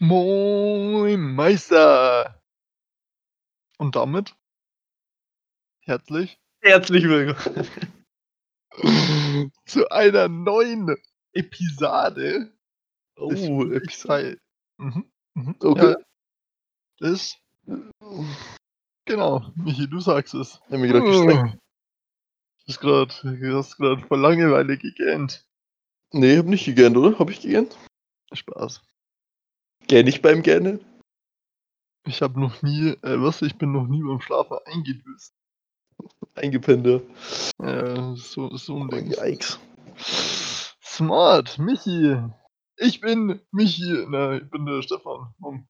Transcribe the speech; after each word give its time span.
Moin, 0.00 1.20
Meister! 1.34 2.42
Und 3.78 3.94
damit 3.94 4.34
herzlich 5.82 6.36
Herzlich 6.62 7.04
willkommen. 7.04 7.68
zu 9.66 9.88
einer 9.90 10.28
neuen 10.28 10.96
Episode 11.32 12.52
Oh, 13.16 13.64
Episode. 13.70 14.40
Mhm, 14.78 15.12
mhm, 15.34 15.56
Okay. 15.60 15.90
Ja, 15.90 15.96
das. 16.98 17.38
Genau, 19.04 19.52
Michi, 19.54 19.88
du 19.88 20.00
sagst 20.00 20.34
es. 20.34 20.60
Ich 20.66 20.72
hab 20.72 20.80
mich 20.80 20.90
grad 20.90 21.04
gestreckt. 21.04 21.58
Du 22.66 22.68
hast 22.68 22.80
grad, 22.80 23.22
du 23.22 23.56
hast 23.56 23.76
gerade 23.76 24.04
vor 24.04 24.18
Langeweile 24.18 24.76
gegähnt. 24.76 25.46
Nee, 26.12 26.32
ich 26.32 26.38
hab 26.38 26.46
nicht 26.46 26.64
gegähnt, 26.64 26.96
oder? 26.96 27.16
Hab 27.18 27.30
ich 27.30 27.40
gegähnt? 27.40 27.76
Spaß. 28.32 28.82
Gähn 29.86 30.06
ich 30.06 30.22
beim 30.22 30.42
Gähnen? 30.42 30.84
Ich 32.06 32.22
habe 32.22 32.38
noch 32.40 32.62
nie, 32.62 32.90
äh, 33.02 33.20
was? 33.20 33.42
Ich 33.42 33.56
bin 33.56 33.72
noch 33.72 33.86
nie 33.86 34.02
beim 34.02 34.20
Schlafen 34.20 34.58
eingedöst. 34.66 35.34
Eingepennt, 36.34 36.86
ja. 36.86 37.00
Ja, 37.62 38.16
so, 38.16 38.56
so 38.56 38.78
ein 38.78 38.88
Ding. 38.88 39.12
Yikes. 39.12 39.58
Smart, 40.82 41.58
Michi. 41.58 42.16
Ich 42.76 43.00
bin 43.00 43.40
Michi. 43.52 44.06
Na, 44.08 44.36
ich 44.36 44.50
bin 44.50 44.66
der 44.66 44.82
Stefan. 44.82 45.32
Mann. 45.38 45.68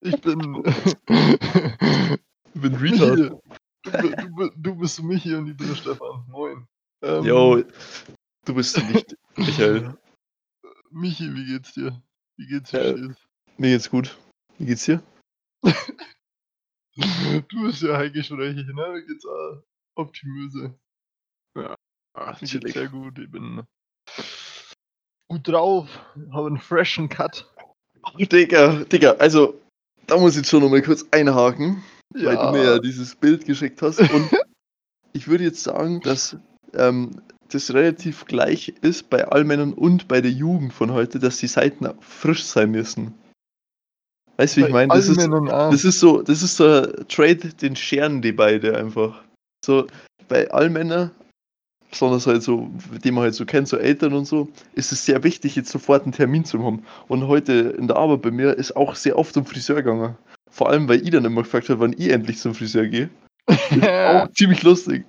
Ich 0.00 0.20
bin. 0.20 0.62
Ich 2.56 2.60
bin. 2.60 2.76
Retard. 2.76 3.42
Du, 3.82 3.90
du, 3.92 4.50
du 4.56 4.74
bist 4.76 5.02
Michi 5.02 5.34
und 5.34 5.48
ich 5.48 5.56
bin 5.56 5.66
der 5.66 5.74
Stefan. 5.74 6.24
Moin. 6.28 6.68
Ähm, 7.02 7.24
Jo, 7.24 7.64
du 8.44 8.54
bist 8.54 8.78
nicht 8.92 9.16
Michael. 9.36 9.98
Michi, 10.90 11.34
wie 11.34 11.46
geht's 11.46 11.72
dir? 11.72 12.00
Wie 12.36 12.46
geht's 12.46 12.70
dir? 12.70 12.84
Ja. 12.84 12.96
stets? 12.96 13.26
Mir 13.58 13.70
geht's 13.70 13.90
gut. 13.90 14.18
Wie 14.58 14.66
geht's 14.66 14.84
dir? 14.84 15.02
Du 16.96 17.62
bist 17.64 17.82
ja 17.82 17.96
heimgesprächig, 17.96 18.66
ne? 18.68 18.72
Mir 18.72 19.02
geht's 19.04 19.24
äh, 19.24 19.56
optimöse. 19.96 20.78
Ah, 21.56 22.36
Mir 22.40 22.46
geht's 22.46 22.72
sehr 22.72 22.88
gut. 22.88 23.18
Ich 23.18 23.28
bin 23.30 23.64
gut 25.28 25.48
drauf. 25.48 25.88
Habe 26.30 26.46
einen 26.46 26.58
freshen 26.58 27.08
Cut. 27.08 27.50
Oh, 28.04 28.18
Digga, 28.18 28.84
Digga, 28.84 29.12
also, 29.14 29.60
da 30.06 30.16
muss 30.16 30.32
ich 30.32 30.38
jetzt 30.38 30.50
schon 30.50 30.62
nochmal 30.62 30.82
kurz 30.82 31.04
einhaken, 31.10 31.82
weil 32.10 32.36
du 32.36 32.52
mir 32.52 32.64
ja 32.64 32.78
dieses 32.78 33.16
Bild 33.16 33.44
geschickt 33.44 33.82
hast. 33.82 33.98
Und 33.98 34.30
ich 35.12 35.26
würde 35.26 35.44
jetzt 35.44 35.64
sagen, 35.64 36.00
dass 36.00 36.36
ähm, 36.74 37.20
das 37.48 37.72
relativ 37.72 38.24
gleich 38.24 38.74
ist 38.80 39.10
bei 39.10 39.26
Allmännern 39.26 39.72
und 39.72 40.08
bei 40.08 40.20
der 40.20 40.30
Jugend 40.30 40.72
von 40.72 40.92
heute, 40.92 41.18
dass 41.18 41.38
die 41.38 41.46
Seiten 41.46 41.88
frisch 42.00 42.44
sein 42.44 42.70
müssen. 42.70 43.14
Weißt 44.36 44.56
du, 44.56 44.62
wie 44.62 44.66
ich 44.66 44.72
meine? 44.72 44.92
Das 44.92 45.06
das 45.06 45.84
ist 45.84 46.00
so, 46.00 46.22
das 46.22 46.42
ist 46.42 46.56
so 46.56 46.64
ein 46.64 47.08
Trade, 47.08 47.36
den 47.60 47.76
scheren 47.76 48.20
die 48.20 48.32
beide 48.32 48.76
einfach. 48.76 49.22
So, 49.64 49.86
bei 50.28 50.50
Allmänner, 50.50 51.12
besonders 51.90 52.26
halt 52.26 52.42
so, 52.42 52.68
die 53.04 53.12
man 53.12 53.24
halt 53.24 53.34
so 53.34 53.44
kennt, 53.44 53.68
so 53.68 53.76
Eltern 53.76 54.12
und 54.14 54.24
so, 54.24 54.48
ist 54.74 54.90
es 54.90 55.06
sehr 55.06 55.22
wichtig, 55.22 55.54
jetzt 55.54 55.70
sofort 55.70 56.02
einen 56.02 56.12
Termin 56.12 56.44
zu 56.44 56.62
haben. 56.64 56.84
Und 57.06 57.28
heute 57.28 57.52
in 57.78 57.86
der 57.86 57.96
Arbeit 57.96 58.22
bei 58.22 58.30
mir 58.32 58.54
ist 58.54 58.76
auch 58.76 58.96
sehr 58.96 59.16
oft 59.16 59.34
zum 59.34 59.46
Friseur 59.46 59.76
gegangen. 59.76 60.16
Vor 60.50 60.68
allem, 60.68 60.88
weil 60.88 61.02
ich 61.02 61.10
dann 61.10 61.24
immer 61.24 61.42
gefragt 61.42 61.68
habe, 61.68 61.80
wann 61.80 61.94
ich 61.96 62.10
endlich 62.10 62.38
zum 62.38 62.54
Friseur 62.54 62.86
gehe. 62.86 63.10
Auch 63.48 64.30
ziemlich 64.32 64.62
lustig. 64.62 65.04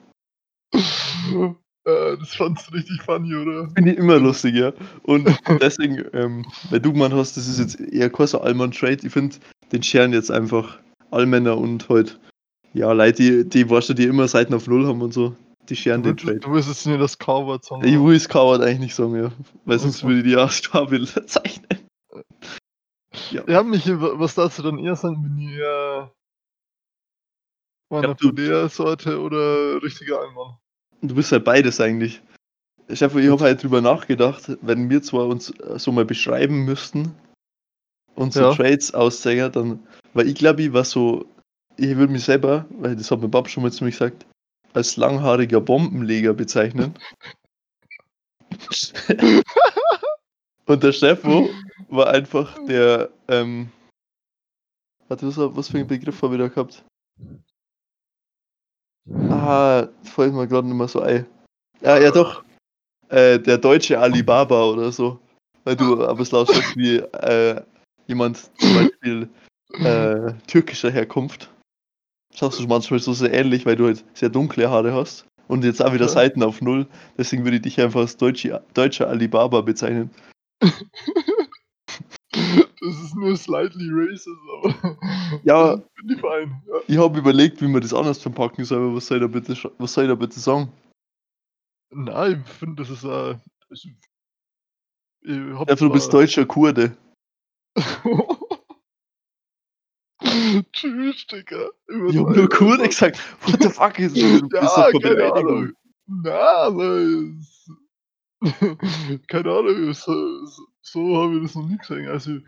Äh, 1.86 2.18
das 2.18 2.34
fandst 2.36 2.68
du 2.70 2.74
richtig 2.76 3.02
funny, 3.04 3.36
oder? 3.36 3.70
Finde 3.76 3.92
ich 3.92 3.98
immer 3.98 4.20
lustig, 4.20 4.56
ja. 4.56 4.74
Und 5.04 5.28
deswegen, 5.62 6.04
ähm, 6.14 6.46
weil 6.70 6.80
du 6.80 6.92
gemeint 6.94 7.14
hast, 7.14 7.38
das 7.38 7.48
ist 7.48 7.60
jetzt 7.60 7.80
eher 7.80 8.10
kein 8.10 8.28
so 8.28 8.42
Allmann-Trade. 8.42 9.06
Ich 9.06 9.14
finde, 9.14 9.36
den 9.72 9.84
scheren 9.84 10.12
jetzt 10.14 10.32
einfach 10.32 10.80
Allmänner 11.12 11.58
und 11.58 11.88
halt, 11.90 12.20
ja, 12.74 12.92
Leute, 12.92 13.44
die, 13.44 13.50
die 13.50 13.70
weißt 13.70 13.90
du, 13.90 13.94
die 13.94 14.06
immer 14.06 14.28
Seiten 14.28 14.54
auf 14.56 14.68
Null 14.68 14.88
haben 14.88 15.02
und 15.02 15.14
so, 15.14 15.36
die 15.70 15.76
scheren 15.76 16.02
Du, 16.02 16.10
den 16.14 16.18
Trade. 16.18 16.40
du 16.40 16.52
wirst 16.54 16.68
jetzt 16.70 16.88
mir 16.88 16.98
das 16.98 17.18
Cover 17.20 17.60
sagen. 17.62 17.84
Ich 17.88 18.00
will 18.00 18.16
es 18.16 18.28
Coward 18.28 18.62
eigentlich 18.62 18.80
nicht 18.80 18.96
sagen, 18.96 19.16
ja. 19.16 19.32
Weil 19.66 19.78
sonst 19.80 20.04
Okay. 20.04 20.08
würde 20.08 20.20
ich 20.22 20.26
die 20.26 20.38
auch 20.38 20.50
Starbilder 20.52 21.28
zeichnen. 21.28 21.86
Ja, 23.48 23.64
Michi, 23.64 24.00
wa- 24.02 24.14
was 24.20 24.36
darfst 24.36 24.60
du 24.60 24.64
dann 24.64 24.78
eher 24.80 24.96
sagen, 24.96 25.24
wenn 25.24 25.38
ihr 25.38 26.12
glaub, 27.90 28.18
du- 28.18 28.68
Sorte 28.70 29.20
oder 29.22 29.82
richtiger 29.82 30.22
Einmann? 30.22 30.58
Du 31.08 31.16
bist 31.16 31.32
halt 31.32 31.44
beides 31.44 31.80
eigentlich. 31.80 32.22
Stefan, 32.92 33.24
ich 33.24 33.30
habe 33.30 33.44
halt 33.44 33.64
drüber 33.64 33.82
nachgedacht, 33.82 34.58
wenn 34.62 34.90
wir 34.90 35.02
zwar 35.02 35.28
uns 35.28 35.50
äh, 35.60 35.80
so 35.80 35.92
mal 35.92 36.06
beschreiben 36.06 36.66
müssten, 36.66 37.16
unsere 38.16 38.50
Ja. 38.50 38.56
Trades 38.56 38.94
auszeigen, 38.94 39.52
dann, 39.52 39.88
weil 40.14 40.28
ich 40.28 40.36
glaube, 40.36 40.62
ich 40.62 40.74
war 40.74 40.86
so, 40.86 41.26
ich 41.78 41.96
würde 41.96 42.14
mich 42.14 42.24
selber, 42.24 42.66
weil 42.70 42.96
das 42.96 43.10
hat 43.10 43.22
mein 43.22 43.32
Papa 43.32 43.50
schon 43.50 43.64
mal 43.64 43.72
zu 43.72 43.84
mir 43.84 43.92
gesagt, 43.92 44.26
als 44.74 44.98
langhaariger 44.98 45.62
Bombenleger 45.62 46.34
bezeichnen. 46.34 46.94
Und 50.68 50.84
der 50.84 50.92
Steffo 50.92 51.50
war 51.90 52.08
einfach 52.08 52.58
der, 52.66 53.10
ähm, 53.28 53.72
warte, 55.08 55.28
was, 55.28 55.38
was 55.38 55.70
für 55.70 55.78
einen 55.78 55.88
Begriff 55.88 56.22
habe 56.22 56.36
ich 56.36 56.42
da 56.42 56.48
gehabt? 56.48 56.84
Ah, 59.30 59.88
das 60.02 60.10
fällt 60.12 60.34
mir 60.34 60.48
gerade 60.48 60.68
nicht 60.68 60.78
mehr 60.78 60.88
so 60.88 61.02
ein. 61.02 61.26
Ja, 61.82 61.98
ja 61.98 62.12
doch. 62.12 62.44
Äh, 63.10 63.40
der 63.40 63.58
deutsche 63.58 64.00
Alibaba 64.00 64.66
oder 64.66 64.92
so. 64.92 65.20
Weil 65.64 65.76
du 65.76 66.06
aber 66.06 66.22
es 66.22 66.34
ausschaust 66.34 66.76
wie 66.76 66.98
äh, 66.98 67.62
jemand 68.08 68.50
zum 68.60 68.74
Beispiel 68.76 69.30
äh, 69.74 70.34
türkischer 70.48 70.92
Herkunft. 70.92 71.50
Schaust 72.34 72.60
du 72.60 72.68
manchmal 72.68 73.00
so 73.00 73.14
sehr 73.14 73.34
ähnlich, 73.34 73.66
weil 73.66 73.76
du 73.76 73.86
halt 73.86 74.04
sehr 74.14 74.30
dunkle 74.30 74.70
Haare 74.70 74.94
hast. 74.94 75.26
Und 75.48 75.64
jetzt 75.64 75.84
auch 75.84 75.94
wieder. 75.94 76.08
Seiten 76.08 76.44
auf 76.44 76.62
Null. 76.62 76.88
Deswegen 77.18 77.44
würde 77.44 77.58
ich 77.58 77.64
dich 77.64 77.80
einfach 77.80 78.02
als 78.02 78.18
deutsche, 78.18 78.64
deutscher 78.74 79.08
Alibaba 79.08 79.62
bezeichnen. 79.62 80.10
Das 82.82 82.96
ist 83.02 83.16
nur 83.16 83.36
slightly 83.38 83.90
racist, 83.92 84.30
aber. 84.58 84.98
Ja. 85.44 85.76
Bin 85.96 86.10
ich 86.16 86.20
fein. 86.22 86.62
Ja. 86.68 86.74
Ich 86.88 86.98
habe 86.98 87.18
überlegt, 87.20 87.62
wie 87.62 87.68
man 87.68 87.82
das 87.82 87.94
anders 87.94 88.20
verpacken 88.22 88.64
soll, 88.66 88.80
aber 88.84 88.96
was 88.96 89.08
soll 89.08 89.18
ich 89.18 89.22
da 89.24 89.28
bitte, 89.28 89.72
was 89.78 89.94
soll 89.94 90.04
ich 90.04 90.10
da 90.10 90.16
bitte 90.16 90.40
sagen? 90.40 90.72
Nein, 91.92 92.44
ich 92.46 92.52
finde, 92.54 92.84
das 92.84 92.90
ist. 92.92 93.04
Äh, 93.04 93.36
ich, 93.72 93.88
ich 95.22 95.38
hab 95.54 95.70
Einfach, 95.70 95.78
du 95.88 95.90
bist 95.92 96.12
zwar- 96.12 96.22
deutscher 96.22 96.46
Kurde. 96.46 96.96
Tschüss, 100.74 101.28
Digga. 101.28 101.70
Ich 101.88 102.18
habe 102.18 102.36
nur 102.36 102.50
Kurde 102.50 102.88
gesagt. 102.88 103.20
What 103.42 103.62
the 103.62 103.70
fuck 103.70 104.00
ist 104.00 104.16
das? 104.16 104.42
Du 104.42 104.50
bist 104.50 104.64
Ja, 104.64 104.84
doch 104.86 104.92
von 104.92 105.02
keine. 105.02 105.34
Ahnung. 105.34 105.74
Na, 106.08 106.54
aber 106.66 107.00
keine 109.28 109.52
Ahnung, 109.52 109.94
so, 109.94 110.46
so, 110.46 110.64
so 110.82 111.18
habe 111.18 111.38
ich 111.38 111.44
das 111.44 111.56
noch 111.56 111.68
nie 111.68 111.78
gesehen. 111.78 112.08
Also, 112.08 112.32
ich 112.38 112.44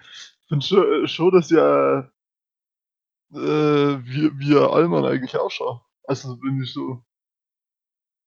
finde 0.47 0.65
schon, 0.65 1.07
schon, 1.07 1.31
dass 1.31 1.49
ja 1.49 2.09
äh, 3.33 3.37
wie, 4.05 4.31
wie 4.39 4.57
ein 4.57 4.63
Allmann 4.69 5.05
eigentlich 5.05 5.37
ausschaut. 5.37 5.81
Also, 6.03 6.41
wenn 6.41 6.61
ich 6.61 6.71
so 6.73 7.03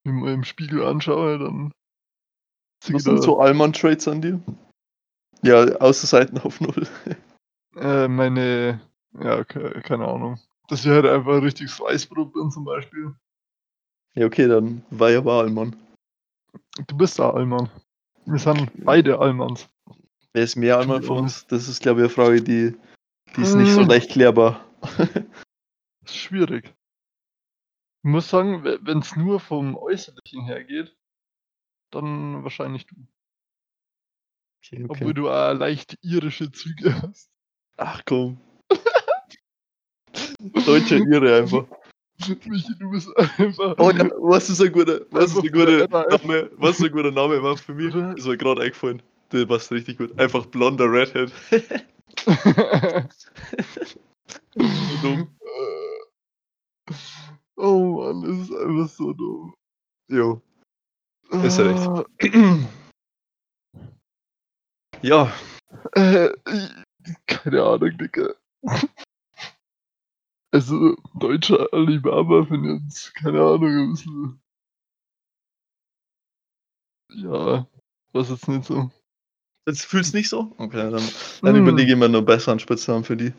im, 0.05 0.27
im 0.27 0.45
Spiegel 0.45 0.85
anschaue, 0.85 1.39
dann 1.39 1.73
Was 2.91 3.05
sind 3.05 3.23
so 3.23 3.39
Allmann-Trades 3.39 4.09
an 4.09 4.23
dir? 4.23 4.41
Ja, 5.43 5.65
außer 5.77 6.07
Seiten 6.07 6.39
auf 6.39 6.61
Null. 6.61 6.87
äh, 7.77 8.09
meine, 8.09 8.81
ja, 9.19 9.45
ke- 9.45 9.81
keine 9.83 10.07
Ahnung. 10.07 10.39
Dass 10.69 10.85
ich 10.85 10.91
halt 10.91 11.07
einfach 11.07 11.35
ein 11.35 11.43
richtiges 11.43 11.81
Weißbrot 11.81 12.33
bin 12.33 12.51
zum 12.51 12.65
Beispiel. 12.65 13.15
Ja, 14.15 14.27
okay, 14.27 14.49
dann 14.49 14.83
war 14.91 15.11
ja 15.11 15.25
wahr, 15.25 15.43
Allmann. 15.43 15.77
Du 16.87 16.97
bist 16.97 17.19
da 17.19 17.31
Allmann. 17.31 17.71
Wir 18.27 18.39
sind 18.39 18.71
beide 18.85 19.19
Allmanns. 19.19 19.69
Wer 20.33 20.45
ist 20.45 20.57
mehr 20.57 20.77
Allmann 20.79 21.03
von 21.03 21.19
uns? 21.19 21.47
Das 21.49 21.69
ist, 21.69 21.81
glaube 21.83 22.01
ich, 22.01 22.05
eine 22.05 22.11
Frage, 22.15 22.43
die, 22.43 22.77
die 23.37 23.43
ist 23.43 23.55
nicht 23.55 23.73
so 23.73 23.83
Mm. 23.83 23.89
leicht 23.89 24.11
klärbar. 24.11 24.65
Das 24.81 26.13
ist 26.13 26.17
schwierig. 26.17 26.67
Ich 28.03 28.11
muss 28.11 28.31
sagen, 28.31 28.65
wenn 28.65 28.99
es 28.99 29.15
nur 29.17 29.41
vom 29.41 29.77
Äußerlichen 29.77 30.45
her 30.45 30.65
geht, 30.65 30.97
dann 31.91 32.43
wahrscheinlich 32.45 32.87
du. 32.87 32.95
Okay, 34.63 34.87
Obwohl 34.89 35.15
du 35.15 35.29
auch 35.29 35.53
leicht 35.55 35.99
irische 36.03 36.51
Züge 36.53 37.03
hast. 37.03 37.31
Ach 37.77 38.03
komm. 38.07 38.41
Deutscher 40.65 40.97
Irre 40.97 41.39
einfach. 41.39 41.67
Michi, 42.29 42.75
du 42.79 42.91
bist 42.91 43.09
einfach. 43.39 43.75
Oh, 43.79 43.91
ja, 43.91 44.09
was 44.19 44.51
ist 44.51 44.61
ein 44.61 44.73
guter, 44.73 45.01
was 45.11 45.33
ist 45.33 45.43
ein 45.43 45.53
guter 45.53 45.87
Name? 45.89 46.51
Was 46.57 46.79
ist 46.79 46.85
ein 46.87 46.93
guter 46.93 47.11
Name 47.11 47.43
war 47.43 47.57
für 47.57 47.75
mich? 47.75 47.95
Ist 47.95 48.27
mir 48.27 48.37
gerade 48.37 48.63
eingefallen. 48.63 49.03
Der 49.33 49.47
passt 49.47 49.71
richtig 49.71 49.99
gut. 49.99 50.19
Einfach 50.19 50.47
blonder 50.47 50.85
Redhead. 50.91 51.33
so 51.49 52.33
dumm. 55.03 55.29
oh 57.57 58.03
Mann, 58.13 58.23
das 58.23 58.49
ist 58.49 58.53
einfach 58.57 58.89
so 58.89 59.13
dumm. 59.13 59.55
Jo. 60.09 60.41
Ist 61.45 61.59
ja 61.59 61.65
recht. 61.67 61.89
Ah, 61.89 62.05
Ja, 65.03 65.33
Äh, 65.93 66.31
keine 67.27 67.63
Ahnung, 67.63 67.97
Digga. 67.97 68.35
Also, 70.53 70.97
deutscher 71.15 71.73
Alibaba 71.73 72.45
finde 72.45 72.81
jetzt, 72.85 73.15
keine 73.15 73.41
Ahnung, 73.41 73.71
ein 73.71 73.91
bisschen. 73.93 74.43
Ja, 77.13 77.67
was 78.13 78.31
jetzt 78.31 78.49
nicht 78.49 78.65
so. 78.65 78.91
Jetzt 79.67 79.85
fühlst 79.85 80.13
du 80.13 80.19
nicht 80.19 80.29
so? 80.29 80.53
Okay, 80.59 80.91
dann, 80.91 81.03
dann 81.43 81.55
Hm. 81.55 81.63
überlege 81.63 81.93
ich 81.93 81.99
mir 81.99 82.09
noch 82.09 82.23
besseren 82.23 82.59
Spitznamen 82.59 83.05
für 83.05 83.17
die. 83.17 83.33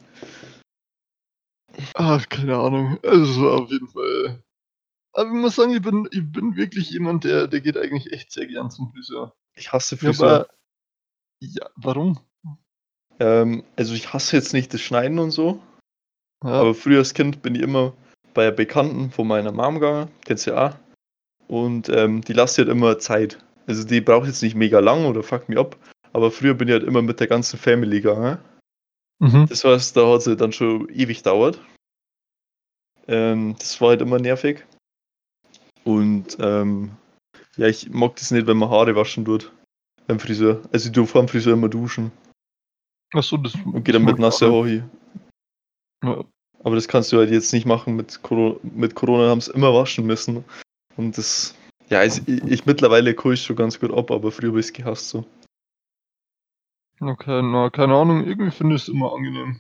Ach, 1.96 2.28
keine 2.30 2.58
Ahnung. 2.58 3.00
Also 3.04 3.50
auf 3.50 3.70
jeden 3.72 3.88
Fall. 3.88 4.44
Aber 5.14 5.28
ich 5.30 5.36
muss 5.36 5.56
sagen, 5.56 5.74
ich 5.74 5.82
bin, 5.82 6.08
ich 6.12 6.32
bin 6.32 6.56
wirklich 6.56 6.92
jemand, 6.92 7.26
der, 7.26 7.48
der 7.48 7.60
geht 7.60 7.78
eigentlich 7.78 8.14
echt 8.14 8.32
sehr 8.32 8.48
gern 8.48 8.72
zum 8.72 8.92
Friseur. 8.92 9.36
Ich 9.56 9.74
hasse 9.74 9.96
Ja, 9.96 10.14
Friseur. 10.14 10.30
aber, 10.30 10.48
ja, 11.42 11.70
warum? 11.76 12.20
Ähm, 13.20 13.64
also 13.76 13.94
ich 13.94 14.14
hasse 14.14 14.38
jetzt 14.38 14.54
nicht 14.54 14.74
das 14.74 14.82
Schneiden 14.82 15.20
und 15.20 15.32
so, 15.32 15.62
Ja, 16.44 16.52
aber 16.52 16.74
früher 16.74 17.00
als 17.00 17.14
Kind 17.14 17.42
bin 17.42 17.56
ich 17.56 17.62
immer 17.62 17.94
bei 18.34 18.50
Bekannten 18.52 19.12
von 19.12 19.28
meiner 19.28 19.52
Mom 19.52 19.76
gegangen, 19.76 20.10
kennst 20.26 20.48
du 20.48 20.52
ja 20.52 20.70
auch. 20.70 20.76
Und 21.48 21.90
ähm, 21.90 22.22
die 22.22 22.34
lasst 22.34 22.58
halt 22.58 22.70
immer 22.70 22.98
Zeit. 23.00 23.38
Also 23.68 23.84
die 23.84 24.02
braucht 24.02 24.28
jetzt 24.28 24.42
nicht 24.42 24.56
mega 24.56 24.80
lang 24.80 25.06
oder 25.06 25.22
fuckt 25.22 25.50
mich 25.50 25.58
ab. 25.58 25.78
Aber 26.14 26.32
früher 26.32 26.54
bin 26.54 26.68
ich 26.68 26.74
halt 26.74 26.84
immer 26.84 27.02
mit 27.02 27.20
der 27.20 27.28
ganzen 27.28 27.60
Family 27.60 28.02
gegangen. 28.02 28.38
mhm. 29.20 29.46
Das 29.48 29.64
heißt, 29.64 29.96
da 29.96 30.08
hat 30.08 30.26
es 30.26 30.38
dann 30.38 30.54
schon 30.54 30.90
ewig 30.90 31.24
dauert. 31.24 31.60
Ähm, 33.08 33.56
das 33.60 33.80
war 33.82 33.90
halt 33.90 34.02
immer 34.02 34.20
nervig. 34.20 34.66
Und 35.84 36.38
ähm, 36.40 36.92
ja, 37.58 37.68
ich 37.68 37.90
mag 37.90 38.16
das 38.16 38.32
nicht, 38.32 38.48
wenn 38.48 38.58
man 38.58 38.70
Haare 38.70 38.96
waschen 38.96 39.26
tut. 39.26 39.52
Beim 40.08 40.20
Friseur. 40.20 40.62
Also 40.72 40.88
ich 40.88 40.94
tue 40.94 41.06
vor 41.06 41.22
dem 41.22 41.28
Friseur 41.28 41.54
immer 41.54 41.70
duschen 41.70 42.12
Achso, 43.14 43.38
das. 43.38 43.54
und 43.56 43.84
gehe 43.84 43.94
dann 43.94 44.06
mit 44.06 44.20
nasser 44.20 44.52
Haare. 44.52 44.90
Ja. 46.04 46.24
Aber 46.64 46.76
das 46.76 46.88
kannst 46.88 47.12
du 47.12 47.18
halt 47.18 47.32
jetzt 47.32 47.54
nicht 47.54 47.66
machen. 47.66 47.96
Mit 47.96 48.22
Corona, 48.22 48.60
mit 48.64 48.96
Corona 48.96 49.30
haben 49.30 49.42
sie 49.42 49.52
immer 49.54 49.74
waschen 49.74 50.06
müssen. 50.06 50.44
Und 50.96 51.18
das, 51.18 51.56
ja, 51.90 52.04
ich, 52.04 52.28
ich 52.28 52.66
mittlerweile 52.66 53.16
kann 53.16 53.34
ich 53.34 53.44
schon 53.44 53.56
ganz 53.56 53.80
gut 53.80 53.92
ab, 53.92 54.12
aber 54.12 54.32
früher 54.32 54.50
habe 54.50 54.60
ich 54.60 54.68
es 54.68 54.74
gehasst 54.74 55.10
so. 55.10 55.26
Okay, 57.00 57.42
na, 57.42 57.72
keine 57.72 57.96
Ahnung, 57.96 58.24
irgendwie 58.26 58.52
finde 58.52 58.76
ich 58.76 58.84
es 58.84 58.90
immer 58.90 59.14
angenehm. 59.14 59.60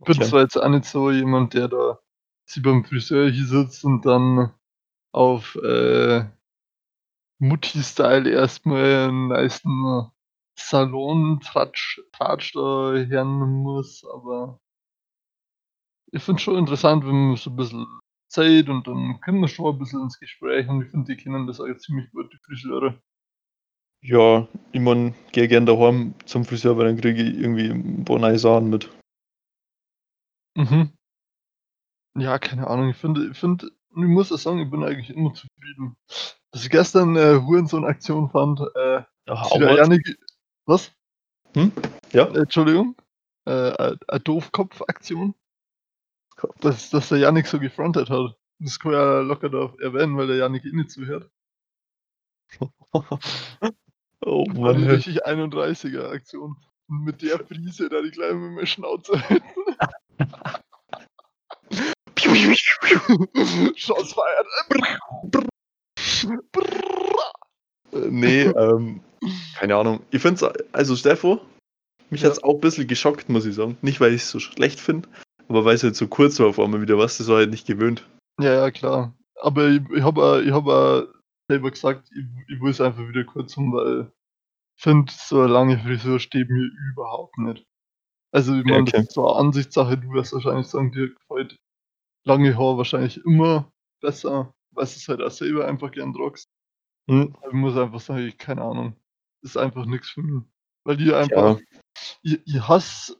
Ich 0.00 0.06
bin 0.06 0.16
Okay. 0.16 0.28
zwar 0.28 0.42
jetzt 0.42 0.56
auch 0.56 0.68
nicht 0.68 0.84
so 0.84 1.10
jemand, 1.10 1.54
der 1.54 1.68
da 1.68 1.98
sie 2.44 2.60
beim 2.60 2.84
Friseur 2.84 3.30
hier 3.30 3.46
sitzt 3.46 3.82
und 3.84 4.04
dann 4.04 4.52
auf 5.12 5.56
äh, 5.56 6.24
Mutti-Style 7.38 8.28
erstmal 8.28 9.08
einen 9.08 9.28
nice 9.28 9.62
Salon-Tratsch 10.58 12.02
Tratsch 12.12 12.52
da 12.54 12.92
hören 12.92 13.62
muss, 13.62 14.04
aber 14.04 14.60
ich 16.12 16.22
finde 16.22 16.40
schon 16.40 16.58
interessant, 16.58 17.04
wenn 17.04 17.28
man 17.28 17.36
so 17.36 17.50
ein 17.50 17.56
bisschen 17.56 17.86
Zeit 18.28 18.68
und 18.68 18.86
dann 18.86 19.20
können 19.20 19.40
wir 19.40 19.48
schon 19.48 19.72
ein 19.72 19.78
bisschen 19.78 20.02
ins 20.02 20.18
Gespräch 20.18 20.68
und 20.68 20.82
ich 20.82 20.90
finde, 20.90 21.14
die 21.14 21.22
kennen 21.22 21.46
das 21.46 21.60
auch 21.60 21.76
ziemlich 21.78 22.10
gut, 22.12 22.32
die 22.32 22.38
Friseure. 22.38 23.00
Ja, 24.02 24.46
ich 24.72 24.80
mein, 24.80 25.14
gehe 25.32 25.48
gern 25.48 25.66
daheim 25.66 26.14
zum 26.26 26.44
Friseur, 26.44 26.76
weil 26.76 26.86
dann 26.86 27.00
kriege 27.00 27.22
ich 27.22 27.38
irgendwie 27.38 27.68
ein 27.68 28.04
paar 28.04 28.18
neue 28.18 28.38
Sachen 28.38 28.70
mit. 28.70 28.90
Mhm. 30.56 30.92
Ja, 32.16 32.38
keine 32.38 32.66
Ahnung. 32.68 32.90
Ich 32.90 32.96
finde, 32.96 33.28
ich 33.30 33.38
finde, 33.38 33.66
ich 33.66 33.96
muss 33.96 34.32
auch 34.32 34.38
sagen, 34.38 34.60
ich 34.60 34.70
bin 34.70 34.84
eigentlich 34.84 35.10
immer 35.10 35.34
zufrieden. 35.34 35.96
Was 36.52 36.64
ich 36.64 36.70
gestern 36.70 37.16
äh, 37.16 37.40
Hurensohn-Aktion 37.40 38.30
fand, 38.30 38.60
äh, 38.60 39.02
Ja, 39.26 39.42
ist 39.42 39.54
wieder 39.54 39.76
Janik, 39.76 40.18
was? 40.66 40.92
Hm? 41.54 41.72
Ja? 42.12 42.26
Äh, 42.26 42.40
Entschuldigung? 42.40 42.96
Äh, 43.44 43.96
eine 44.08 44.20
Doofkopf-Aktion? 44.20 45.34
Dass, 46.60 46.90
dass 46.90 47.08
der 47.08 47.18
Janik 47.18 47.46
so 47.46 47.58
gefrontet 47.58 48.10
hat. 48.10 48.36
Das 48.58 48.78
kann 48.78 48.92
ja 48.92 49.20
locker 49.20 49.48
da 49.48 49.72
erwähnen, 49.80 50.16
weil 50.16 50.26
der 50.26 50.36
Janik 50.36 50.64
eh 50.64 50.72
nicht 50.72 50.90
zuhört. 50.90 51.30
oh 54.20 54.44
Mann. 54.54 54.84
richtig 54.84 55.26
31er 55.26 56.10
Aktion. 56.10 56.56
Und 56.88 57.04
mit 57.04 57.22
der 57.22 57.44
Frise 57.44 57.88
da 57.88 58.00
die 58.00 58.10
gleich 58.10 58.34
mit 58.34 58.52
meiner 58.52 58.66
Schnauze 58.66 59.20
Shots 63.76 64.14
feiert. 64.14 64.46
Äh, 67.92 68.10
nee, 68.10 68.42
ähm, 68.42 69.00
keine 69.54 69.76
Ahnung. 69.76 70.02
Ich 70.10 70.22
finde 70.22 70.46
es, 70.46 70.72
also 70.72 70.96
Steffo, 70.96 71.40
mich 72.10 72.22
Ja. 72.22 72.28
hat 72.28 72.36
es 72.36 72.44
auch 72.44 72.54
ein 72.54 72.60
bisschen 72.60 72.86
geschockt, 72.86 73.28
muss 73.28 73.46
ich 73.46 73.54
sagen. 73.54 73.76
Nicht, 73.82 74.00
weil 74.00 74.12
ich 74.12 74.22
es 74.22 74.30
so 74.30 74.38
schlecht 74.38 74.80
finde, 74.80 75.08
aber 75.48 75.64
weil 75.64 75.74
es 75.74 75.82
halt 75.82 75.96
so 75.96 76.08
kurz 76.08 76.38
war 76.40 76.48
auf 76.48 76.58
einmal 76.58 76.80
wieder, 76.82 76.98
was, 76.98 77.18
das 77.18 77.28
war 77.28 77.36
halt 77.38 77.50
nicht 77.50 77.66
gewöhnt. 77.66 78.08
Ja, 78.40 78.52
ja, 78.52 78.70
klar. 78.70 79.14
Aber 79.40 79.68
ich, 79.68 79.80
ich 79.90 80.02
habe 80.02 80.42
ich 80.44 80.52
hab 80.52 80.66
auch 80.66 81.06
selber 81.48 81.70
gesagt, 81.70 82.10
ich, 82.12 82.24
ich 82.48 82.60
will 82.60 82.70
es 82.70 82.80
einfach 82.80 83.08
wieder 83.08 83.24
kurz 83.24 83.56
haben, 83.56 83.72
weil 83.72 84.12
ich 84.76 84.82
finde, 84.82 85.12
so 85.12 85.40
eine 85.40 85.52
lange 85.52 85.78
Frisur 85.78 86.18
steht 86.20 86.50
mir 86.50 86.70
überhaupt 86.92 87.38
nicht. 87.38 87.64
Also, 88.32 88.54
ich 88.54 88.64
Ja, 88.66 88.72
meine, 88.72 88.82
okay. 88.82 88.92
das 88.92 89.02
ist 89.06 89.12
so 89.12 89.26
eine 89.28 89.38
Ansichtssache, 89.38 89.98
du 89.98 90.10
wirst 90.12 90.32
wahrscheinlich 90.32 90.66
sagen, 90.66 90.92
dir 90.92 91.14
gefällt 91.14 91.56
lange 92.26 92.56
Haar 92.58 92.76
wahrscheinlich 92.76 93.24
immer 93.24 93.72
besser, 94.02 94.54
weil 94.72 94.84
du 94.84 94.90
es 94.90 95.08
halt 95.08 95.22
auch 95.22 95.30
selber 95.30 95.66
einfach 95.66 95.90
gern 95.92 96.12
tragst. 96.12 96.48
Hm, 97.08 97.34
Aber 97.36 97.48
ich 97.48 97.54
muss 97.54 97.76
einfach 97.76 98.00
sagen, 98.00 98.26
ich, 98.26 98.36
keine 98.36 98.62
Ahnung, 98.62 98.96
ist 99.42 99.56
einfach 99.56 99.86
nichts 99.86 100.10
für 100.10 100.22
mich. 100.22 100.44
Weil 100.84 100.96
die 100.96 101.12
einfach, 101.12 101.58
ja, 101.60 101.66
ich, 102.22 102.40
ich 102.46 102.68
hasse, 102.68 103.16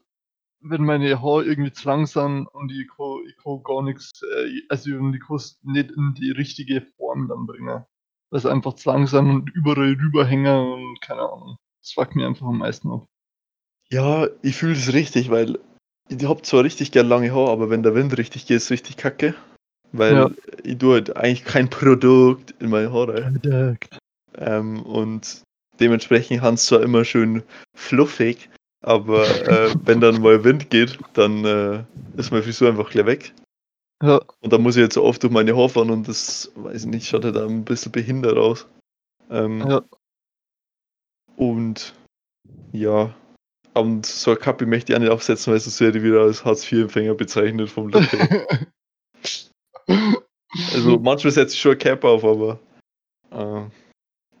wenn 0.69 0.83
meine 0.83 1.21
Haare 1.21 1.45
irgendwie 1.45 1.71
zu 1.71 1.87
lang 1.87 2.05
sind 2.05 2.47
und 2.47 2.71
ich 2.71 2.87
kann, 2.95 3.19
ich 3.27 3.35
kann 3.43 3.61
gar 3.63 3.81
nichts, 3.83 4.21
äh, 4.23 4.61
also 4.69 4.89
ich 4.89 5.19
kann 5.21 5.35
es 5.37 5.59
nicht 5.63 5.91
in 5.91 6.13
die 6.15 6.31
richtige 6.31 6.81
Form 6.97 7.27
dann 7.27 7.45
bringen. 7.45 7.85
Weil 8.29 8.39
sie 8.41 8.51
einfach 8.51 8.73
zu 8.73 8.89
lang 8.89 9.07
sind 9.07 9.29
und 9.29 9.49
überall 9.55 9.93
rüberhängen 9.93 10.73
und 10.73 11.01
keine 11.01 11.21
Ahnung. 11.21 11.57
Das 11.81 11.91
fuckt 11.93 12.15
mir 12.15 12.27
einfach 12.27 12.45
am 12.47 12.57
meisten 12.57 12.91
ab. 12.91 13.05
ja, 13.89 14.27
ich 14.41 14.55
fühle 14.57 14.73
es 14.73 14.91
richtig, 14.93 15.29
weil 15.31 15.59
ich 16.09 16.25
hab 16.27 16.45
zwar 16.45 16.63
richtig 16.63 16.91
gern 16.91 17.07
lange 17.07 17.31
Haare, 17.33 17.51
aber 17.51 17.69
wenn 17.69 17.83
der 17.83 17.95
Wind 17.95 18.17
richtig 18.17 18.45
geht, 18.45 18.57
ist 18.57 18.71
richtig 18.71 18.97
kacke. 18.97 19.33
Weil 19.93 20.13
Ja. 20.15 20.29
ich 20.63 20.77
tue 20.77 20.95
halt 20.95 21.15
eigentlich 21.15 21.45
kein 21.45 21.69
Produkt 21.69 22.53
in 22.59 22.69
meine 22.69 22.91
Haare. 22.91 23.21
Verdeckt. 23.21 23.97
Ähm, 24.37 24.81
und 24.83 25.41
dementsprechend 25.79 26.41
haben 26.41 26.57
zwar 26.57 26.81
immer 26.81 27.05
schön 27.05 27.43
fluffig, 27.73 28.49
aber 28.81 29.25
äh, 29.47 29.73
wenn 29.83 30.01
dann 30.01 30.21
mal 30.21 30.43
Wind 30.43 30.69
geht, 30.69 30.97
dann 31.13 31.45
äh, 31.45 31.83
ist 32.15 32.31
meine 32.31 32.43
Frisur 32.43 32.69
einfach 32.69 32.89
gleich 32.89 33.05
weg. 33.05 33.33
Ja, 34.03 34.19
Und 34.41 34.53
dann 34.53 34.61
muss 34.61 34.75
ich 34.75 34.83
jetzt 34.83 34.93
so 34.93 35.03
oft 35.03 35.23
durch 35.23 35.33
meine 35.33 35.55
Haare 35.55 35.69
fahren 35.69 35.89
und 35.89 36.07
das, 36.07 36.51
weiß 36.55 36.83
ich 36.83 36.87
nicht, 36.87 37.07
schaut 37.07 37.25
halt 37.25 37.35
da 37.35 37.45
ein 37.45 37.65
bisschen 37.65 37.91
behindert 37.91 38.37
aus. 38.37 38.67
Ähm, 39.29 39.67
ja. 39.67 39.81
Und 41.35 41.95
ja, 42.71 43.13
und 43.73 44.05
so 44.05 44.31
eine 44.31 44.39
Kappe 44.39 44.65
möchte 44.65 44.91
ich 44.91 44.95
auch 44.95 45.01
nicht 45.01 45.11
aufsetzen, 45.11 45.53
weil 45.53 45.59
sonst 45.59 45.81
werde 45.81 45.97
ich 45.99 46.03
wieder 46.03 46.21
als 46.21 46.45
Hartz-IV-Empfänger 46.45 47.13
bezeichnet 47.15 47.69
vom 47.69 47.89
Lippe. 47.89 48.47
also 50.73 50.99
manchmal 50.99 51.31
setze 51.31 51.53
ich 51.53 51.61
schon 51.61 51.71
eine 51.71 51.77
Cap 51.79 52.03
auf, 52.03 52.23
aber 52.23 52.59
äh, 53.31 53.69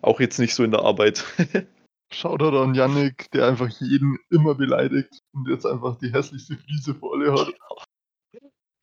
auch 0.01 0.19
jetzt 0.19 0.39
nicht 0.39 0.53
so 0.53 0.63
in 0.63 0.71
der 0.71 0.81
Arbeit. 0.81 1.23
Shoutout 2.11 2.57
an 2.57 2.73
Yannick, 2.73 3.29
der 3.31 3.47
einfach 3.47 3.69
jeden 3.81 4.17
immer 4.29 4.55
beleidigt 4.55 5.21
und 5.33 5.47
jetzt 5.49 5.65
einfach 5.65 5.97
die 5.97 6.11
hässlichste 6.11 6.55
Fliese 6.57 6.95
vor 6.95 7.13
alle 7.13 7.33
hat. 7.33 7.53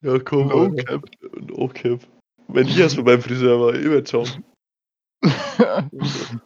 ja, 0.01 0.19
komm, 0.19 0.47
No 0.49 0.63
Alter. 0.65 0.83
cap. 0.83 1.09
No 1.41 1.67
cap. 1.67 2.07
Wenn 2.47 2.67
ich 2.67 2.77
erst 2.77 2.97
mal 2.97 3.03
beim 3.03 3.21
Friseur 3.21 3.59
war, 3.59 3.73
ich 3.73 3.85
werde 3.85 4.07
schauen. 4.09 4.43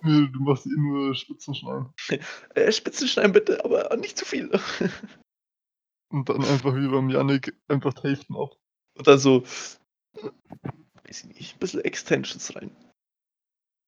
Du 0.03 0.39
machst 0.39 0.65
eh 0.65 0.69
nur 0.69 1.13
Spitzen 1.13 1.53
schneiden. 1.53 1.93
Äh, 2.55 2.71
Spitzenschneiden 2.71 3.33
bitte, 3.33 3.63
aber 3.65 3.93
nicht 3.97 4.17
zu 4.17 4.23
viel. 4.25 4.49
Und 6.09 6.29
dann 6.29 6.43
einfach 6.45 6.73
wie 6.75 6.87
beim 6.87 7.09
Yannick 7.09 7.53
einfach 7.67 7.93
Hälften 8.01 8.35
ab. 8.37 8.55
Und 8.97 9.07
dann 9.07 9.19
so, 9.19 9.43
weiß 9.43 9.79
ich 11.05 11.25
nicht, 11.25 11.55
ein 11.55 11.59
bisschen 11.59 11.81
Extensions 11.81 12.55
rein. 12.55 12.71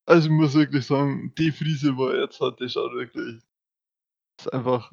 Also 0.05 0.27
ich 0.27 0.34
muss 0.34 0.53
wirklich 0.53 0.86
sagen, 0.86 1.34
die 1.38 1.51
Frise, 1.51 1.96
wo 1.96 2.08
er 2.08 2.24
jetzt 2.24 2.39
hat, 2.41 2.60
die 2.60 2.70
schaut 2.70 2.93
wirklich. 2.93 3.41
ist 4.39 4.51
einfach. 4.53 4.91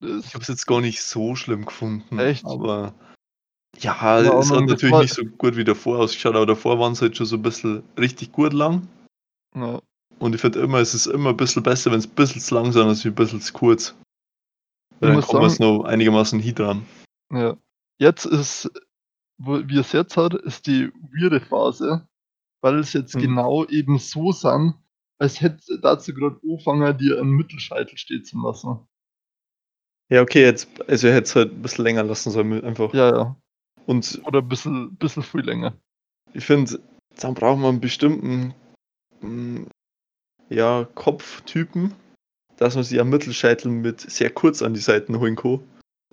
Das 0.00 0.26
Ich 0.26 0.34
habe 0.34 0.42
es 0.42 0.48
jetzt 0.48 0.66
gar 0.66 0.80
nicht 0.80 1.02
so 1.02 1.36
schlimm 1.36 1.64
gefunden. 1.64 2.18
Echt? 2.18 2.44
Aber 2.44 2.94
ja, 3.78 3.94
Keine 3.94 4.38
es 4.38 4.50
hat 4.50 4.66
natürlich 4.66 4.96
nicht 4.96 5.14
so 5.14 5.24
gut 5.24 5.56
wie 5.56 5.64
davor 5.64 5.98
ausgeschaut, 5.98 6.36
aber 6.36 6.46
davor 6.46 6.78
waren 6.78 6.92
es 6.92 7.02
halt 7.02 7.16
schon 7.16 7.26
so 7.26 7.36
ein 7.36 7.42
bisschen 7.42 7.82
richtig 7.98 8.32
gut 8.32 8.52
lang. 8.52 8.86
ja, 9.54 9.80
Und 10.18 10.34
ich 10.34 10.40
finde 10.40 10.60
immer, 10.60 10.78
es 10.78 10.94
ist 10.94 11.06
immer 11.06 11.30
ein 11.30 11.36
bisschen 11.36 11.62
besser, 11.62 11.90
wenn 11.90 11.98
es 11.98 12.06
ein 12.06 12.14
bisschen 12.14 12.40
zu 12.40 12.54
lang 12.54 12.66
ist, 12.66 12.76
als 12.76 13.04
ein 13.04 13.14
bisschen 13.14 13.40
zu 13.40 13.52
kurz. 13.52 13.94
Weil 15.00 15.12
dann 15.12 15.22
kommt 15.22 15.40
man 15.40 15.50
es 15.50 15.58
noch 15.58 15.84
einigermaßen 15.84 16.40
hin 16.40 16.54
dran. 16.54 16.86
ja. 17.30 17.56
Jetzt 17.98 18.24
ist, 18.26 18.68
wie 19.38 19.78
es 19.78 19.92
jetzt 19.92 20.16
hat, 20.16 20.34
ist 20.34 20.66
die 20.66 20.90
weirde 21.12 21.40
Phase, 21.40 22.06
weil 22.64 22.78
es 22.78 22.94
jetzt 22.94 23.14
Mhm. 23.14 23.20
genau 23.20 23.66
eben 23.66 23.98
so 23.98 24.32
sind, 24.32 24.74
als 25.18 25.42
hätte 25.42 25.78
dazu 25.82 26.14
gerade 26.14 26.40
angefangen, 26.42 26.96
dir 26.96 27.20
einen 27.20 27.32
Mittelscheitel 27.32 27.98
stehen 27.98 28.24
zu 28.24 28.40
lassen. 28.42 28.78
Ja, 30.10 30.22
okay, 30.22 30.42
jetzt, 30.42 30.68
also 30.88 31.08
er 31.08 31.14
hätte 31.14 31.24
es 31.24 31.36
halt 31.36 31.52
ein 31.52 31.60
bisschen 31.62 31.84
länger 31.84 32.02
lassen 32.04 32.30
sollen, 32.30 32.64
einfach. 32.64 32.92
Ja, 32.94 33.14
ja. 33.14 33.36
Und 33.84 34.22
Oder 34.24 34.38
ein 34.40 34.48
bisschen, 34.48 34.96
bisschen 34.96 35.22
viel 35.22 35.42
länger. 35.42 35.74
ich 36.32 36.44
finde, 36.46 36.80
dann 37.20 37.34
braucht 37.34 37.58
man 37.58 37.72
einen 37.72 37.80
bestimmten 37.80 38.54
mm, 39.20 39.64
ja, 40.48 40.88
Kopftypen, 40.94 41.92
dass 42.56 42.76
man 42.76 42.84
sich 42.84 42.98
am 42.98 43.10
Mittelscheitel 43.10 43.70
mit 43.70 44.00
sehr 44.00 44.30
kurz 44.30 44.62
an 44.62 44.72
die 44.72 44.80
Seiten 44.80 45.20
holen 45.20 45.36
kann. 45.36 45.60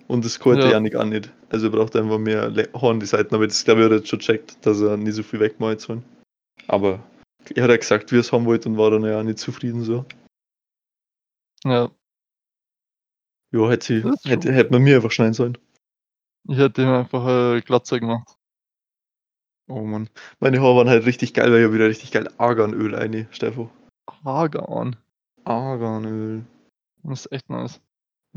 Und 0.06 0.24
das 0.26 0.38
konnte 0.38 0.64
Ja. 0.66 0.72
Janik 0.72 0.96
auch 0.96 1.04
nicht. 1.06 1.32
Also 1.48 1.68
er 1.68 1.70
braucht 1.72 1.96
einfach 1.96 2.18
mehr 2.18 2.52
an 2.74 3.00
die 3.00 3.06
Seiten, 3.06 3.34
aber 3.34 3.46
das 3.46 3.64
glaube 3.64 3.80
ich, 3.80 3.86
hat 3.86 3.92
jetzt 3.92 4.08
schon 4.08 4.18
checkt, 4.18 4.66
dass 4.66 4.82
er 4.82 4.98
nicht 4.98 5.14
so 5.14 5.22
viel 5.22 5.40
wegmalen 5.40 5.78
soll. 5.78 6.02
Aber 6.68 7.02
er 7.54 7.64
hat 7.64 7.70
ja 7.70 7.76
gesagt, 7.76 8.12
wie 8.12 8.16
er 8.16 8.20
es 8.20 8.32
haben 8.32 8.46
wollte 8.46 8.68
und 8.68 8.78
war 8.78 8.90
dann 8.90 9.04
ja 9.04 9.18
auch 9.18 9.22
nicht 9.22 9.38
zufrieden 9.38 9.82
so. 9.82 10.04
Ja. 11.64 11.90
Ja, 13.52 13.68
hätte, 13.68 13.86
sie, 13.86 14.28
hätte, 14.28 14.52
hätte 14.52 14.72
man 14.72 14.82
mir 14.82 14.96
einfach 14.96 15.10
schneiden 15.10 15.34
sollen. 15.34 15.58
Ich 16.48 16.56
hätte 16.56 16.82
ihm 16.82 16.88
einfach 16.88 17.26
äh, 17.26 17.60
Glatze 17.60 18.00
gemacht. 18.00 18.36
Oh 19.68 19.82
Mann. 19.82 20.08
Meine 20.40 20.60
Haare 20.60 20.76
waren 20.76 20.88
halt 20.88 21.06
richtig 21.06 21.34
geil, 21.34 21.52
weil 21.52 21.60
ich 21.60 21.66
hab 21.66 21.72
wieder 21.72 21.88
richtig 21.88 22.10
geil 22.10 22.28
Arganöl 22.38 22.94
eine, 22.94 23.28
Steffo. 23.30 23.70
Hagan. 24.24 24.96
Arganöl. 25.44 26.44
Das 27.04 27.26
ist 27.26 27.32
echt 27.32 27.48
nice. 27.48 27.80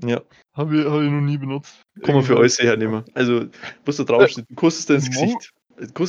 Ja, 0.03 0.22
Habe 0.53 0.82
ich, 0.82 0.86
hab 0.86 1.01
ich 1.01 1.10
noch 1.10 1.22
nie 1.22 1.38
benutzt. 1.38 1.82
kann 2.03 2.15
man 2.15 2.24
für 2.24 2.38
alles 2.38 2.60
hernehmen. 2.60 3.05
Also, 3.13 3.46
was 3.86 3.96
da 3.96 4.03
draufsteht, 4.03 4.46
du 4.50 4.55
kannst 4.55 4.79
es 4.79 4.86
dir 4.88 4.96
ins 4.96 5.10
Gesicht, 5.10 5.53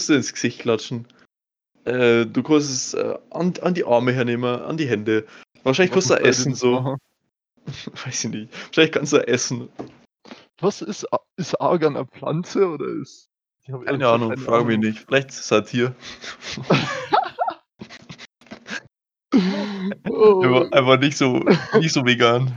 dir 0.09 0.17
ins 0.17 0.33
Gesicht 0.33 0.61
klatschen. 0.61 1.07
Äh, 1.87 2.27
du 2.27 2.43
kannst 2.43 2.71
es 2.71 2.95
äh, 2.95 3.17
an, 3.31 3.55
an 3.63 3.75
die 3.75 3.85
Arme 3.85 4.13
hernehmen, 4.13 4.61
an 4.63 4.77
die 4.77 4.89
Hände. 4.89 5.25
Wahrscheinlich 5.63 5.93
kannst 5.93 6.11
du 6.11 6.15
auch 6.15 6.21
essen, 6.21 6.55
so. 6.55 6.97
Weiß 8.05 8.25
ich 8.25 8.31
nicht. 8.31 8.53
Wahrscheinlich 8.67 8.93
kannst 8.93 9.13
du 9.13 9.19
auch 9.19 9.27
essen. 9.27 9.69
Was 10.61 10.83
ist, 10.83 11.07
ist 11.37 11.61
Argan 11.61 11.97
eine 11.97 12.07
Pflanze 12.07 12.67
oder 12.67 12.87
ist. 12.87 13.29
Keine 13.67 14.09
Ahnung, 14.09 14.31
keine 14.31 14.41
frag 14.43 14.67
mich 14.67 14.79
nicht. 14.79 14.99
Vielleicht 15.01 15.33
Satir. 15.33 15.95
Oh, 20.09 20.41
Einfach, 20.43 20.73
einfach 20.73 20.99
nicht 21.01 21.17
so, 21.17 21.45
nicht 21.79 21.93
so 21.93 22.05
vegan. 22.05 22.53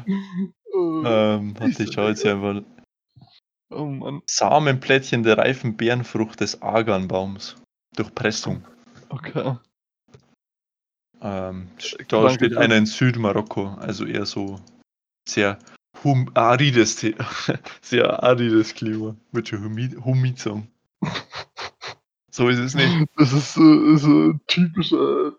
oh, 0.74 1.03
Ähm, 1.05 1.53
warte, 1.59 1.83
ich 1.83 1.93
schau 1.93 2.07
jetzt 2.07 2.21
hier 2.21 2.33
einfach. 2.33 2.62
oh 3.71 3.86
Mann. 3.86 4.21
Samenplättchen 4.27 5.24
der 5.24 5.38
reifen 5.38 5.77
Beerenfrucht 5.77 6.39
des 6.41 6.62
Arganbaums. 6.62 7.55
Durch 7.95 8.13
Pressung. 8.13 8.63
Okay. 9.09 9.57
Ähm, 11.21 11.67
Danke 11.77 12.05
da 12.07 12.29
steht 12.29 12.53
für- 12.53 12.59
einer 12.59 12.75
in 12.77 12.85
Südmarokko, 12.85 13.67
also 13.79 14.05
eher 14.05 14.25
so 14.25 14.59
sehr 15.27 15.59
hum 16.03 16.31
arides, 16.33 16.99
sehr 17.81 18.23
arides 18.23 18.73
Klima. 18.73 19.15
Mit 19.31 19.47
so 19.47 19.57
Humid 19.57 19.97
Humizum. 20.03 20.67
So 22.31 22.47
ist 22.47 22.59
es 22.59 22.73
nicht. 22.75 23.05
Das 23.17 23.33
ist 23.33 23.55
so, 23.55 23.97
so 23.97 24.07
ein 24.29 24.39
typischer 24.47 25.33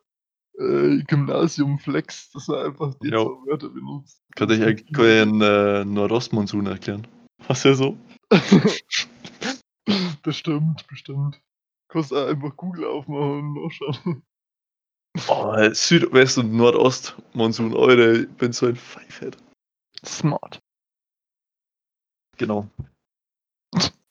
äh, 0.58 0.98
Gymnasium-Flex, 1.04 2.32
dass 2.32 2.48
er 2.50 2.66
einfach 2.66 2.92
die 2.96 3.08
Ja. 3.08 3.22
zwei 3.24 3.46
Wörter 3.46 3.68
benutzt. 3.70 4.20
Kann 4.34 4.50
ich 4.50 4.60
einen 4.98 5.40
äh, 5.40 5.84
Nordostmonsun 5.86 6.66
erklären? 6.66 7.06
Was 7.46 7.62
ja 7.62 7.72
so? 7.74 7.96
bestimmt, 10.22 10.86
bestimmt. 10.88 11.40
Kannst 11.90 12.12
auch 12.12 12.26
einfach 12.28 12.56
Google 12.56 12.84
aufmachen 12.84 13.54
und 13.56 13.64
nachschauen. 13.64 14.22
Oh, 15.28 15.74
Südwest- 15.74 16.38
und 16.38 16.52
Nordostmonsun, 16.56 17.74
eure, 17.74 18.18
ich 18.20 18.28
bin 18.36 18.52
so 18.52 18.66
ein 18.66 18.76
Pfeifhead. 18.76 19.36
Smart. 20.04 20.60
Genau. 22.38 22.68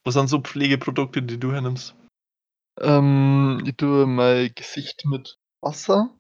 Was 0.04 0.14
sind 0.14 0.28
so 0.28 0.42
Pflegeprodukte, 0.42 1.22
die 1.22 1.40
du 1.40 1.54
hernimmst? 1.54 1.96
Ähm, 2.82 3.64
ich 3.66 3.76
tue 3.78 4.06
mein 4.06 4.52
Gesicht 4.56 5.06
mit 5.06 5.38
Wasser 5.62 6.14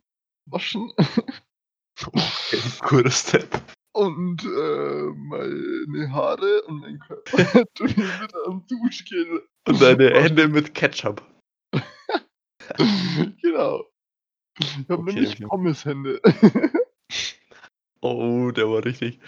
waschen 0.45 0.91
Okay, 2.05 2.61
guter 2.79 3.11
Step. 3.11 3.61
und 3.93 4.43
äh, 4.43 5.09
meine 5.15 6.11
Haare 6.11 6.63
und 6.63 6.79
mein 6.79 6.99
Körper 6.99 7.65
tue 7.75 7.87
ich 7.87 7.97
mit 7.97 8.33
einem 8.45 8.65
Duschgel. 8.67 9.45
Und 9.67 9.81
deine 9.81 10.09
Hände 10.21 10.47
mit 10.47 10.73
Ketchup. 10.73 11.21
genau. 13.41 13.85
Ich 14.59 14.75
habe 14.89 15.01
Okay, 15.01 15.13
nämlich 15.13 15.33
okay. 15.35 15.45
Pommeshände. 15.47 16.21
Oh, 18.01 18.49
der 18.51 18.69
war 18.69 18.85
richtig. 18.85 19.19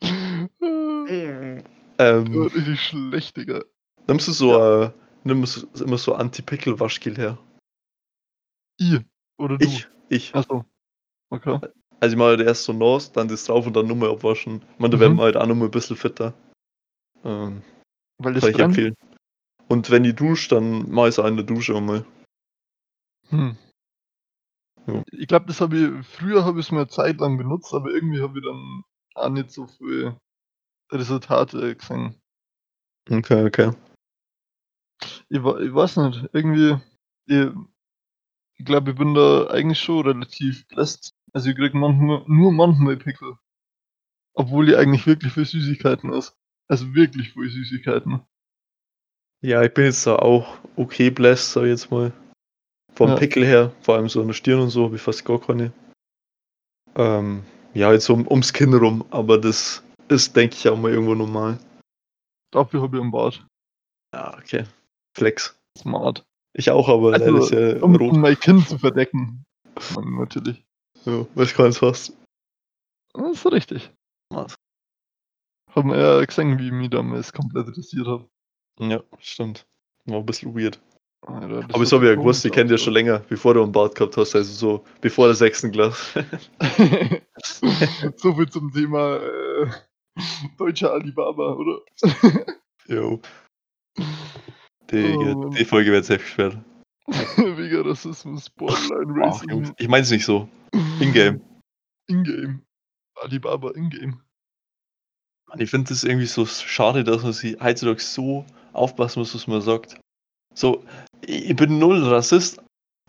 Der 0.00 1.62
Ähm, 1.98 2.34
war 2.34 2.52
richtig 2.52 2.80
schlecht, 2.80 3.36
Digga. 3.36 3.62
nimmst 4.08 4.26
du 4.26 4.32
so, 4.32 4.60
äh, 4.60 4.90
nimmst 5.22 5.68
du 5.74 5.84
immer 5.84 5.98
so 5.98 6.14
Anti-Pickel-Waschgel 6.16 7.16
her? 7.16 7.38
I. 8.80 8.98
Oder 9.38 9.58
du. 9.58 9.64
Ich, 9.64 9.88
ich. 10.08 10.34
Achso. 10.34 10.64
Okay. 11.30 11.60
Also 12.00 12.14
ich 12.14 12.18
mache 12.18 12.28
halt 12.30 12.40
erst 12.40 12.64
so 12.64 12.72
nass, 12.72 13.12
dann 13.12 13.28
das 13.28 13.44
drauf 13.44 13.66
und 13.68 13.74
dann 13.76 13.86
nochmal 13.86 14.10
abwaschen. 14.10 14.62
Ich 14.72 14.78
meine, 14.80 14.90
da 14.90 14.96
Mhm. 14.96 15.00
werden 15.00 15.16
wir 15.18 15.22
halt 15.22 15.36
auch 15.36 15.46
nochmal 15.46 15.68
ein 15.68 15.72
bisschen 15.72 15.96
fitter. 15.96 16.34
Ähm, 17.24 17.62
Weil 18.18 18.34
das 18.34 18.42
kann 18.42 18.52
ich 18.52 18.60
empfehlen. 18.60 18.94
Und 19.68 19.90
wenn 19.90 20.04
ich 20.04 20.16
dusche, 20.16 20.48
dann 20.48 20.90
mache 20.90 21.08
ich 21.08 21.14
es 21.14 21.18
auch 21.20 21.26
in 21.26 21.36
der 21.36 21.46
Dusche 21.46 21.76
einmal. 21.76 22.04
Hm. 23.30 23.56
Ja. 24.86 25.02
Ich 25.12 25.26
glaube, 25.26 25.46
das 25.46 25.60
habe 25.60 25.76
ich, 25.76 26.06
früher 26.06 26.44
habe 26.44 26.60
ich 26.60 26.66
es 26.66 26.72
mir 26.72 26.78
eine 26.78 26.88
Zeit 26.88 27.18
lang 27.18 27.36
benutzt, 27.36 27.74
aber 27.74 27.90
irgendwie 27.90 28.22
habe 28.22 28.38
ich 28.38 28.44
dann 28.44 28.84
auch 29.14 29.28
nicht 29.28 29.50
so 29.50 29.66
viel 29.66 30.16
Resultate 30.90 31.76
gesehen. 31.76 32.14
Okay, 33.10 33.44
okay. 33.44 33.72
Ich, 35.28 35.38
ich 35.38 35.74
weiß 35.74 35.96
nicht, 35.98 36.28
irgendwie, 36.32 36.78
ich, 37.26 37.48
ich 38.56 38.64
glaube, 38.64 38.92
ich 38.92 38.96
bin 38.96 39.14
da 39.14 39.46
eigentlich 39.48 39.78
schon 39.78 40.06
relativ 40.06 40.66
blessed. 40.68 41.14
Also 41.32 41.50
ich 41.50 41.56
krieg 41.56 41.74
manchmal, 41.74 42.24
nur 42.26 42.52
manchmal 42.52 42.96
Pickel. 42.96 43.36
Obwohl 44.34 44.70
ich 44.70 44.76
eigentlich 44.76 45.06
wirklich 45.06 45.32
für 45.32 45.44
Süßigkeiten 45.44 46.12
ist. 46.12 46.34
Also 46.68 46.94
wirklich 46.94 47.32
für 47.32 47.48
Süßigkeiten. 47.48 48.22
Ja, 49.40 49.62
ich 49.62 49.72
bin 49.72 49.84
jetzt 49.84 50.06
da 50.06 50.16
auch 50.16 50.58
okay 50.76 51.10
blessed, 51.10 51.52
sag 51.52 51.62
ich 51.64 51.70
jetzt 51.70 51.90
mal. 51.90 52.12
Vom 52.98 53.10
Ja. 53.10 53.14
Pickel 53.16 53.46
her, 53.46 53.72
vor 53.82 53.94
allem 53.94 54.08
so 54.08 54.20
an 54.20 54.26
der 54.26 54.34
Stirn 54.34 54.60
und 54.60 54.70
so, 54.70 54.82
habe 54.86 54.96
ich 54.96 55.02
fast 55.02 55.24
gar 55.24 55.40
keine. 55.40 55.72
Ähm, 56.96 57.44
ja, 57.72 57.92
jetzt 57.92 58.10
um, 58.10 58.26
ums 58.26 58.52
Kinn 58.52 58.74
rum, 58.74 59.04
aber 59.10 59.38
das 59.38 59.84
ist, 60.08 60.34
denke 60.34 60.56
ich, 60.56 60.68
auch 60.68 60.76
mal 60.76 60.90
irgendwo 60.90 61.14
normal. 61.14 61.60
Dafür 62.50 62.82
habe 62.82 62.96
ich 62.96 63.02
einen 63.02 63.12
Bart. 63.12 63.46
Ja, 64.12 64.36
okay. 64.36 64.64
Flex. 65.16 65.56
Smart. 65.78 66.24
Ich 66.54 66.72
auch, 66.72 66.88
aber 66.88 67.12
Also, 67.12 67.24
leider 67.26 67.38
ist 67.38 67.50
ja 67.78 67.82
Um, 67.84 67.94
rot. 67.94 68.14
um 68.14 68.20
mein 68.20 68.36
Kinn 68.40 68.66
zu 68.66 68.76
verdecken. 68.78 69.44
Man, 69.94 70.16
natürlich. 70.16 70.64
Ja, 71.04 71.24
weiß 71.36 71.54
keins 71.54 71.78
fast. 71.78 72.16
Das 73.12 73.30
ist 73.30 73.52
richtig. 73.52 73.92
Was? 74.30 74.56
Haben 75.70 75.90
wir 75.90 75.98
ja 76.00 76.24
gesehen, 76.24 76.58
wie 76.58 76.66
ich 76.66 76.72
mich 76.72 76.90
damals 76.90 77.32
komplett 77.32 77.68
rasiert 77.68 78.08
habe. 78.08 78.28
Ja, 78.80 79.04
stimmt. 79.20 79.68
War 80.06 80.18
ein 80.18 80.26
bisschen 80.26 80.52
weird. 80.56 80.80
Alter, 81.26 81.64
Aber 81.72 81.84
das 81.84 81.92
habe 81.92 82.04
ich 82.04 82.10
ja 82.10 82.14
gewusst, 82.14 82.44
ich 82.44 82.52
kenne 82.52 82.70
dich 82.70 82.80
ja 82.80 82.84
schon 82.84 82.94
länger, 82.94 83.18
bevor 83.28 83.54
du 83.54 83.62
einen 83.62 83.72
Bart 83.72 83.94
gehabt 83.94 84.16
hast, 84.16 84.34
also 84.34 84.52
so 84.52 84.84
bevor 85.00 85.26
der 85.26 85.34
sechsten 85.34 85.72
Klasse. 85.72 86.24
so 88.16 88.34
viel 88.34 88.48
zum 88.48 88.72
Thema 88.72 89.16
äh, 89.16 89.66
deutscher 90.58 90.92
Alibaba, 90.92 91.54
oder? 91.54 91.80
Jo. 92.86 93.20
Die, 94.90 95.14
Oh, 95.14 95.50
die 95.50 95.64
Folge 95.66 95.92
wird 95.92 96.06
safe 96.06 96.20
gesperrt. 96.20 96.56
Wegen 97.36 97.86
Rassismus, 97.86 98.48
Borderline 98.48 99.12
Ach, 99.24 99.42
Racism, 99.42 99.72
ich 99.76 99.88
meine 99.88 100.02
es 100.04 100.10
nicht 100.10 100.24
so. 100.24 100.48
In-game. 101.00 101.42
Ingame. 102.06 102.62
Alibaba 103.16 103.72
Ingame. 103.72 104.18
Mann, 105.48 105.60
ich 105.60 105.70
finde 105.70 105.88
das 105.88 106.04
irgendwie 106.04 106.26
so 106.26 106.46
schade, 106.46 107.04
dass 107.04 107.22
man 107.22 107.32
sich 107.32 107.58
heutzutage 107.60 108.00
so 108.00 108.44
aufpassen 108.72 109.20
muss, 109.20 109.34
was 109.34 109.46
man 109.46 109.60
sagt. 109.60 109.98
So, 110.54 110.84
ich 111.28 111.56
bin 111.56 111.78
null 111.78 112.02
Rassist, 112.04 112.62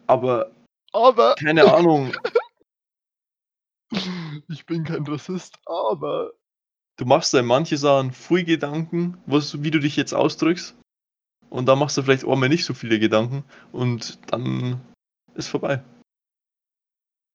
aber 0.08 0.52
Aber 0.94 1.36
keine 1.36 1.66
Ahnung, 1.74 2.14
ich 4.48 4.66
bin 4.66 4.84
kein 4.84 5.06
Rassist, 5.08 5.60
aber 5.66 6.34
du 6.98 7.06
machst 7.06 7.34
da 7.34 7.40
in 7.40 7.46
manche 7.46 7.78
Sachen 7.78 8.12
viel 8.14 8.44
Gedanken, 8.46 9.18
was, 9.26 9.64
wie 9.64 9.72
du 9.72 9.80
dich 9.80 9.96
jetzt 9.96 10.14
ausdrückst. 10.14 10.76
Und 11.50 11.66
dann 11.68 11.80
machst 11.80 11.98
du 11.98 12.04
vielleicht 12.04 12.26
auch 12.26 12.36
mal 12.36 12.50
nicht 12.50 12.66
so 12.66 12.74
viele 12.76 13.00
Gedanken 13.00 13.44
und 13.72 14.20
dann 14.32 14.82
ist 15.36 15.48
vorbei. 15.50 15.84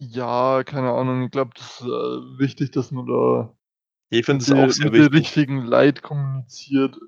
ja, 0.01 0.63
keine 0.65 0.93
Ahnung, 0.93 1.25
ich 1.25 1.31
glaube, 1.31 1.53
das 1.57 1.81
ist 1.81 1.87
äh, 1.87 2.39
wichtig, 2.39 2.73
dass 2.73 2.91
man 2.93 3.07
da 3.07 3.57
Ich 4.11 4.25
finde 4.27 4.45
es 4.45 4.53
auch 4.53 4.71
sehr 4.71 4.91
mit 4.91 4.95
den 4.95 5.13
wichtig. 5.13 5.13
richtigen 5.13 5.65
Leid 5.65 6.03
kommuniziert. 6.03 6.99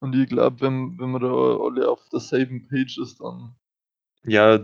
Und 0.00 0.14
ich 0.14 0.28
glaube, 0.28 0.60
wenn, 0.60 0.98
wenn 0.98 1.10
man 1.10 1.22
da 1.22 1.28
alle 1.28 1.88
auf 1.88 2.08
derselben 2.10 2.68
Page 2.68 2.98
ist, 2.98 3.20
dann 3.20 3.56
Ja, 4.24 4.60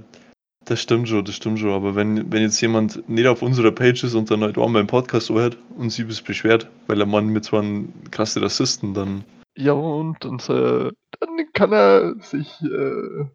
Das 0.64 0.81
stimmt 0.81 1.09
schon, 1.09 1.25
das 1.25 1.35
stimmt 1.35 1.59
schon. 1.59 1.73
Aber 1.73 1.95
wenn, 1.95 2.33
wenn 2.33 2.43
jetzt 2.43 2.61
jemand 2.61 3.09
nicht 3.09 3.26
auf 3.26 3.43
unserer 3.43 3.73
Page 3.73 4.05
ist 4.05 4.14
und 4.14 4.31
dann 4.31 4.43
halt 4.43 4.57
einmal 4.57 4.81
im 4.81 4.87
Podcast 4.87 5.31
hört 5.31 5.59
und 5.76 5.91
sie 5.91 6.03
es 6.03 6.23
beschwert, 6.23 6.71
weil 6.87 7.00
er 7.00 7.07
Mann 7.07 7.29
mit 7.29 7.45
so 7.45 7.59
einem 7.59 7.93
krassen 8.11 8.43
Rassisten, 8.43 8.95
dann. 8.95 9.25
Ja, 9.57 9.73
und, 9.73 10.25
und 10.25 10.49
äh, 10.49 10.91
dann 11.21 11.53
kann 11.53 11.73
er 11.73 12.14
sich, 12.21 12.62
äh, 12.62 13.26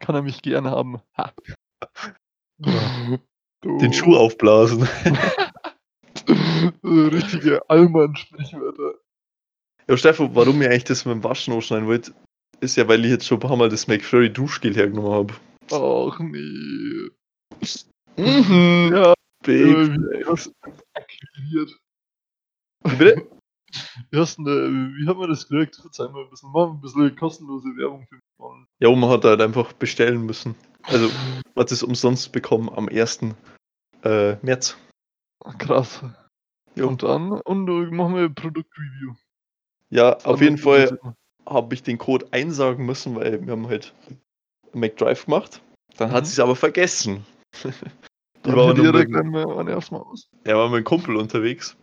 kann 0.00 0.14
er 0.14 0.22
mich 0.22 0.42
gern 0.42 0.66
haben. 0.66 1.00
Ha. 1.16 1.32
Den 3.64 3.92
Schuh 3.92 4.16
aufblasen. 4.16 4.86
richtige 6.84 7.68
Allmann-Sprichwörter. 7.68 8.94
Ja, 9.88 9.96
Stefan, 9.96 10.34
warum 10.34 10.62
ich 10.62 10.68
eigentlich 10.68 10.84
das 10.84 11.04
mit 11.04 11.14
dem 11.14 11.24
Waschen 11.24 11.52
ausschneiden 11.52 11.86
wollte, 11.86 12.12
ist 12.60 12.76
ja, 12.76 12.88
weil 12.88 13.04
ich 13.04 13.10
jetzt 13.10 13.26
schon 13.26 13.38
ein 13.38 13.46
paar 13.46 13.56
Mal 13.56 13.68
das 13.68 13.86
McFlurry 13.86 14.32
Duschgel 14.32 14.74
hergenommen 14.74 15.12
habe. 15.12 15.34
Ach 15.70 16.18
nee. 16.20 17.10
Mhm. 18.16 18.92
Ja, 18.94 19.14
Baby. 19.42 19.98
wie. 21.36 21.66
Bitte? 22.98 23.28
Wie, 24.10 24.18
hast 24.18 24.38
denn, 24.38 24.94
wie 24.96 25.06
haben 25.06 25.18
wir 25.18 25.28
das 25.28 25.48
gekriegt? 25.48 25.76
Verzeih 25.76 26.08
mal 26.08 26.24
ein 26.24 26.30
bisschen. 26.30 26.50
Machen 26.52 26.70
wir 26.70 26.74
ein 26.74 26.80
bisschen 26.80 27.16
kostenlose 27.16 27.68
Werbung 27.76 28.06
für 28.08 28.14
mich. 28.14 28.66
Ja, 28.78 28.90
man 28.94 29.10
hat 29.10 29.24
halt 29.24 29.40
einfach 29.40 29.72
bestellen 29.72 30.24
müssen. 30.24 30.54
Also, 30.82 31.08
man 31.54 31.64
hat 31.64 31.72
es 31.72 31.82
umsonst 31.82 32.30
bekommen 32.32 32.68
am 32.70 32.88
1. 32.88 33.20
Äh, 34.04 34.36
März. 34.42 34.76
Krass. 35.58 36.02
Jo. 36.76 36.88
Und 36.88 37.02
dann, 37.02 37.32
und 37.32 37.68
äh, 37.68 37.94
machen 37.94 38.14
wir 38.14 38.28
Produktreview. 38.28 39.14
Ja, 39.94 40.16
auf 40.24 40.40
jeden 40.40 40.58
Fall 40.58 40.98
habe 41.46 41.74
ich 41.74 41.82
den 41.84 41.98
Code 41.98 42.26
einsagen 42.32 42.84
müssen, 42.84 43.14
weil 43.14 43.44
wir 43.46 43.52
haben 43.52 43.68
halt 43.68 43.94
McDrive 44.72 45.26
gemacht. 45.26 45.60
Dann 45.98 46.10
hat 46.10 46.24
Mhm. 46.24 46.26
sie 46.26 46.32
es 46.32 46.40
aber 46.40 46.56
vergessen. 46.56 47.24
War 48.42 48.68
hätte 48.68 48.82
nur 48.82 48.94
ich 49.00 49.08
mit- 49.08 49.24
mal 49.26 49.68
erstmal 49.68 50.00
aus. 50.02 50.28
Er 50.42 50.56
war 50.56 50.68
mit 50.68 50.78
einem 50.78 50.84
Kumpel 50.84 51.14
unterwegs 51.16 51.76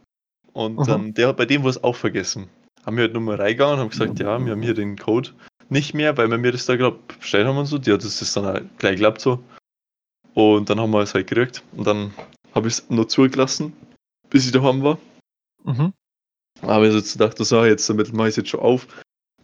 und 0.51 0.77
Aha. 0.79 0.85
dann, 0.85 1.13
der 1.13 1.29
hat 1.29 1.37
bei 1.37 1.45
dem 1.45 1.63
was 1.63 1.81
auch 1.83 1.95
vergessen. 1.95 2.49
Haben 2.85 2.97
wir 2.97 3.03
halt 3.03 3.13
nochmal 3.13 3.35
reingegangen 3.37 3.75
und 3.75 3.79
haben 3.79 3.89
gesagt, 3.89 4.19
ja, 4.19 4.43
wir 4.43 4.51
haben 4.51 4.61
hier 4.61 4.73
den 4.73 4.97
Code 4.97 5.29
nicht 5.69 5.93
mehr, 5.93 6.17
weil 6.17 6.29
wir 6.29 6.37
mir 6.37 6.51
das 6.51 6.65
da 6.65 6.75
gerade 6.75 6.97
bestellt 7.17 7.47
haben 7.47 7.57
und 7.57 7.65
so. 7.67 7.77
Die 7.77 7.93
hat 7.93 8.03
das 8.03 8.19
das 8.19 8.33
dann 8.33 8.45
halt 8.45 8.77
gleich 8.77 8.95
geklappt 8.95 9.21
so. 9.21 9.41
Und 10.33 10.69
dann 10.69 10.79
haben 10.81 10.91
wir 10.91 10.99
es 11.01 11.13
halt 11.13 11.27
gekriegt 11.27 11.63
und 11.77 11.87
dann 11.87 12.13
habe 12.53 12.67
ich 12.67 12.73
es 12.75 12.89
nur 12.89 13.07
zugelassen, 13.07 13.71
bis 14.29 14.45
ich 14.45 14.51
daheim 14.51 14.83
war. 14.83 14.97
Mhm. 15.63 15.93
Aber 16.61 16.87
ich 16.87 16.93
jetzt 16.93 17.13
gedacht, 17.13 17.37
so, 17.37 17.65
jetzt 17.65 17.89
damit 17.89 18.13
mache 18.13 18.27
ich 18.27 18.33
es 18.33 18.37
jetzt 18.37 18.49
schon 18.49 18.59
auf, 18.59 18.87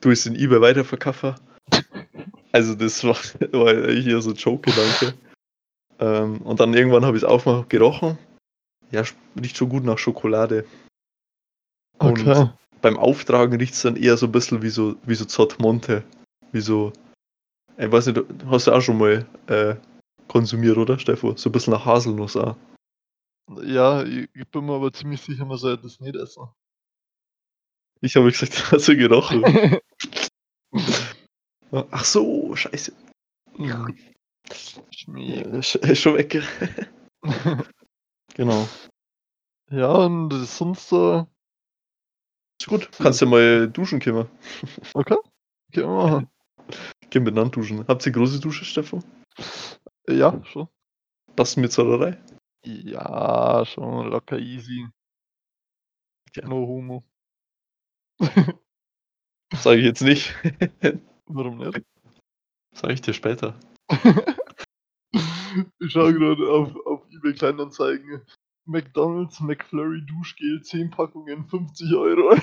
tu 0.01 0.11
es 0.11 0.25
in 0.25 0.35
eBay 0.35 0.61
weiterverkaufen. 0.61 1.35
Also 2.53 2.73
das 2.75 3.03
war, 3.03 3.15
war 3.51 3.73
eher 3.73 4.21
so 4.21 4.31
ein 4.31 4.35
Joke-Gedanke. 4.35 5.13
Ähm, 5.99 6.41
und 6.41 6.59
dann 6.59 6.73
irgendwann 6.73 7.05
habe 7.05 7.17
ich 7.17 7.23
es 7.23 7.29
aufgemacht, 7.29 7.69
gerochen. 7.69 8.17
Ja, 8.89 9.03
riecht 9.39 9.57
schon 9.57 9.69
gut 9.69 9.83
nach 9.83 9.97
Schokolade. 9.97 10.65
Und 11.99 12.27
Okay. 12.27 12.49
beim 12.81 12.97
Auftragen 12.97 13.59
riecht 13.59 13.73
es 13.73 13.81
dann 13.81 13.95
eher 13.95 14.17
so 14.17 14.27
ein 14.27 14.31
bisschen 14.31 14.61
wie 14.61 14.69
so, 14.69 14.95
wie 15.03 15.15
so 15.15 15.25
Zott 15.25 15.59
Monte. 15.59 16.03
Wie 16.51 16.61
so, 16.61 16.93
ich 17.77 17.91
weiß 17.91 18.07
nicht, 18.07 18.23
hast 18.47 18.67
du 18.67 18.71
auch 18.71 18.81
schon 18.81 18.97
mal 18.97 19.25
äh, 19.47 19.75
konsumiert, 20.27 20.77
oder 20.77 20.97
Steffo? 20.97 21.35
So 21.35 21.49
ein 21.49 21.51
bisschen 21.51 21.73
nach 21.73 21.85
Haselnuss 21.85 22.37
auch. 22.37 22.55
Ja, 23.61 24.03
ich, 24.03 24.29
ich 24.33 24.47
bin 24.47 24.65
mir 24.65 24.73
aber 24.73 24.91
ziemlich 24.93 25.21
sicher, 25.21 25.45
man 25.45 25.57
sollte 25.57 25.83
das 25.83 25.99
nicht 25.99 26.15
essen. 26.15 26.47
Ich 28.01 28.15
habe 28.15 28.31
gesagt, 28.31 28.53
hast 28.71 28.87
du 28.87 28.95
gerochen? 28.95 29.43
Ach 31.71 32.05
so, 32.05 32.55
scheiße. 32.55 32.93
Ja, 33.57 33.85
ist 34.45 35.75
ist 35.75 35.99
schon 36.01 36.15
weg. 36.15 36.41
genau. 38.35 38.67
Ja, 39.69 39.91
und 39.91 40.31
sonst, 40.31 40.91
äh, 40.93 41.23
Ist 42.61 42.67
gut. 42.67 42.89
Kannst 42.97 43.21
ja 43.21 43.27
mal 43.27 43.67
duschen 43.67 43.99
kommen. 43.99 44.29
okay. 44.93 45.17
Können 45.73 45.87
wir 45.87 46.09
machen. 46.09 46.29
Geh 47.09 47.19
miteinander 47.19 47.51
duschen. 47.51 47.85
Habt 47.87 48.05
ihr 48.05 48.11
große 48.11 48.39
Dusche, 48.39 48.63
Stefan? 48.63 49.03
Ja, 50.07 50.41
schon. 50.45 50.67
Passen 51.35 51.61
wir 51.61 51.69
Zollerei? 51.69 52.17
Ja, 52.63 53.65
schon 53.65 54.07
locker 54.09 54.39
easy. 54.39 54.87
Ja. 56.35 56.47
No 56.47 56.67
homo. 56.67 57.03
Sage 59.55 59.79
ich 59.79 59.85
jetzt 59.85 60.01
nicht. 60.01 60.33
Warum 61.25 61.57
nicht? 61.57 61.83
Sage 62.73 62.93
ich 62.93 63.01
dir 63.01 63.13
später. 63.13 63.59
ich 65.11 65.91
schaue 65.91 66.13
gerade 66.13 66.49
auf, 66.49 66.75
auf 66.85 67.03
eBay 67.11 67.33
Kleinanzeigen. 67.33 68.21
McDonalds 68.65 69.39
McFlurry 69.39 70.05
Duschgel, 70.05 70.61
10 70.61 70.89
Packungen, 70.89 71.45
50 71.47 71.95
Euro. 71.95 72.35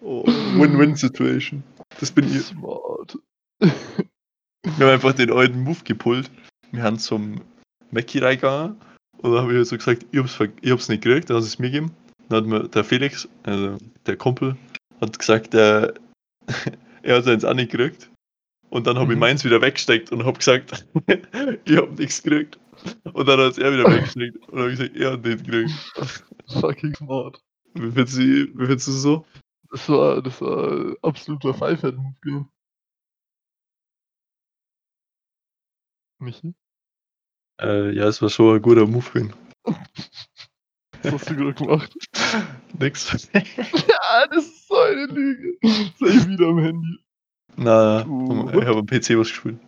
Oh, 0.00 0.24
Win-Win-Situation. 0.26 1.62
Das 2.00 2.10
bin 2.10 2.26
ich. 2.26 2.42
Smart. 2.42 3.16
Wir 3.60 3.72
haben 4.86 4.92
einfach 4.94 5.14
den 5.14 5.32
alten 5.32 5.60
Move 5.60 5.82
gepullt. 5.84 6.30
Wir 6.72 6.82
haben 6.82 6.98
zum 6.98 7.40
Mackie 7.90 8.18
reingegangen. 8.18 8.80
Und 9.18 9.32
dann 9.32 9.42
habe 9.42 9.52
ich 9.52 9.58
halt 9.58 9.68
so 9.68 9.76
gesagt, 9.76 10.04
ich 10.10 10.18
hab's, 10.18 10.38
ich 10.60 10.70
hab's 10.70 10.88
nicht 10.88 11.02
gekriegt, 11.02 11.30
dann 11.30 11.38
hat 11.38 11.44
es 11.44 11.58
mir 11.58 11.70
gegeben. 11.70 11.92
Dann 12.28 12.38
hat 12.38 12.46
mir 12.46 12.68
der 12.68 12.84
Felix, 12.84 13.28
also 13.42 13.78
der 14.06 14.16
Kumpel, 14.16 14.56
hat 15.00 15.18
gesagt, 15.18 15.52
der, 15.54 15.94
er 17.02 17.16
hat 17.16 17.26
eins 17.26 17.44
auch 17.44 17.54
nicht 17.54 17.70
gekriegt. 17.70 18.10
Und 18.70 18.86
dann 18.86 18.98
habe 18.98 19.12
ich 19.12 19.16
Mhm. 19.16 19.20
meins 19.20 19.44
wieder 19.44 19.60
weggesteckt 19.60 20.10
und 20.10 20.24
habe 20.24 20.38
gesagt, 20.38 20.86
ich 21.64 21.76
habe 21.76 21.92
nichts 21.94 22.22
gekriegt. 22.22 22.58
Und 23.12 23.26
dann 23.28 23.38
hat 23.40 23.56
er 23.58 23.72
wieder 23.72 23.84
weggesteckt 23.90 24.36
und 24.48 24.58
habe 24.58 24.72
ich 24.72 24.78
gesagt, 24.78 24.96
er 24.96 25.12
hat 25.12 25.24
nicht 25.24 25.44
gekriegt. 25.44 25.70
Fucking 26.60 26.94
smart. 26.96 27.40
Wie 27.74 27.90
findest 27.90 28.16
du, 28.16 28.20
wie 28.22 28.66
findest 28.66 28.88
du 28.88 28.92
so? 28.92 29.26
Das 29.70 29.88
war, 29.88 30.22
das 30.22 30.40
war 30.40 30.94
absoluter 31.02 31.54
Pfeifert-Move 31.54 32.14
gewesen. 32.20 32.48
Michi? 36.20 36.54
Äh, 37.60 37.92
ja, 37.94 38.08
es 38.08 38.20
war 38.22 38.30
schon 38.30 38.56
ein 38.56 38.62
guter 38.62 38.86
Move 38.86 39.30
Was 41.04 41.12
hast 41.12 41.30
du 41.30 41.36
gerade 41.36 41.54
gemacht? 41.54 41.94
Nix. 42.78 43.28
ja, 43.32 44.26
das 44.30 44.44
ist 44.46 44.68
so 44.68 44.76
eine 44.78 45.06
Lüge. 45.06 45.58
Sei 45.98 46.06
ich 46.06 46.28
wieder 46.28 46.48
am 46.48 46.58
Handy. 46.58 46.98
Na, 47.56 48.02
Du- 48.02 48.48
ich 48.50 48.66
habe 48.66 48.78
am 48.78 48.86
PC 48.86 49.10
was 49.18 49.28
gespielt. 49.28 49.58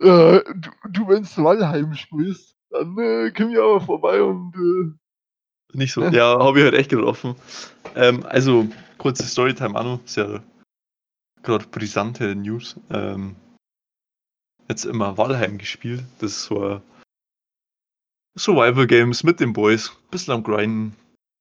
Äh, 0.00 0.40
du, 0.54 0.70
du, 0.90 1.08
wenn's 1.08 1.36
Wallheim 1.38 1.94
spielst, 1.94 2.56
dann 2.70 2.96
äh, 2.98 3.30
komm 3.36 3.50
ich 3.50 3.58
aber 3.58 3.80
vorbei 3.80 4.22
und 4.22 4.54
äh, 4.54 5.76
Nicht 5.76 5.92
so. 5.92 6.02
Ja, 6.04 6.38
habe 6.38 6.58
ich 6.58 6.64
halt 6.64 6.74
echt 6.74 6.90
getroffen. 6.90 7.34
Ähm, 7.94 8.24
also, 8.24 8.68
kurze 8.98 9.24
Storytime 9.24 9.78
an, 9.78 10.00
ist 10.04 10.16
ja 10.16 10.42
gerade 11.42 11.66
brisante 11.68 12.34
News. 12.34 12.76
Ähm, 12.90 13.36
jetzt 14.68 14.84
immer 14.84 15.16
Valheim 15.18 15.58
gespielt. 15.58 16.02
Das 16.20 16.32
ist 16.32 16.44
so 16.44 16.62
ein 16.64 16.82
Survival 18.38 18.86
Games 18.86 19.22
mit 19.22 19.40
den 19.40 19.52
Boys. 19.52 19.92
Bisschen 20.10 20.34
am 20.34 20.42
Grinden. 20.42 20.94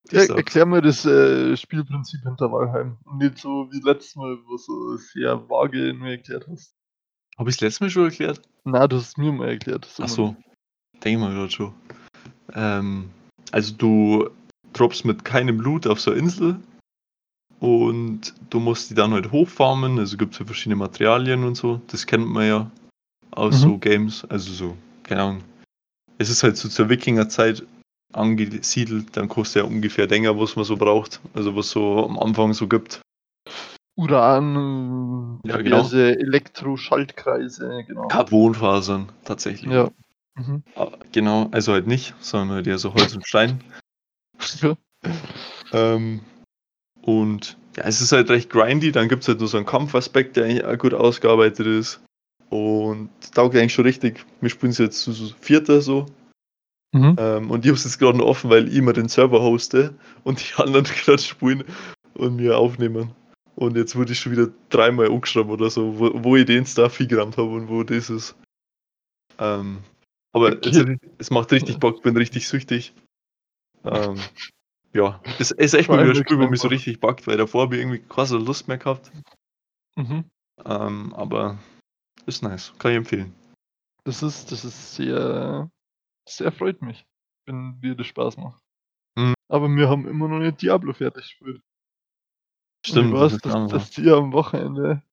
das. 0.09 0.29
erklär 0.29 0.65
mir 0.65 0.81
das 0.81 1.05
äh, 1.05 1.55
Spielprinzip 1.55 2.21
hinter 2.23 2.51
Wallheim. 2.51 2.97
Und 3.05 3.19
nicht 3.19 3.37
so 3.37 3.67
wie 3.71 3.79
letztes 3.79 4.15
Mal, 4.15 4.37
wo 4.45 4.51
du 4.51 4.57
so 4.57 4.97
sehr 4.97 5.49
vage 5.49 5.93
nur 5.93 6.09
erklärt 6.09 6.47
hast. 6.51 6.73
Habe 7.37 7.49
ich 7.49 7.55
es 7.55 7.61
letztes 7.61 7.79
Mal 7.81 7.89
schon 7.89 8.03
erklärt? 8.05 8.41
Na, 8.65 8.87
du 8.87 8.97
hast 8.97 9.07
es 9.09 9.17
mir 9.17 9.31
mal 9.31 9.49
erklärt. 9.49 9.87
Ach 9.99 10.07
so. 10.07 10.35
Denke 11.03 11.19
mal 11.21 11.33
gerade 11.33 11.51
schon. 11.51 11.73
Ähm, 12.53 13.09
also 13.51 13.73
du 13.75 14.29
droppst 14.73 15.05
mit 15.05 15.23
keinem 15.25 15.59
Loot 15.59 15.87
auf 15.87 15.99
so 15.99 16.11
eine 16.11 16.19
Insel 16.19 16.59
und 17.59 18.33
du 18.49 18.59
musst 18.59 18.89
die 18.89 18.95
dann 18.95 19.11
halt 19.13 19.31
hochfarmen. 19.31 19.97
Also 19.99 20.17
gibt 20.17 20.33
es 20.33 20.39
ja 20.39 20.45
verschiedene 20.45 20.75
Materialien 20.75 21.43
und 21.43 21.55
so. 21.55 21.81
Das 21.87 22.05
kennt 22.05 22.27
man 22.27 22.47
ja 22.47 22.71
aus 23.31 23.55
Mhm. 23.55 23.59
so 23.59 23.77
Games. 23.77 24.25
Also 24.25 24.51
so, 24.53 24.77
keine 25.03 25.21
Ahnung. 25.21 25.43
Es 26.17 26.29
ist 26.29 26.43
halt 26.43 26.57
so 26.57 26.69
zur 26.69 26.89
Wikingerzeit 26.89 27.63
angesiedelt. 28.13 29.15
Dann 29.17 29.27
kostet 29.29 29.63
ja 29.63 29.67
ungefähr 29.67 30.07
länger, 30.07 30.39
was 30.39 30.55
man 30.55 30.65
so 30.65 30.77
braucht. 30.77 31.19
Also 31.33 31.55
was 31.55 31.69
so 31.69 32.05
am 32.05 32.19
Anfang 32.19 32.53
so 32.53 32.67
gibt. 32.67 33.01
Uran, 33.95 35.39
Ja, 35.45 35.57
genau. 35.57 35.87
Elektroschaltkreise, 35.91 37.83
genau. 37.87 38.07
Carbonfasern 38.07 39.09
tatsächlich. 39.25 39.71
Ja. 39.71 39.89
Mhm. 40.35 40.63
Ah, 40.75 40.91
Genau, 41.11 41.49
also 41.51 41.73
halt 41.73 41.87
nicht, 41.87 42.15
sondern 42.19 42.55
halt 42.55 42.67
eher 42.67 42.77
so 42.77 42.93
Holz 42.93 43.13
und 43.15 43.27
Stein. 43.27 43.61
Ja. 44.61 44.75
Ähm, 45.73 46.21
und 47.01 47.57
ja, 47.77 47.83
es 47.83 48.01
ist 48.01 48.11
halt 48.11 48.29
recht 48.29 48.49
grindy, 48.49 48.91
dann 48.91 49.07
gibt 49.09 49.23
es 49.23 49.27
halt 49.27 49.39
nur 49.39 49.47
so 49.47 49.57
einen 49.57 49.65
Kampfaspekt, 49.65 50.35
der 50.35 50.45
eigentlich 50.45 50.65
auch 50.65 50.77
gut 50.77 50.93
ausgearbeitet 50.93 51.67
ist. 51.67 52.01
Und 52.51 53.09
taugt 53.33 53.55
eigentlich 53.55 53.73
schon 53.73 53.85
richtig. 53.85 54.25
Wir 54.41 54.49
spielen 54.49 54.73
es 54.73 54.77
jetzt 54.77 55.01
zu 55.01 55.13
so 55.13 55.33
Vierter 55.39 55.81
so. 55.81 56.05
Mhm. 56.93 57.15
Ähm, 57.17 57.49
und 57.49 57.63
ich 57.63 57.69
habe 57.69 57.77
es 57.77 57.85
jetzt 57.85 57.97
gerade 57.97 58.17
noch 58.17 58.25
offen, 58.25 58.49
weil 58.49 58.67
ich 58.67 58.75
immer 58.75 58.91
den 58.91 59.07
Server 59.07 59.41
hoste 59.41 59.95
und 60.25 60.41
die 60.41 60.61
anderen 60.61 60.83
gerade 61.05 61.21
spielen 61.21 61.63
und 62.13 62.35
mir 62.35 62.57
aufnehmen. 62.57 63.11
Und 63.55 63.77
jetzt 63.77 63.95
wurde 63.95 64.11
ich 64.11 64.19
schon 64.19 64.33
wieder 64.33 64.49
dreimal 64.69 65.07
umgeschrieben 65.07 65.49
oder 65.49 65.69
so, 65.69 65.97
wo, 65.97 66.11
wo 66.23 66.35
ich 66.35 66.45
den 66.45 66.65
Stuff 66.65 66.97
gerammt 66.97 67.37
habe 67.37 67.49
und 67.49 67.69
wo 67.69 67.83
das 67.83 68.09
ist. 68.09 68.35
Ähm, 69.39 69.79
aber 70.33 70.47
Okay. 70.47 70.69
es, 70.69 71.09
es 71.19 71.31
macht 71.31 71.51
richtig 71.53 71.79
Bock, 71.79 72.01
bin 72.03 72.17
richtig 72.17 72.47
süchtig. 72.47 72.93
Ähm, 73.85 74.15
ja, 74.93 75.21
es 75.39 75.51
ist 75.51 75.73
echt 75.73 75.89
mal 75.89 76.03
wieder 76.03 76.19
ein 76.19 76.25
Spiel, 76.25 76.39
wo 76.39 76.47
mich 76.47 76.59
so 76.59 76.67
richtig 76.67 76.99
backt, 76.99 77.27
weil 77.27 77.37
davor 77.37 77.63
habe 77.63 77.75
ich 77.75 77.81
irgendwie 77.81 77.99
quasi 77.99 78.35
Lust 78.35 78.67
mehr 78.67 78.77
gehabt. 78.77 79.11
Mhm. 79.95 80.25
Ähm, 80.65 81.13
aber 81.13 81.57
ist 82.25 82.41
nice, 82.43 82.73
kann 82.79 82.91
ich 82.91 82.97
empfehlen. 82.97 83.33
Das 84.03 84.23
ist, 84.23 84.51
das 84.51 84.65
ist 84.65 84.95
sehr, 84.95 85.69
sehr 86.27 86.51
freut 86.51 86.81
mich, 86.81 87.05
wenn 87.45 87.79
dir 87.81 87.95
das 87.95 88.07
Spaß 88.07 88.37
macht. 88.37 88.61
Mhm. 89.15 89.33
Aber 89.47 89.67
wir 89.69 89.89
haben 89.89 90.07
immer 90.07 90.27
noch 90.27 90.39
nicht 90.39 90.61
Diablo 90.61 90.93
fertig 90.93 91.23
gespielt. 91.23 91.61
Stimmt, 92.85 93.13
Und 93.13 93.19
das 93.19 93.33
ich 93.33 93.45
weiß, 93.45 93.53
auch 93.53 93.67
dass, 93.69 93.71
dass 93.71 93.91
die 93.91 94.09
am 94.09 94.31
Wochenende. 94.33 95.03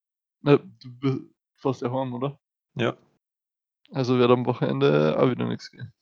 Na, 0.41 0.57
du 0.57 0.91
bist 0.99 1.19
fast 1.57 1.83
heim, 1.83 2.15
oder? 2.15 2.39
Ja. 2.77 2.97
Also 3.93 4.19
wird 4.19 4.31
am 4.31 4.47
Wochenende 4.47 5.19
auch 5.19 5.31
wieder 5.31 5.47
nichts 5.47 5.71
gehen. 5.71 5.93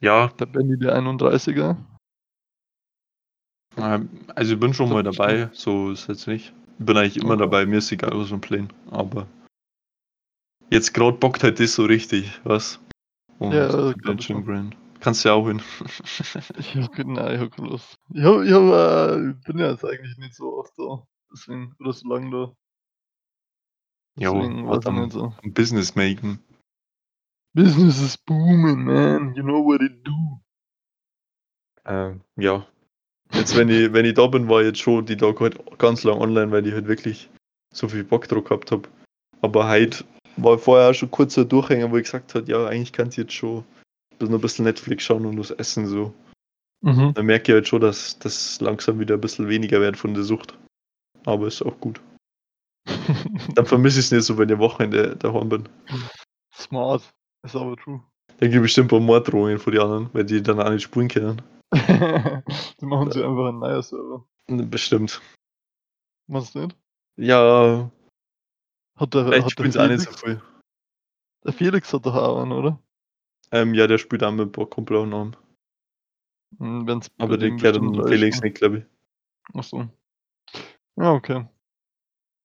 Ja, 0.00 0.28
Der 0.28 0.46
Benny, 0.46 0.78
der 0.78 0.96
31er. 0.96 1.76
ähm, 3.76 4.08
also 4.34 4.54
ich 4.54 4.60
bin 4.60 4.72
schon 4.72 4.86
Das 4.86 4.94
mal 4.94 5.02
dabei, 5.02 5.50
so 5.52 5.90
ist 5.90 6.08
jetzt 6.08 6.26
nicht. 6.26 6.54
Ich 6.78 6.86
bin 6.86 6.96
eigentlich 6.96 7.18
immer 7.18 7.36
dabei, 7.36 7.66
mir 7.66 7.78
ist 7.78 7.92
egal, 7.92 8.12
was 8.14 8.30
wir 8.30 8.38
playen, 8.38 8.72
aber 8.90 9.26
jetzt 10.70 10.94
gerade 10.94 11.16
bockt 11.18 11.42
halt 11.42 11.60
das 11.60 11.74
so 11.74 11.84
richtig, 11.84 12.40
was? 12.44 12.80
Und 13.38 13.52
Ja, 13.52 13.68
das 13.68 13.90
ich 13.90 14.02
Convention 14.02 14.38
schon. 14.38 14.46
Grand. 14.46 14.76
Kannst 15.00 15.24
du 15.24 15.30
ja 15.30 15.34
auch 15.34 15.46
hin. 15.46 15.62
Ich 16.58 16.76
hab, 16.76 16.98
nein, 16.98 17.34
ich 17.34 17.40
hab 17.40 17.50
keine 17.56 17.68
Lust. 17.68 17.96
Ich, 18.12 18.22
hab, 18.22 18.42
ich, 18.42 18.52
hab, 18.52 18.62
äh, 18.62 19.30
ich 19.30 19.40
bin 19.44 19.58
ja 19.58 19.70
jetzt 19.70 19.84
eigentlich 19.84 20.16
nicht 20.18 20.34
so 20.34 20.58
oft 20.58 20.72
da. 20.78 21.06
Deswegen, 21.32 21.74
oder 21.80 21.92
so 21.92 22.08
lange 22.08 22.30
da. 22.30 22.54
Jo, 24.16 24.34
Deswegen 24.34 24.68
weiß 24.68 24.76
was 24.78 24.86
am, 24.86 25.10
so. 25.10 25.32
am 25.42 25.52
Business 25.52 25.94
making. 25.94 26.38
Business 27.54 28.00
is 28.00 28.16
booming, 28.16 28.84
man. 28.84 29.34
You 29.34 29.42
know 29.42 29.64
what 29.64 29.80
it 29.80 30.06
do. 30.06 30.40
Ähm, 31.86 32.20
ja. 32.36 32.66
Jetzt, 33.32 33.56
wenn 33.56 33.68
ich, 33.68 33.92
wenn 33.92 34.04
ich 34.04 34.14
da 34.14 34.26
bin, 34.26 34.48
war 34.48 34.62
jetzt 34.62 34.80
schon 34.80 35.06
die 35.06 35.16
Tag 35.16 35.40
halt 35.40 35.78
ganz 35.78 36.04
lang 36.04 36.18
online, 36.18 36.50
weil 36.50 36.66
ich 36.66 36.74
halt 36.74 36.88
wirklich 36.88 37.30
so 37.72 37.88
viel 37.88 38.04
Bock 38.04 38.28
drauf 38.28 38.44
gehabt 38.44 38.70
habe. 38.72 38.88
Aber 39.40 39.68
heute 39.68 40.04
war 40.36 40.58
vorher 40.58 40.90
auch 40.90 40.94
schon 40.94 41.10
kurz 41.10 41.34
so 41.34 41.42
ein 41.42 41.48
Durchhänger, 41.48 41.90
wo 41.90 41.96
ich 41.96 42.04
gesagt 42.04 42.34
habe, 42.34 42.50
ja, 42.50 42.66
eigentlich 42.66 42.92
kannst 42.92 43.16
du 43.16 43.22
jetzt 43.22 43.32
schon 43.32 43.64
noch 44.20 44.30
ein 44.30 44.40
bisschen 44.40 44.64
Netflix 44.64 45.04
schauen 45.04 45.26
und 45.26 45.38
was 45.38 45.50
essen 45.50 45.86
so. 45.86 46.12
Mhm. 46.82 47.14
Dann 47.14 47.26
merke 47.26 47.52
ich 47.52 47.54
halt 47.54 47.68
schon, 47.68 47.80
dass 47.80 48.18
das 48.18 48.60
langsam 48.60 48.98
wieder 48.98 49.14
ein 49.14 49.20
bisschen 49.20 49.48
weniger 49.48 49.80
wird 49.80 49.96
von 49.96 50.14
der 50.14 50.22
Sucht. 50.22 50.56
Aber 51.24 51.46
ist 51.46 51.62
auch 51.62 51.78
gut. 51.80 52.00
Dann 53.54 53.66
vermisse 53.66 54.00
ich 54.00 54.06
es 54.06 54.12
nicht 54.12 54.24
so, 54.24 54.38
wenn 54.38 54.48
ich 54.48 54.54
am 54.54 54.60
Wochenende 54.60 55.16
daheim 55.16 55.48
bin. 55.48 55.68
Smart. 56.54 57.02
Ist 57.42 57.56
aber 57.56 57.76
true. 57.76 58.02
Dann 58.38 58.50
gibt 58.50 58.56
es 58.56 58.62
bestimmt 58.62 58.86
ein 58.86 58.90
paar 58.90 59.00
Morddrohungen 59.00 59.58
von 59.58 59.72
den 59.72 59.82
anderen, 59.82 60.10
weil 60.12 60.24
die 60.24 60.42
dann 60.42 60.60
auch 60.60 60.70
nicht 60.70 60.82
spulen 60.82 61.08
können. 61.08 61.42
die 61.72 62.86
machen 62.86 63.10
sie 63.10 63.22
einfach 63.22 63.48
ein 63.48 63.58
neuer 63.58 63.82
Server. 63.82 64.24
Bestimmt. 64.46 65.20
Meinst 66.26 66.54
du 66.54 66.60
nicht? 66.60 66.76
Ja, 67.16 67.90
Hat 69.00 69.14
der, 69.14 69.24
vielleicht 69.24 69.38
hat 69.38 69.44
der 69.46 69.50
spielen 69.50 69.72
sie 69.72 69.82
auch 69.82 69.88
nicht 69.88 70.00
so 70.02 70.12
viel. 70.12 70.42
der 71.44 71.52
Felix 71.54 71.92
hat 71.92 72.04
doch 72.04 72.14
auch 72.14 72.42
einen, 72.42 72.52
oder? 72.52 72.78
Ähm, 73.50 73.72
ja, 73.74 73.86
der 73.86 73.96
spielt 73.98 74.22
auch 74.22 74.30
mit 74.30 74.48
ein 74.48 74.52
paar 74.52 74.66
Kumpel 74.66 74.98
auch 74.98 75.06
noch. 75.06 75.32
Hm, 76.58 76.86
Wenn's 76.86 77.10
Aber 77.18 77.38
den 77.38 77.54
auch 77.54 78.08
Felix 78.08 78.36
schon. 78.36 78.44
nicht, 78.44 78.56
glaube 78.58 78.78
ich. 78.78 79.56
Achso. 79.56 79.88
Ja, 80.96 81.12
okay. 81.12 81.48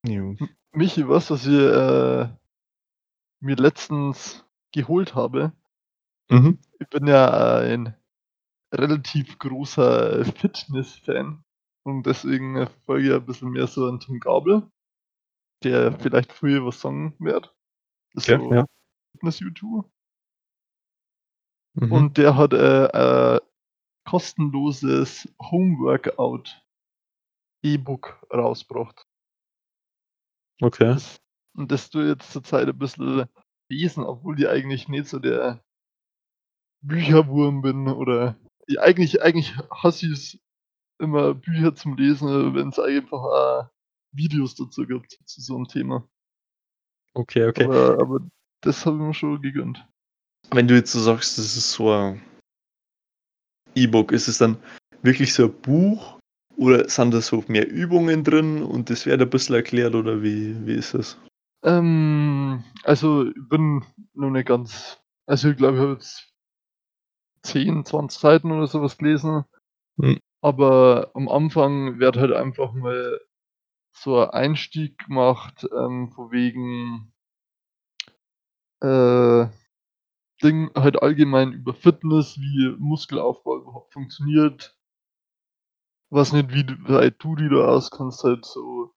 Jo. 0.08 0.36
Michi, 0.72 1.08
was, 1.08 1.30
was 1.30 1.46
ich 1.46 1.54
äh, 1.54 2.30
mir 3.42 3.56
letztens 3.58 4.46
geholt 4.72 5.14
habe? 5.14 5.52
Mhm. 6.30 6.60
Ich 6.80 6.88
bin 6.88 7.08
ja 7.08 7.58
ein 7.58 7.96
relativ 8.74 9.38
großer 9.40 10.24
Fitness-Fan 10.26 11.44
und 11.84 12.06
deswegen 12.06 12.56
äh, 12.56 12.68
folge 12.86 13.10
ich 13.10 13.14
ein 13.14 13.26
bisschen 13.26 13.50
mehr 13.52 13.68
so 13.68 13.88
an 13.88 14.00
Tom 14.00 14.20
Gabel, 14.20 14.64
der 15.64 15.98
vielleicht 16.00 16.32
früher 16.32 16.66
was 16.66 16.82
sagen 16.82 17.16
wird. 17.20 17.56
Ja, 18.16 18.40
so 18.40 18.54
ja. 18.54 18.66
Fitness-YouTuber. 19.14 19.90
Mhm. 21.76 21.92
Und 21.92 22.18
der 22.18 22.38
hat 22.38 22.54
äh, 22.54 22.86
äh, 23.36 23.42
kostenloses 24.06 25.34
Homeworkout 25.42 26.62
E-Book 27.64 28.26
rausgebracht. 28.32 29.08
okay. 30.62 30.86
Das, 30.86 31.18
und 31.56 31.72
das 31.72 31.90
du 31.90 32.02
jetzt 32.02 32.32
zur 32.32 32.44
Zeit 32.44 32.68
ein 32.68 32.78
bisschen 32.78 33.28
lesen, 33.70 34.04
obwohl 34.04 34.40
ich 34.40 34.48
eigentlich 34.48 34.88
nicht 34.88 35.08
so 35.08 35.20
der 35.20 35.64
Bücherwurm 36.82 37.62
bin 37.62 37.88
oder 37.88 38.38
ja, 38.68 38.82
eigentlich, 38.82 39.22
eigentlich 39.22 39.56
hasse 39.70 40.06
ich 40.08 40.12
es 40.12 40.40
immer 41.00 41.34
Bücher 41.34 41.76
zum 41.76 41.98
Lesen, 41.98 42.54
wenn 42.56 42.70
es 42.70 42.80
einfach 42.80 43.72
Videos 44.16 44.56
dazu 44.56 44.86
gibt 44.86 45.20
zu 45.26 45.42
so 45.42 45.56
einem 45.56 45.68
Thema. 45.68 46.08
Okay, 47.14 47.48
okay. 47.48 47.66
Aber, 47.66 48.00
aber 48.00 48.20
das 48.62 48.86
habe 48.86 48.98
ich 48.98 49.04
mir 49.04 49.14
schon 49.14 49.42
gegönnt. 49.42 49.86
Wenn 50.52 50.68
du 50.68 50.76
jetzt 50.76 50.92
so 50.92 51.00
sagst, 51.00 51.38
das 51.38 51.58
ist 51.58 51.72
so 51.72 51.92
ein 51.92 52.22
E-Book, 53.76 54.12
ist 54.12 54.28
es 54.28 54.38
dann 54.38 54.58
wirklich 55.02 55.34
so 55.34 55.46
ein 55.46 55.62
Buch 55.62 56.20
oder 56.58 56.88
sind 56.90 57.14
da 57.14 57.22
so 57.22 57.44
mehr 57.48 57.70
Übungen 57.70 58.24
drin 58.24 58.64
und 58.64 58.90
das 58.90 59.06
wird 59.06 59.22
ein 59.22 59.30
bisschen 59.30 59.56
erklärt 59.56 59.96
oder 59.96 60.22
wie, 60.22 60.56
wie 60.66 60.76
ist 60.76 60.94
das? 60.94 61.18
Ähm, 61.64 62.64
also 62.84 63.28
ich 63.28 63.50
bin 63.50 63.84
noch 64.14 64.30
nicht 64.30 64.48
ganz, 64.48 65.00
also 65.26 65.50
ich 65.50 65.58
glaube, 65.58 65.78
ich 65.78 65.82
habe 65.82 65.94
jetzt 65.94 66.34
10, 67.44 67.86
20 67.86 68.20
Seiten 68.20 68.52
oder 68.52 68.68
sowas 68.68 68.98
gelesen. 68.98 69.46
Hm. 70.00 70.20
Aber 70.42 71.12
am 71.16 71.28
Anfang 71.28 72.00
wird 72.00 72.18
halt 72.18 72.34
einfach 72.34 72.74
mal 72.74 73.20
so 73.96 74.20
ein 74.20 74.30
Einstieg 74.30 74.98
gemacht, 75.06 75.68
ähm, 75.72 76.12
von 76.12 76.32
wegen 76.32 77.14
äh, 78.82 79.48
Ding 80.44 80.70
halt 80.76 81.02
allgemein 81.02 81.54
über 81.54 81.74
Fitness, 81.74 82.38
wie 82.38 82.76
Muskelaufbau 82.78 83.58
überhaupt 83.58 83.94
funktioniert. 83.94 84.78
Was 86.10 86.34
nicht, 86.34 86.54
wie 86.54 86.66
weit 86.88 87.16
du 87.20 87.36
die 87.36 87.50
da 87.50 87.68
auskannst, 87.68 88.24
halt 88.24 88.46
so 88.46 88.94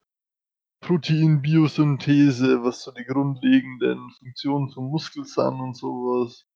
Protein, 0.80 1.42
Biosynthese, 1.42 2.62
was 2.62 2.82
so 2.82 2.92
die 2.92 3.04
grundlegenden 3.04 4.10
Funktionen 4.18 4.70
vom 4.70 4.90
Muskel 4.90 5.24
sind 5.24 5.60
und 5.60 5.76
sowas. 5.76 6.46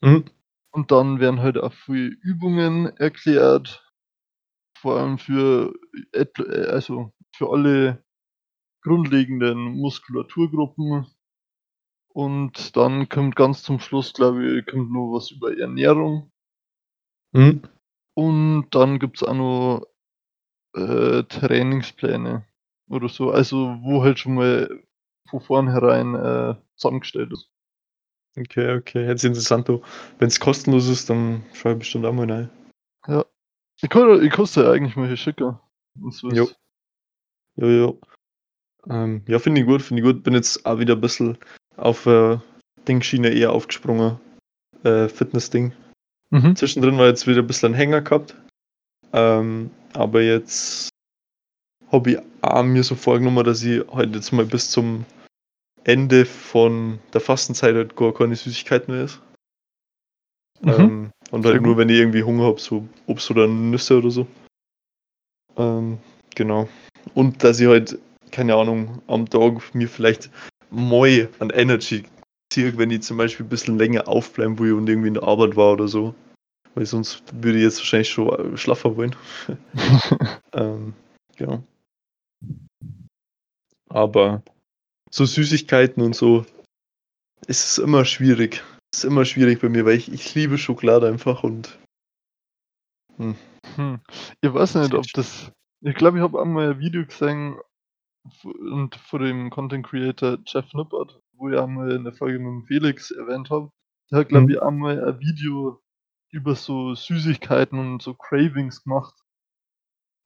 Mhm. 0.00 0.24
Und 0.70 0.90
dann 0.90 1.20
werden 1.20 1.40
halt 1.40 1.58
auch 1.58 1.72
viele 1.72 2.08
Übungen 2.22 2.86
erklärt, 2.96 3.84
vor 4.78 4.98
allem 4.98 5.18
für 5.18 5.74
äh, 6.12 6.26
also 6.68 7.12
für 7.38 7.50
alle 7.50 8.04
grundlegenden 8.82 9.76
Muskulaturgruppen. 9.76 11.06
Und 12.08 12.76
dann 12.76 13.08
kommt 13.08 13.36
ganz 13.36 13.62
zum 13.62 13.78
Schluss, 13.78 14.12
glaube 14.12 14.58
ich, 14.58 14.66
kommt 14.66 14.90
noch 14.90 15.12
was 15.14 15.30
über 15.30 15.56
Ernährung. 15.56 16.32
Mhm. 17.32 17.62
Und 18.14 18.66
dann 18.70 18.98
gibt's 18.98 19.22
auch 19.22 19.34
noch 19.34 19.86
äh, 20.74 21.22
Trainingspläne 21.22 22.44
oder 22.88 23.08
so. 23.08 23.30
Also 23.30 23.78
wo 23.82 24.02
halt 24.02 24.18
schon 24.18 24.34
mal 24.34 24.82
von 25.30 25.40
vornherein 25.40 26.14
äh, 26.14 26.54
zusammengestellt 26.74 27.32
ist. 27.32 27.50
Okay, 28.36 28.76
okay. 28.76 29.06
Jetzt 29.06 29.24
interessant, 29.24 29.68
wenn 29.68 30.28
es 30.28 30.40
kostenlos 30.40 30.88
ist, 30.88 31.10
dann 31.10 31.44
schreibe 31.52 31.74
ich 31.74 31.80
bestimmt 31.80 32.06
auch 32.06 32.12
mal 32.12 32.30
rein. 32.30 32.50
Ja. 33.06 33.24
Ich 33.80 33.88
kann, 33.88 34.22
ich 34.24 34.32
kann 34.32 34.44
es 34.44 34.52
dir 34.52 34.68
eigentlich 34.68 34.96
mal 34.96 35.06
hier 35.06 35.16
schicken. 35.16 35.58
Jo. 36.32 36.48
Ist- 37.58 37.62
Jo, 37.62 37.68
jo. 37.68 38.00
Ähm, 38.88 39.22
ja, 39.26 39.38
finde 39.38 39.60
ich 39.60 39.66
gut, 39.66 39.82
finde 39.82 40.02
ich 40.02 40.06
gut. 40.06 40.22
Bin 40.22 40.34
jetzt 40.34 40.64
auch 40.64 40.78
wieder 40.78 40.94
ein 40.94 41.00
bisschen 41.00 41.36
auf 41.76 42.06
äh, 42.06 42.38
Dingschiene 42.86 43.28
eher 43.30 43.52
aufgesprungen. 43.52 44.18
Äh, 44.84 45.08
Fitness-Ding. 45.08 45.72
Mhm. 46.30 46.56
Zwischendrin 46.56 46.98
war 46.98 47.06
jetzt 47.06 47.26
wieder 47.26 47.40
ein 47.42 47.46
bisschen 47.46 47.72
ein 47.72 47.76
Hänger 47.76 48.00
gehabt. 48.02 48.34
Ähm, 49.12 49.70
aber 49.94 50.22
jetzt 50.22 50.90
habe 51.90 52.10
ich 52.12 52.18
auch 52.42 52.62
mir 52.62 52.84
so 52.84 52.94
vorgenommen, 52.94 53.44
dass 53.44 53.62
ich 53.62 53.86
halt 53.90 54.14
jetzt 54.14 54.32
mal 54.32 54.44
bis 54.44 54.70
zum 54.70 55.04
Ende 55.84 56.26
von 56.26 56.98
der 57.12 57.20
Fastenzeit 57.20 57.74
halt 57.74 57.96
gar 57.96 58.12
keine 58.14 58.36
Süßigkeiten 58.36 58.94
mehr 58.94 59.04
esse. 59.04 59.18
Mhm. 60.62 60.70
Ähm, 60.70 61.10
und 61.30 61.42
Sehr 61.42 61.52
halt 61.52 61.62
nur, 61.62 61.72
gut. 61.74 61.78
wenn 61.78 61.88
ich 61.88 61.98
irgendwie 61.98 62.22
Hunger 62.22 62.44
habe, 62.44 62.60
so 62.60 62.86
Obst 63.06 63.30
oder 63.30 63.46
Nüsse 63.48 63.98
oder 63.98 64.10
so. 64.10 64.26
Ähm, 65.56 65.98
genau. 66.34 66.68
Und 67.14 67.42
dass 67.44 67.60
ich 67.60 67.66
halt, 67.66 67.98
keine 68.30 68.54
Ahnung, 68.54 69.02
am 69.06 69.28
Tag 69.28 69.74
mir 69.74 69.88
vielleicht 69.88 70.30
mal 70.70 71.28
an 71.38 71.50
Energy 71.50 72.04
ziehe, 72.52 72.76
wenn 72.76 72.90
ich 72.90 73.02
zum 73.02 73.16
Beispiel 73.16 73.46
ein 73.46 73.48
bisschen 73.48 73.78
länger 73.78 74.08
aufbleiben 74.08 74.58
will 74.58 74.72
und 74.74 74.88
irgendwie 74.88 75.08
in 75.08 75.14
der 75.14 75.24
Arbeit 75.24 75.56
war 75.56 75.72
oder 75.72 75.88
so. 75.88 76.14
Weil 76.74 76.86
sonst 76.86 77.22
würde 77.32 77.58
ich 77.58 77.64
jetzt 77.64 77.78
wahrscheinlich 77.78 78.10
schon 78.10 78.54
äh, 78.54 78.56
schlaffer 78.56 78.96
wollen. 78.96 79.16
ähm, 80.52 80.94
genau. 81.36 81.62
Aber 83.88 84.42
so 85.10 85.24
Süßigkeiten 85.24 86.02
und 86.02 86.14
so 86.14 86.44
ist 87.46 87.64
es 87.64 87.78
immer 87.78 88.04
schwierig. 88.04 88.62
Ist 88.94 89.04
immer 89.04 89.24
schwierig 89.24 89.60
bei 89.60 89.68
mir, 89.68 89.84
weil 89.84 89.96
ich, 89.96 90.12
ich 90.12 90.34
liebe 90.34 90.58
Schokolade 90.58 91.08
einfach 91.08 91.42
und 91.42 91.78
hm. 93.18 93.36
Hm. 93.74 94.00
Ich 94.40 94.54
weiß 94.54 94.76
nicht, 94.76 94.94
ob 94.94 95.04
das. 95.12 95.50
Ich 95.80 95.94
glaube, 95.94 96.18
ich 96.18 96.22
habe 96.22 96.40
einmal 96.40 96.72
ein 96.72 96.78
Video 96.80 97.04
gesehen 97.04 97.56
und 98.44 98.94
von 98.96 99.22
dem 99.22 99.50
Content 99.50 99.86
Creator 99.86 100.38
Jeff 100.46 100.72
Nippert, 100.74 101.20
wo 101.32 101.48
ich 101.50 101.58
einmal 101.58 101.92
in 101.92 102.04
der 102.04 102.12
Folge 102.12 102.38
mit 102.38 102.48
dem 102.48 102.64
Felix 102.66 103.10
erwähnt 103.10 103.50
habe. 103.50 103.70
Der 104.10 104.20
hat, 104.20 104.28
glaube 104.28 104.46
Mhm. 104.46 104.50
ich, 104.50 104.62
einmal 104.62 105.04
ein 105.04 105.20
Video 105.20 105.82
über 106.30 106.54
so 106.54 106.94
Süßigkeiten 106.94 107.78
und 107.78 108.02
so 108.02 108.14
Cravings 108.14 108.82
gemacht. 108.82 109.14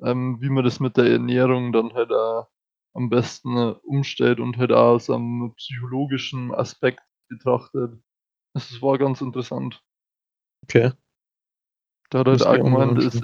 Ähm, 0.02 0.40
wie 0.40 0.48
man 0.50 0.64
das 0.64 0.80
mit 0.80 0.96
der 0.96 1.06
Ernährung 1.10 1.72
dann 1.72 1.92
halt 1.94 2.12
auch 2.12 2.48
am 2.94 3.08
besten 3.08 3.56
äh, 3.56 3.74
umstellt 3.84 4.40
und 4.40 4.58
halt 4.58 4.72
auch 4.72 4.94
aus 4.94 5.10
einem 5.10 5.54
psychologischen 5.56 6.52
Aspekt 6.54 7.00
betrachtet. 7.28 8.02
Das 8.54 8.82
war 8.82 8.98
ganz 8.98 9.20
interessant. 9.20 9.82
Okay. 10.64 10.92
Der 12.12 12.20
hat 12.20 12.26
halt 12.28 12.42
auch 12.42 12.58
gemeint, 12.64 12.98
es, 12.98 13.20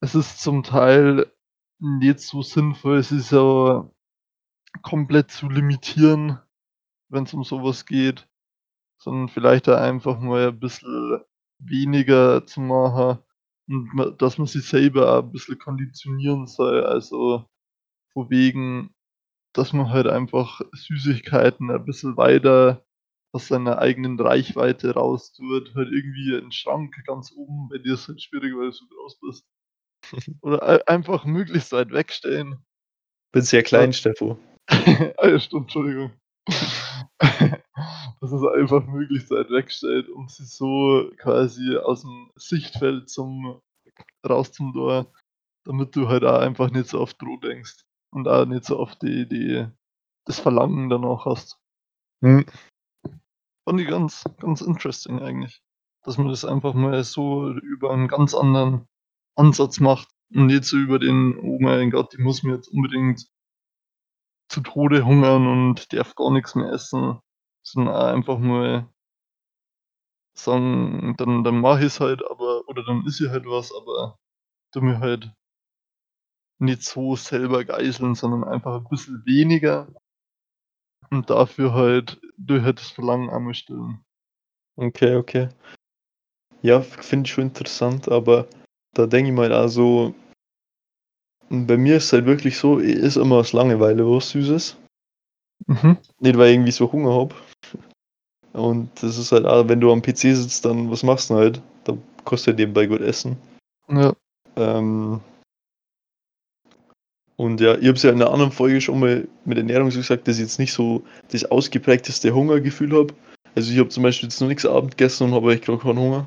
es 0.00 0.14
ist 0.14 0.40
zum 0.42 0.62
Teil 0.62 1.32
nicht 1.78 2.20
so 2.20 2.42
sinnvoll, 2.42 3.02
sich 3.02 3.24
so 3.26 3.94
komplett 4.82 5.30
zu 5.32 5.48
limitieren, 5.50 6.38
wenn 7.10 7.24
es 7.24 7.34
um 7.34 7.44
sowas 7.44 7.86
geht, 7.86 8.28
sondern 8.98 9.28
vielleicht 9.28 9.68
auch 9.68 9.78
einfach 9.78 10.20
mal 10.20 10.48
ein 10.48 10.60
bisschen 10.60 11.20
weniger 11.60 12.46
zu 12.46 12.60
machen 12.62 13.20
und 13.68 14.16
dass 14.20 14.38
man 14.38 14.46
sich 14.48 14.66
selber 14.68 15.12
auch 15.18 15.24
ein 15.24 15.32
bisschen 15.32 15.58
konditionieren 15.58 16.46
soll. 16.48 16.84
Also, 16.84 17.46
von 18.12 18.30
wegen, 18.30 18.94
dass 19.54 19.72
man 19.74 19.90
halt 19.90 20.06
einfach 20.08 20.60
Süßigkeiten 20.72 21.70
ein 21.70 21.84
bisschen 21.86 22.16
weiter 22.18 22.84
aus 23.32 23.48
seiner 23.48 23.78
eigenen 23.78 24.20
Reichweite 24.20 24.94
raustut, 24.94 25.74
halt 25.76 25.90
irgendwie 25.92 26.34
'n 26.36 26.52
Schrank 26.52 26.94
ganz 27.06 27.32
oben. 27.36 27.68
Bei 27.70 27.78
dir 27.78 27.94
ist 27.94 28.08
halt 28.08 28.22
schwierig, 28.22 28.54
weil 28.56 28.66
du 28.66 28.72
so 28.72 28.86
groß 28.88 29.20
bist. 29.20 29.44
Oder 30.42 30.62
ei 30.62 30.86
einfach 30.88 31.24
möglichst 31.24 31.72
weit 31.72 31.92
wegstellen. 31.92 32.64
Bin 33.32 33.42
sehr 33.42 33.60
Ja. 33.62 33.66
klein, 33.68 33.92
Steffo. 33.92 34.38
Ah 35.18 35.28
ja, 35.28 35.38
stimmt, 35.40 35.64
Entschuldigung. 35.64 36.12
Dass 38.20 38.30
man's 38.32 38.46
einfach 38.56 38.86
möglichst 38.86 39.30
weit 39.30 39.50
wegstellt, 39.50 40.08
um 40.10 40.28
sie 40.28 40.44
so 40.44 41.10
quasi 41.18 41.76
aus'm 41.78 42.30
Sichtfeld 42.36 43.08
zum 43.10 43.60
raus 44.28 44.52
zum 44.52 44.72
Tor, 44.74 45.06
damit 45.66 45.96
du 45.96 46.08
halt 46.08 46.24
auch 46.24 46.40
einfach 46.40 46.70
nicht 46.70 46.88
so 46.88 47.00
oft 47.00 47.18
Brot 47.18 47.44
denkst 47.44 47.84
und 48.12 48.28
auch 48.28 48.46
nicht 48.46 48.64
so 48.66 48.78
oft 48.78 49.02
die 49.02 49.28
die 49.28 49.66
das 50.26 50.40
Verlangen 50.40 50.90
danach 50.90 51.26
hast. 51.26 51.58
Mhm. 52.22 52.46
Fand 53.68 53.80
ich 53.80 53.88
ganz 53.88 54.24
ganz 54.40 54.60
interesting 54.62 55.20
eigentlich, 55.20 55.62
dass 56.04 56.18
man 56.18 56.28
das 56.28 56.44
einfach 56.44 56.74
mal 56.74 57.04
so 57.04 57.50
über 57.50 57.92
'n 57.92 58.08
ganz 58.08 58.34
anderen 58.34 58.86
Ansatz 59.36 59.80
macht 59.80 60.08
und 60.34 60.46
nicht 60.46 60.64
so 60.64 60.76
über 60.78 60.98
den: 60.98 61.38
„Oh 61.38 61.58
mein 61.60 61.90
Gott, 61.90 62.14
ich 62.14 62.20
muss 62.20 62.42
mir 62.42 62.54
jetzt 62.56 62.68
unbedingt 62.68 63.26
zu 64.50 64.60
Tode 64.60 65.04
hungern 65.04 65.46
und 65.48 65.92
darf 65.92 66.14
gar 66.14 66.30
nix 66.30 66.54
mehr 66.54 66.70
essen“, 66.72 67.18
sondern 67.64 67.94
auch 67.94 68.04
einfach 68.14 68.38
mal 68.38 68.88
sagen: 70.38 71.14
„Dann 71.16 71.44
dann 71.44 71.60
mache 71.60 71.86
ich's 71.86 71.98
halt, 72.00 72.22
aber 72.30 72.62
oder 72.68 72.84
dann 72.84 73.04
esse 73.06 73.24
ich 73.24 73.30
halt 73.30 73.46
was, 73.46 73.72
aber 73.74 74.18
tue 74.72 74.82
mich 74.82 74.98
halt 74.98 75.32
nicht 76.60 76.82
so 76.82 77.16
selber 77.16 77.64
geißeln, 77.64 78.14
sondern 78.14 78.44
einfach 78.44 78.76
'n 78.80 78.88
bisschen 78.88 79.22
weniger“ 79.26 79.88
und 81.10 81.30
dafür 81.30 81.72
halt 81.74 82.20
durch 82.36 82.62
halt 82.62 82.78
das 82.80 82.88
Verlangen 82.90 83.30
einmal 83.30 83.54
stillen. 83.54 84.04
Okay, 84.76 85.16
okay. 85.16 85.48
Ja, 86.62 86.80
finde 86.80 87.26
ich 87.28 87.32
schon 87.34 87.44
interessant, 87.44 88.08
aber 88.10 88.46
da 88.98 89.06
denke 89.06 89.30
ich 89.30 89.36
mal 89.36 89.52
auch 89.52 89.68
so 89.68 90.14
bei 91.50 91.76
mir 91.76 91.96
ist 91.98 92.12
halt 92.12 92.26
wirklich 92.26 92.58
so, 92.58 92.80
ich 92.80 92.96
esse 92.96 93.20
immer 93.20 93.36
aus 93.36 93.52
Langeweile 93.52 94.04
was 94.04 94.30
Süßes. 94.30 94.76
Mhm. 95.66 95.98
Nicht, 96.20 96.38
weil 96.38 96.48
ich 96.50 96.54
irgendwie 96.56 96.72
so 96.72 96.90
Hunger 96.92 97.12
habe. 97.14 97.34
Und 98.52 98.90
das 99.02 99.18
ist 99.18 99.32
halt 99.32 99.46
auch, 99.46 99.68
wenn 99.68 99.80
du 99.80 99.92
am 99.92 100.02
PC 100.02 100.18
sitzt, 100.34 100.64
dann 100.64 100.90
was 100.90 101.02
machst 101.02 101.30
'n 101.30 101.36
halt? 101.36 101.62
Da 101.84 101.96
du 102.46 102.52
ja 102.52 102.56
nebenbei 102.56 102.86
gut 102.86 103.00
essen. 103.02 103.36
Ja. 103.88 104.14
Ähm 104.56 105.20
und 107.36 107.60
ja, 107.60 107.74
ich 107.74 107.86
habe 107.86 107.92
es 107.96 108.02
ja 108.02 108.10
in 108.10 108.18
'ner 108.18 108.30
anderen 108.30 108.52
Folge 108.52 108.80
schon 108.80 108.98
mal 109.00 109.28
mit 109.44 109.58
Ernährung 109.58 109.90
so 109.90 109.98
gesagt, 110.00 110.26
dass 110.26 110.36
ich 110.36 110.42
jetzt 110.42 110.58
nicht 110.58 110.72
so 110.72 111.02
das 111.32 111.44
ausgeprägteste 111.44 112.32
Hungergefühl 112.34 112.92
habe. 112.96 113.14
Also, 113.54 113.72
ich 113.72 113.78
habe 113.78 113.88
zum 113.90 114.02
Beispiel 114.02 114.28
jetzt 114.28 114.40
noch 114.40 114.48
nix 114.48 114.64
Abend 114.66 114.96
gegessen 114.96 115.24
und 115.24 115.34
habe 115.34 115.50
eigentlich 115.50 115.62
grad 115.62 115.80
keinen 115.82 115.98
Hunger. 115.98 116.26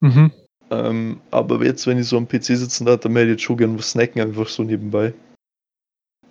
Mhm. 0.00 0.32
Ähm, 0.70 1.20
aber 1.30 1.64
jetzt, 1.64 1.86
wenn 1.86 1.98
ich 1.98 2.06
so 2.06 2.16
am 2.16 2.28
PC 2.28 2.44
sitzen 2.44 2.86
darf, 2.86 3.00
dann 3.00 3.12
hätte 3.12 3.26
ich 3.26 3.30
jetzt 3.32 3.42
schon 3.42 3.56
gern 3.56 3.78
was 3.78 3.90
snacken, 3.90 4.22
einfach 4.22 4.48
so 4.48 4.62
nebenbei. 4.62 5.12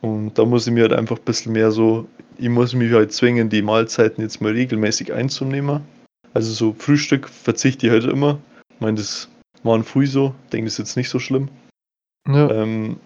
Und 0.02 0.38
da 0.38 0.45
muss 0.45 0.65
ich 0.65 0.73
mir 0.73 0.84
halt 0.84 0.93
einfach 0.93 1.19
bisschen 1.19 1.52
mehr 1.52 1.71
so 1.71 2.08
ich 2.39 2.49
muss 2.49 2.73
mich 2.73 2.91
halt 2.93 3.12
zwingen, 3.12 3.49
die 3.49 3.62
Mahlzeiten 3.62 4.21
jetzt 4.21 4.41
mal 4.41 4.54
regelmäßig 4.54 5.13
einzunehmen. 5.13 5.82
Also, 6.34 6.54
so 6.54 6.73
Frühstück 6.73 7.28
verzichte 7.28 7.88
ich 7.88 7.91
halt 7.91 8.06
immer. 8.06 8.39
Ich 8.73 8.80
meine, 8.80 8.97
das 8.97 9.30
war 9.63 9.84
früh 9.84 10.08
so, 10.08 10.34
denke, 10.52 10.65
das 10.65 10.73
ist 10.73 10.80
jetzt 10.80 10.95
nicht 10.95 11.10
so 11.10 11.19
schlimm. 11.19 11.49
Ja. 12.28 12.49
Ähm, 12.49 12.97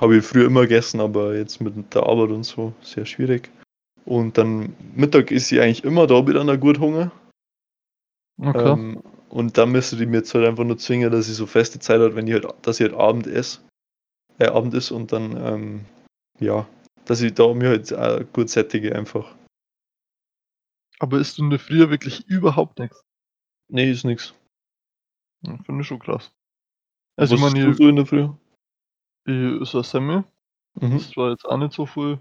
habe 0.00 0.16
ich 0.16 0.24
früher 0.24 0.46
immer 0.46 0.62
gegessen, 0.62 1.00
aber 1.00 1.34
jetzt 1.34 1.60
mit 1.60 1.94
der 1.94 2.04
Arbeit 2.04 2.30
und 2.30 2.44
so 2.44 2.72
sehr 2.82 3.06
schwierig. 3.06 3.50
Und 4.04 4.38
dann 4.38 4.74
Mittag 4.94 5.32
esse 5.32 5.56
ich 5.56 5.60
eigentlich 5.60 5.84
immer, 5.84 6.06
da 6.06 6.14
habe 6.16 6.30
ich 6.30 6.36
dann 6.36 6.50
auch 6.50 6.60
gut 6.60 6.78
Hunger. 6.78 7.10
Okay. 8.40 8.72
Ähm, 8.72 9.02
und 9.36 9.58
dann 9.58 9.70
müsste 9.70 9.96
ich 9.96 10.08
mir 10.08 10.18
jetzt 10.18 10.34
halt 10.34 10.46
einfach 10.46 10.64
nur 10.64 10.78
zwingen, 10.78 11.12
dass 11.12 11.28
ich 11.28 11.34
so 11.36 11.46
feste 11.46 11.78
Zeit 11.78 12.00
habe, 12.00 12.16
wenn 12.16 12.26
ich 12.26 12.32
halt 12.32 12.46
dass 12.62 12.80
ich 12.80 12.88
halt 12.88 12.98
Abend 12.98 13.26
esse 13.26 13.60
äh, 14.38 14.46
Abend 14.46 14.72
esse 14.74 14.94
und 14.94 15.12
dann, 15.12 15.36
ähm, 15.36 15.84
ja, 16.40 16.66
dass 17.04 17.20
ich 17.20 17.34
da 17.34 17.52
mir 17.52 17.68
halt 17.68 17.92
auch 17.92 18.20
gut 18.32 18.48
sättige 18.48 18.94
einfach. 18.94 19.34
Aber 20.98 21.18
isst 21.18 21.36
du 21.36 21.44
in 21.44 21.50
der 21.50 21.58
Früh 21.58 21.78
wirklich 21.90 22.26
überhaupt 22.26 22.78
nix? 22.78 23.04
Ne, 23.68 23.90
ist 23.90 24.04
nix. 24.04 24.34
Ja, 25.42 25.58
finde 25.64 25.82
ich 25.82 25.86
schon 25.86 25.98
krass. 25.98 26.32
Also, 27.18 27.34
ich 27.34 27.42
Was 27.42 27.48
isst 27.48 27.54
meine, 27.54 27.66
du 27.66 27.72
ich 27.72 27.76
so 27.76 27.88
in 27.88 27.96
der 27.96 28.06
Früh? 28.06 28.28
ich 29.26 29.62
esse 29.62 29.76
'ne 29.76 29.84
Semmel. 29.84 30.24
Mhm. 30.80 30.92
Das 30.92 31.16
war 31.16 31.30
jetzt 31.30 31.44
auch 31.44 31.58
nicht 31.58 31.74
so 31.74 31.84
viel. 31.84 32.20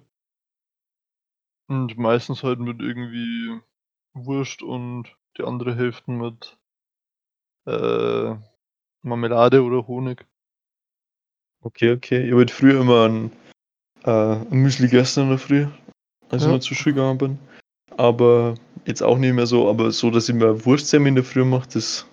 Und 1.68 1.98
meistens 1.98 2.44
halt 2.44 2.60
mit 2.60 2.82
irgendwie 2.82 3.62
Wurst 4.14 4.62
und 4.62 5.16
die 5.38 5.44
andere 5.44 5.76
Hälfte 5.76 6.12
mit 6.12 6.58
äh, 7.66 8.36
Marmelade 9.04 9.64
oder 9.64 9.88
Honig. 9.88 10.26
Okay, 11.64 11.92
okay. 11.94 12.26
Ich 12.28 12.32
habe 12.34 12.48
früher 12.48 12.82
immer 12.82 13.06
'n 13.06 13.32
äh, 14.06 14.12
'n 14.12 14.50
Müsli 14.64 14.88
gegessen 14.88 15.24
in 15.24 15.30
der 15.30 15.40
Früh, 15.40 15.68
als 16.30 16.44
ich 16.44 16.48
Ja. 16.48 16.54
noch 16.54 16.60
zur 16.60 16.78
Schule 16.78 16.96
gegangen 16.96 17.18
bin. 17.18 17.40
Aber 17.98 18.56
jetzt 18.86 19.04
auch 19.04 19.18
nicht 19.18 19.34
mehr 19.34 19.48
so, 19.48 19.70
aber 19.70 19.92
so, 19.92 20.12
dass 20.12 20.30
ich 20.30 20.36
mir 20.36 20.66
Wurstsemmel 20.66 21.10
in 21.10 21.16
der 21.16 21.24
Früh 21.24 21.46
mache, 21.46 21.70
das 21.74 22.06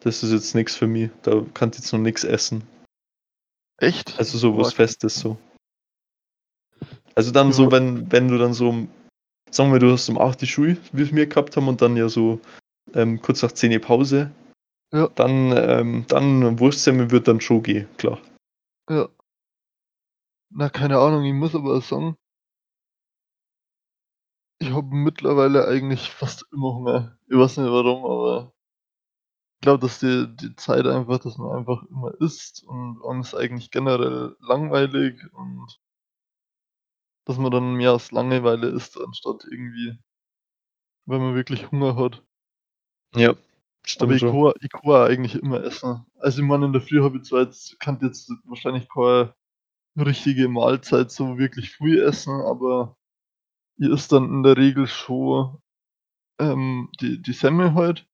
das 0.00 0.22
ist 0.22 0.32
jetzt 0.32 0.54
nix 0.54 0.76
für 0.76 0.86
mich. 0.86 1.10
Da 1.22 1.42
kann 1.54 1.70
ich 1.70 1.76
jetzt 1.78 1.92
noch 1.92 2.00
nix 2.00 2.24
essen. 2.24 2.62
Echt? 3.78 4.18
Also, 4.18 4.38
so 4.38 4.56
was. 4.58 4.72
Festes 4.72 5.18
so. 5.18 5.36
Also, 7.14 7.30
dann 7.30 7.48
Ja. 7.48 7.52
so, 7.52 7.70
wenn 7.72 8.10
wenn 8.10 8.28
du 8.28 8.38
dann 8.38 8.54
so 8.54 8.68
um 8.70 8.88
sagen 9.50 9.72
wir, 9.72 9.78
du 9.78 9.92
hast 9.92 10.08
um 10.08 10.18
8 10.18 10.40
die 10.40 10.46
Schule, 10.48 10.76
wie 10.92 11.14
wir 11.14 11.26
gehabt 11.26 11.56
haben 11.56 11.68
und 11.68 11.80
dann 11.82 11.96
ja 11.96 12.08
so, 12.08 12.40
ähm, 12.92 13.20
kurz 13.22 13.42
nach 13.42 13.52
10 13.52 13.80
Pause. 13.80 14.30
Ja. 14.92 15.08
Dann 15.08 15.52
ähm, 15.56 16.04
dann 16.08 16.58
Wurstsemmel 16.60 17.10
wird 17.10 17.26
dann 17.26 17.40
schon 17.40 17.62
gehen, 17.62 17.88
klar. 17.96 18.20
Ja. 18.88 19.08
Na, 20.50 20.68
keine 20.68 20.98
Ahnung, 20.98 21.24
ich 21.24 21.32
muss 21.32 21.54
aber 21.54 21.80
sagen 21.80 22.16
ich 24.64 24.72
habe 24.72 24.94
mittlerweile 24.94 25.68
eigentlich 25.68 26.10
fast 26.10 26.46
immer 26.52 26.74
Hunger. 26.74 27.18
Ich 27.28 27.36
weiß 27.36 27.58
nicht 27.58 27.70
warum, 27.70 28.04
aber 28.04 28.52
ich 29.56 29.60
glaube, 29.62 29.80
dass 29.80 29.98
die 30.00 30.26
die 30.36 30.54
Zeit 30.56 30.86
einfach 30.86 31.18
dass 31.18 31.38
man 31.38 31.56
einfach 31.58 31.82
immer 31.90 32.12
isst 32.20 32.62
und 32.64 33.02
einem 33.04 33.20
ist 33.20 33.34
eigentlich 33.34 33.70
generell 33.70 34.36
langweilig 34.40 35.20
und 35.32 35.80
dass 37.26 37.38
man 37.38 37.50
dann 37.50 37.74
mehr 37.74 37.92
aus 37.92 38.10
Langeweile 38.12 38.68
isst, 38.68 39.00
anstatt 39.00 39.44
irgendwie 39.50 39.98
weil 41.06 41.18
man 41.18 41.34
wirklich 41.34 41.70
Hunger 41.70 41.96
hat. 41.96 42.22
Ja, 43.14 43.30
Aber 43.30 43.38
stimmt 43.86 44.12
ich 44.14 44.20
schon. 44.20 44.52
ich 44.60 44.70
kann 44.70 44.90
eigentlich 44.90 45.34
immer 45.36 45.62
essen. 45.62 46.04
Also, 46.18 46.42
ich 46.42 46.48
meine, 46.48 46.66
in 46.66 46.72
der 46.72 46.82
Früh 46.82 47.02
habe 47.02 47.18
ich 47.18 47.24
zwar 47.24 47.42
jetzt 47.42 47.78
kann 47.80 47.98
jetzt 48.02 48.30
wahrscheinlich 48.44 48.88
keine 48.88 49.34
richtige 49.96 50.48
Mahlzeit 50.48 51.10
so 51.10 51.38
wirklich 51.38 51.72
früh 51.76 52.02
essen, 52.02 52.40
aber 52.42 52.96
ich 53.78 53.90
esse 53.90 54.10
dann 54.10 54.24
in 54.26 54.42
der 54.42 54.56
Regel 54.56 54.86
schon, 54.86 55.58
ähm, 56.40 56.90
die 57.00 57.20
die 57.22 57.32
Semmel 57.32 57.74
halt. 57.74 58.06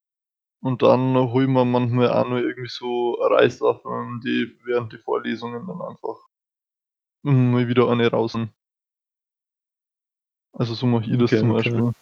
Und 0.63 0.83
dann 0.83 1.17
holen 1.17 1.53
wir 1.53 1.65
manchmal 1.65 2.11
auch 2.11 2.29
noch 2.29 2.37
irgendwie 2.37 2.69
so 2.69 3.15
Reiswaffeln, 3.15 4.21
die 4.21 4.59
während 4.65 4.93
die 4.93 4.99
Vorlesungen 4.99 5.67
dann 5.67 5.81
einfach 5.81 6.19
mal 7.23 7.69
wieder 7.69 7.89
eine 7.89 8.11
raus. 8.11 8.37
Also 10.53 10.75
so 10.75 10.87
mache 10.87 11.05
ich 11.05 11.19
das 11.19 11.33
Okay, 11.33 11.39
zum 11.39 11.51
okay. 11.53 11.93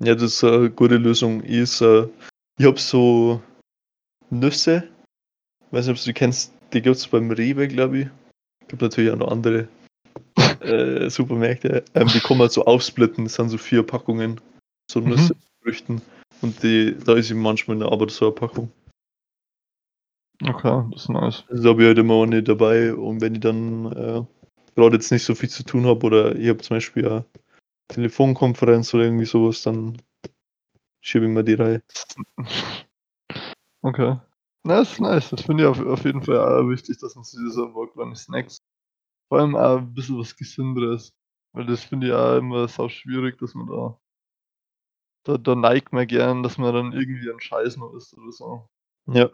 Ja, 0.00 0.14
das 0.14 0.34
ist 0.34 0.44
eine 0.44 0.70
gute 0.70 0.96
Lösung. 0.96 1.42
Ich, 1.44 1.50
ist, 1.50 1.80
äh, 1.80 2.06
ich 2.58 2.66
habe 2.66 2.78
so 2.78 3.42
Nüsse. 4.30 4.88
Weiß 5.70 5.86
nicht, 5.86 5.96
ob 5.96 6.02
du 6.02 6.10
die 6.10 6.14
kennst. 6.14 6.52
Die 6.72 6.82
gibt 6.82 6.96
es 6.96 7.06
beim 7.08 7.30
Rewe, 7.30 7.66
glaube 7.68 7.98
ich. 7.98 8.08
Gibt 8.68 8.82
natürlich 8.82 9.10
auch 9.10 9.16
noch 9.16 9.30
andere 9.30 9.68
äh, 10.60 11.10
Supermärkte. 11.10 11.84
Ähm, 11.94 12.08
die 12.08 12.20
kann 12.20 12.38
man 12.38 12.48
so 12.48 12.64
aufsplitten. 12.64 13.24
Das 13.24 13.34
sind 13.34 13.48
so 13.48 13.58
vier 13.58 13.82
Packungen. 13.82 14.40
So 14.90 15.00
Mhm. 15.00 15.10
Nüsse, 15.10 15.36
Früchten. 15.62 16.00
Und 16.42 16.62
die, 16.62 16.96
da 17.04 17.14
ist 17.14 17.30
ihm 17.30 17.40
manchmal 17.40 17.76
in 17.76 17.80
der 17.80 17.90
Arbeit 17.92 18.10
so 18.10 18.26
eine 18.26 18.34
Packung. 18.34 18.70
Okay, 20.46 20.84
das 20.92 21.02
ist 21.02 21.08
nice. 21.08 21.44
Also 21.48 21.70
habe 21.70 21.82
ich 21.82 21.88
halt 21.88 21.98
immer 21.98 22.22
eine 22.22 22.42
dabei. 22.42 22.94
Und 22.94 23.20
wenn 23.20 23.34
ich 23.34 23.40
dann 23.40 23.86
äh, 23.92 24.22
gerade 24.76 24.96
jetzt 24.96 25.10
nicht 25.10 25.24
so 25.24 25.34
viel 25.34 25.48
zu 25.48 25.64
tun 25.64 25.86
habe 25.86 26.06
oder 26.06 26.36
ich 26.36 26.48
habe 26.48 26.58
zum 26.58 26.76
Beispiel 26.76 27.06
eine 27.06 27.24
Telefonkonferenz 27.88 28.92
oder 28.94 29.04
irgendwie 29.04 29.24
sowas, 29.24 29.62
dann 29.62 30.00
schiebe 31.00 31.26
ich 31.26 31.32
mir 31.32 31.44
die 31.44 31.54
rein. 31.54 31.82
Okay. 33.82 34.18
Na, 34.64 34.80
ist 34.80 35.00
nice. 35.00 35.30
Das 35.30 35.42
finde 35.42 35.62
ich 35.62 35.68
auf, 35.68 35.80
auf 35.80 36.04
jeden 36.04 36.22
Fall 36.22 36.38
auch 36.38 36.68
wichtig, 36.68 36.98
dass 36.98 37.14
man 37.14 37.24
sich 37.24 37.38
diese 37.38 37.64
einfach 37.64 37.92
kleine 37.92 38.16
Snacks, 38.16 38.58
vor 39.28 39.38
allem 39.38 39.56
auch 39.56 39.78
ein 39.78 39.94
bisschen 39.94 40.18
was 40.18 40.36
Gesünderes. 40.36 41.14
Weil 41.52 41.66
das 41.66 41.84
finde 41.84 42.08
ich 42.08 42.12
auch 42.12 42.36
immer 42.36 42.68
sau 42.68 42.88
schwierig, 42.88 43.38
dass 43.38 43.54
man 43.54 43.66
da, 43.66 43.98
da, 45.24 45.38
da 45.38 45.54
neigt 45.54 45.92
man 45.92 46.06
gern, 46.06 46.42
dass 46.42 46.58
man 46.58 46.74
dann 46.74 46.92
irgendwie 46.92 47.30
einen 47.30 47.40
Scheiß 47.40 47.76
noch 47.76 47.94
isst 47.94 48.16
oder 48.18 48.32
so. 48.32 48.68
Ja. 49.06 49.30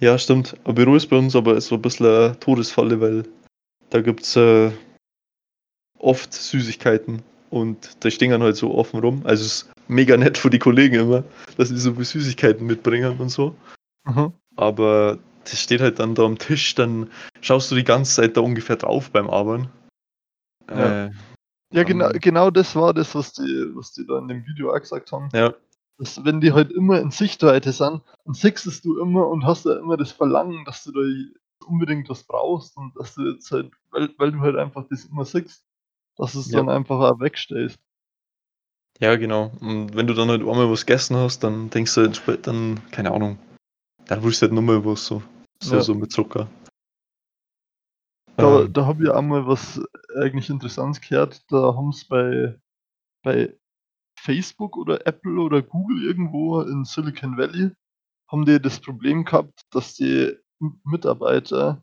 Ja, 0.00 0.18
stimmt. 0.18 0.58
Ein 0.66 0.74
Büro 0.74 0.96
ist 0.96 1.06
bei 1.06 1.16
uns 1.16 1.36
aber 1.36 1.58
so 1.60 1.76
ein 1.76 1.82
bisschen 1.82 2.06
eine 2.06 2.40
Todesfalle, 2.40 3.00
weil 3.00 3.28
da 3.90 4.02
gibt 4.02 4.22
es 4.22 4.36
äh, 4.36 4.72
oft 5.98 6.34
Süßigkeiten 6.34 7.22
und 7.50 8.04
da 8.04 8.10
stehen 8.10 8.30
dann 8.30 8.42
halt 8.42 8.56
so 8.56 8.74
offen 8.74 9.00
rum. 9.00 9.22
Also 9.24 9.44
es 9.44 9.62
ist 9.62 9.72
mega 9.88 10.16
nett 10.16 10.38
für 10.38 10.50
die 10.50 10.58
Kollegen 10.58 10.96
immer, 10.96 11.24
dass 11.56 11.68
sie 11.68 11.78
so 11.78 11.92
Süßigkeiten 11.92 12.66
mitbringen 12.66 13.18
und 13.18 13.28
so. 13.28 13.54
Mhm. 14.04 14.32
Aber 14.56 15.18
das 15.44 15.60
steht 15.60 15.80
halt 15.80 15.98
dann 15.98 16.14
da 16.14 16.24
am 16.24 16.38
Tisch, 16.38 16.74
dann 16.74 17.10
schaust 17.40 17.70
du 17.70 17.74
die 17.74 17.84
ganze 17.84 18.16
Zeit 18.16 18.36
da 18.36 18.40
ungefähr 18.40 18.76
drauf 18.76 19.10
beim 19.10 19.30
Arbeiten. 19.30 19.68
Ja. 20.68 21.06
Äh, 21.06 21.10
Ja, 21.72 21.82
genau, 21.82 22.10
genau 22.20 22.50
das 22.50 22.76
war 22.76 22.94
das, 22.94 23.14
was 23.14 23.32
die, 23.32 23.70
was 23.74 23.92
die 23.92 24.06
da 24.06 24.18
in 24.18 24.28
dem 24.28 24.46
Video 24.46 24.72
auch 24.72 24.80
gesagt 24.80 25.10
haben. 25.12 25.28
ja, 25.32 25.52
Dass, 25.98 26.24
wenn 26.24 26.40
die 26.40 26.52
halt 26.52 26.70
immer 26.70 27.00
in 27.00 27.10
Sichtweite 27.10 27.72
sind, 27.72 28.02
dann 28.24 28.34
siehst 28.34 28.84
du 28.84 28.98
immer 29.00 29.26
und 29.28 29.44
hast 29.44 29.66
ja 29.66 29.76
immer 29.76 29.96
das 29.96 30.12
Verlangen, 30.12 30.64
dass 30.64 30.84
du 30.84 30.92
da 30.92 31.00
unbedingt 31.66 32.08
was 32.08 32.22
brauchst 32.22 32.76
und 32.76 32.94
dass 32.96 33.14
du 33.14 33.32
jetzt 33.32 33.50
halt, 33.50 33.72
weil, 33.90 34.10
weil 34.18 34.32
du 34.32 34.40
halt 34.40 34.56
einfach 34.56 34.84
das 34.88 35.06
immer 35.06 35.24
siehst, 35.24 35.65
dass 36.16 36.32
du 36.32 36.40
es 36.40 36.50
Ja. 36.50 36.58
dann 36.58 36.68
einfach 36.68 36.98
auch 36.98 37.20
wegstellst. 37.20 37.78
ja, 38.98 39.16
genau. 39.16 39.52
Und 39.60 39.94
wenn 39.94 40.06
du 40.06 40.14
dann 40.14 40.28
halt 40.28 40.40
einmal 40.40 40.70
was 40.70 40.86
gegessen 40.86 41.16
hast, 41.16 41.40
dann 41.44 41.70
denkst 41.70 41.94
du 41.94 42.02
halt, 42.02 42.46
dann, 42.46 42.80
keine 42.90 43.12
Ahnung, 43.12 43.38
dann 44.06 44.22
willst 44.22 44.40
du 44.40 44.46
halt 44.46 44.54
nochmal 44.54 44.84
was 44.84 45.06
so. 45.06 45.22
So, 45.62 45.76
Ja. 45.76 45.82
so 45.82 45.94
mit 45.94 46.12
Zucker. 46.12 46.48
Da, 48.36 48.60
Ähm, 48.60 48.72
da 48.72 48.86
habe 48.86 49.04
ich 49.04 49.10
auch 49.10 49.22
mal 49.22 49.46
was 49.46 49.80
eigentlich 50.14 50.50
Interessantes 50.50 51.00
gehört. 51.00 51.42
Da 51.50 51.74
haben 51.74 51.88
es 51.88 52.06
bei, 52.06 52.58
bei 53.22 53.58
Facebook 54.18 54.76
oder 54.76 55.06
Apple 55.06 55.40
oder 55.40 55.62
Google 55.62 56.04
irgendwo 56.04 56.60
in 56.60 56.84
Silicon 56.84 57.38
Valley, 57.38 57.70
haben 58.28 58.44
die 58.44 58.60
das 58.60 58.80
Problem 58.80 59.24
gehabt, 59.24 59.62
dass 59.70 59.94
die 59.94 60.36
Mitarbeiter 60.84 61.82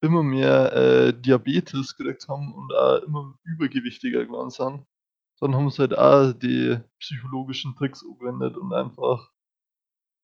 immer 0.00 0.22
mehr 0.22 0.72
äh, 0.74 1.12
Diabetes 1.14 1.96
gekriegt 1.96 2.28
haben 2.28 2.54
und 2.54 2.72
auch 2.74 3.02
immer 3.02 3.38
übergewichtiger 3.44 4.24
geworden 4.26 4.50
sind. 4.50 4.86
Dann 5.40 5.54
haben 5.56 5.70
sie 5.70 5.80
halt 5.82 5.98
auch 5.98 6.32
die 6.32 6.78
psychologischen 7.00 7.76
Tricks 7.76 8.04
angewendet 8.04 8.56
und 8.56 8.72
einfach 8.74 9.30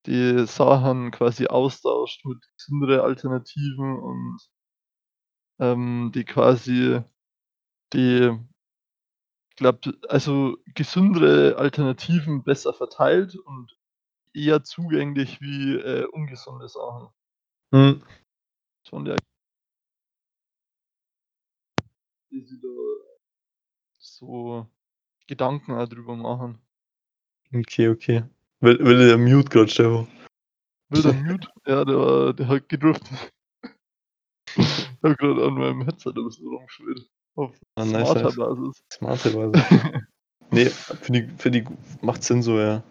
die 0.07 0.47
Sachen 0.47 1.11
quasi 1.11 1.47
austauscht 1.47 2.25
mit 2.25 2.39
gesünderen 2.57 3.01
Alternativen 3.01 3.99
und 3.99 4.41
ähm, 5.61 6.13
die 6.15 6.25
quasi 6.25 7.03
die, 7.93 8.31
ich 9.51 9.57
glaube, 9.57 9.95
also 10.09 10.59
gesündere 10.75 11.57
Alternativen 11.57 12.45
besser 12.45 12.75
verteilt 12.75 13.37
und 13.37 13.77
eher 14.35 14.65
zugänglich 14.65 15.41
wie 15.41 15.75
äh, 15.77 16.07
ungesunde 16.07 16.69
Sachen. 16.69 17.09
hm, 17.73 18.03
Von 18.89 19.05
der 19.05 19.17
die 22.35 22.43
sie 22.45 22.61
da 22.61 22.69
so 23.99 24.67
Gedanken 25.29 25.73
auch 25.73 25.89
drüber 25.89 26.17
machen. 26.17 26.59
okay, 27.55 27.89
okay. 27.89 28.25
Will, 28.61 28.79
will 28.81 29.07
der 29.09 29.19
Mute 29.19 29.49
gerade, 29.49 29.69
Stefan? 29.69 30.09
Will 30.91 31.03
der 31.03 31.13
Mute? 31.15 31.49
Ja, 31.67 31.85
der, 31.85 31.97
war- 31.97 32.35
der 32.35 32.49
hat 32.49 32.69
gedriftet. 32.69 33.33
ich 34.57 35.03
habe 35.03 35.17
gerade 35.17 35.47
an 35.47 35.55
meinem 35.55 35.83
Headset 35.85 36.11
ein 36.15 36.25
bisschen 36.25 36.47
rumgespielt. 36.49 37.09
Auf 37.37 37.57
Ah, 37.77 37.85
nice, 37.87 38.09
smarter 38.11 38.23
nice. 38.25 38.37
Basis. 38.37 38.85
Smarte 38.93 39.35
Weise. 39.35 40.11
Nee, 40.51 40.67
finde 40.67 41.21
ich, 41.21 41.41
find 41.41 41.57
ich, 41.57 41.65
macht 42.03 42.23
Sinn 42.23 42.43
so, 42.43 42.59
ja. 42.61 42.83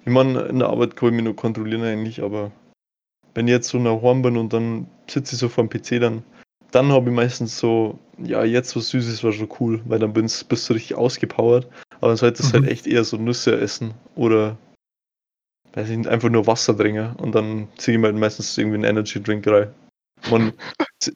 Ich 0.00 0.06
meine, 0.06 0.42
in 0.46 0.58
der 0.60 0.68
Arbeit 0.68 0.96
kann 0.96 1.10
ich 1.10 1.14
mich 1.16 1.24
nur 1.24 1.36
kontrollieren 1.36 1.82
eigentlich, 1.82 2.22
aber 2.22 2.50
wenn 3.34 3.46
ich 3.46 3.52
jetzt 3.52 3.68
so 3.68 3.78
nach 3.78 4.00
Hause 4.00 4.22
bin 4.22 4.36
und 4.38 4.52
dann 4.52 4.88
sitze 5.08 5.34
ich 5.34 5.40
so 5.40 5.48
vor 5.50 5.64
dem 5.66 5.70
PC, 5.70 6.00
dann, 6.00 6.24
dann 6.74 6.90
habe 6.92 7.10
ich 7.10 7.14
meistens 7.16 7.58
so, 7.58 7.98
ja, 8.18 8.44
jetzt 8.44 8.74
was 8.74 8.88
Süßes 8.88 9.22
war 9.22 9.32
schon 9.32 9.48
cool, 9.60 9.80
weil 9.84 10.00
dann 10.00 10.12
bin's, 10.12 10.42
bist 10.42 10.68
du 10.68 10.74
richtig 10.74 10.96
ausgepowert. 10.96 11.68
Aber 11.98 12.08
dann 12.08 12.16
solltest 12.16 12.52
du 12.52 12.58
Mhm. 12.58 12.62
halt 12.62 12.72
echt 12.72 12.86
eher 12.86 13.04
so 13.04 13.16
Nüsse 13.16 13.58
essen 13.60 13.94
oder 14.16 14.58
weiß 15.74 15.88
ich 15.88 16.08
einfach 16.08 16.30
nur 16.30 16.46
Wasser 16.46 16.76
trinken 16.76 17.14
und 17.16 17.32
dann 17.34 17.68
ziehe 17.78 17.96
ich 17.96 18.00
mir 18.00 18.08
halt 18.08 18.16
meistens 18.16 18.56
irgendwie 18.58 18.76
einen 18.76 18.84
Energy 18.84 19.22
Drink 19.22 19.46
rein. 19.46 19.72
Man, 20.30 20.52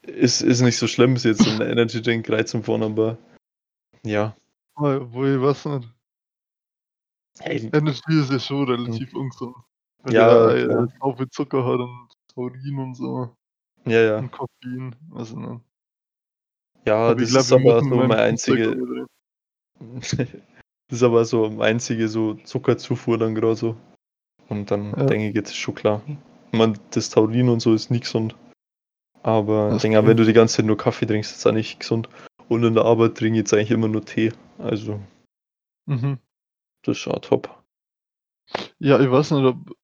ist, 0.07 0.43
ist 0.43 0.61
nicht 0.61 0.79
so 0.79 0.87
schlimm, 0.87 1.17
ist 1.17 1.25
jetzt 1.25 1.47
einen 1.47 1.61
Energy 1.61 2.03
Drink 2.03 2.29
rein 2.31 2.47
zum 2.47 2.63
Fahren, 2.63 2.83
aber 2.83 3.17
ja. 4.05 4.37
Wo 4.77 5.25
ich 5.25 5.41
weiß 5.41 5.65
nicht. 5.67 5.89
Hey, 7.41 7.71
Energy 7.73 8.21
ist 8.21 8.31
ja 8.31 8.39
schon 8.39 8.69
relativ 8.69 9.13
ungesund. 9.15 9.57
Weil 10.03 10.15
Ja, 10.15 10.49
der 10.53 10.67
klar. 10.67 10.85
äh, 10.85 10.89
auch 11.01 11.17
viel 11.17 11.29
Zucker 11.31 11.65
hat 11.65 11.81
und 11.81 12.09
Taurin 12.35 12.79
und 12.79 12.95
so. 12.95 13.35
Ja, 13.85 14.01
ja. 14.03 14.19
Und 14.19 14.31
Koffein. 14.33 14.97
Also, 15.15 15.39
ne. 15.39 15.61
Ja, 16.87 16.97
Aber 16.97 17.15
das 17.17 17.31
glaub, 17.31 17.43
ist 17.43 17.53
aber 17.53 17.83
so 17.83 17.95
meine 17.97 18.15
Flugzeug 18.15 18.59
einzige, 18.69 19.07
das 20.89 20.99
ist 20.99 21.03
aber 21.03 21.25
so 21.25 21.51
meine 21.51 21.65
einzige 21.65 22.09
so 22.09 22.35
Zuckerzufuhr 22.35 23.19
dann 23.19 23.35
gerade 23.35 23.57
so. 23.57 23.77
Und 24.49 24.71
dann 24.71 24.95
Ja. 24.97 25.05
denke 25.07 25.29
ich, 25.29 25.35
jetzt 25.35 25.51
ist 25.51 25.57
schon 25.57 25.75
klar. 25.75 26.03
Ich 26.53 26.59
meine, 26.59 26.75
das 26.91 27.11
Taurin 27.11 27.49
und 27.51 27.61
so 27.61 27.75
ist 27.75 27.91
nicht 27.91 28.05
gesund. 28.05 28.35
Aber 29.23 29.75
ich 29.75 29.83
denke, 29.83 30.07
wenn 30.07 30.17
du 30.17 30.25
die 30.25 30.33
ganze 30.33 30.57
Zeit 30.57 30.67
nur 30.67 30.79
Kaffee 30.79 31.05
trinkst, 31.07 31.33
ist 31.33 31.45
das 31.45 31.51
auch 31.51 31.55
nicht 31.55 31.81
gesund. 31.81 32.09
Und 32.49 32.65
in 32.65 32.75
der 32.75 32.85
Arbeit 32.85 33.17
trinke 33.17 33.35
ich 33.39 33.43
jetzt 33.43 33.53
eigentlich 33.53 33.71
immer 33.71 33.89
nur 33.89 34.05
Tee. 34.05 34.33
Also, 34.59 35.01
Mhm. 35.87 36.19
das 36.83 36.93
ist 36.97 37.03
schon 37.03 37.21
top. 37.21 37.63
Ja, 38.79 38.99
ich 39.01 39.11
weiß 39.11 39.33
nicht, 39.33 39.45
ob. 39.45 39.77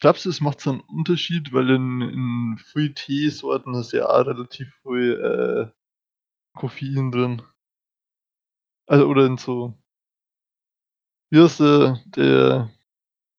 Glaubst 0.00 0.24
du, 0.24 0.30
es 0.30 0.40
macht 0.40 0.60
so 0.60 0.70
einen 0.70 0.80
Unterschied, 0.80 1.52
weil 1.52 1.70
in, 1.70 2.00
in 2.00 2.58
viel 2.58 2.94
Teesorten 2.94 3.74
ist 3.74 3.92
ja 3.92 4.06
auch 4.06 4.26
relativ 4.26 4.72
viel 4.82 5.72
äh, 5.74 6.58
Koffein 6.58 7.10
drin. 7.10 7.42
Also, 8.86 9.06
oder 9.06 9.26
in 9.26 9.36
so. 9.36 9.74
Wie 11.30 11.40
heißt 11.40 11.60
der, 11.60 12.00
der 12.06 12.70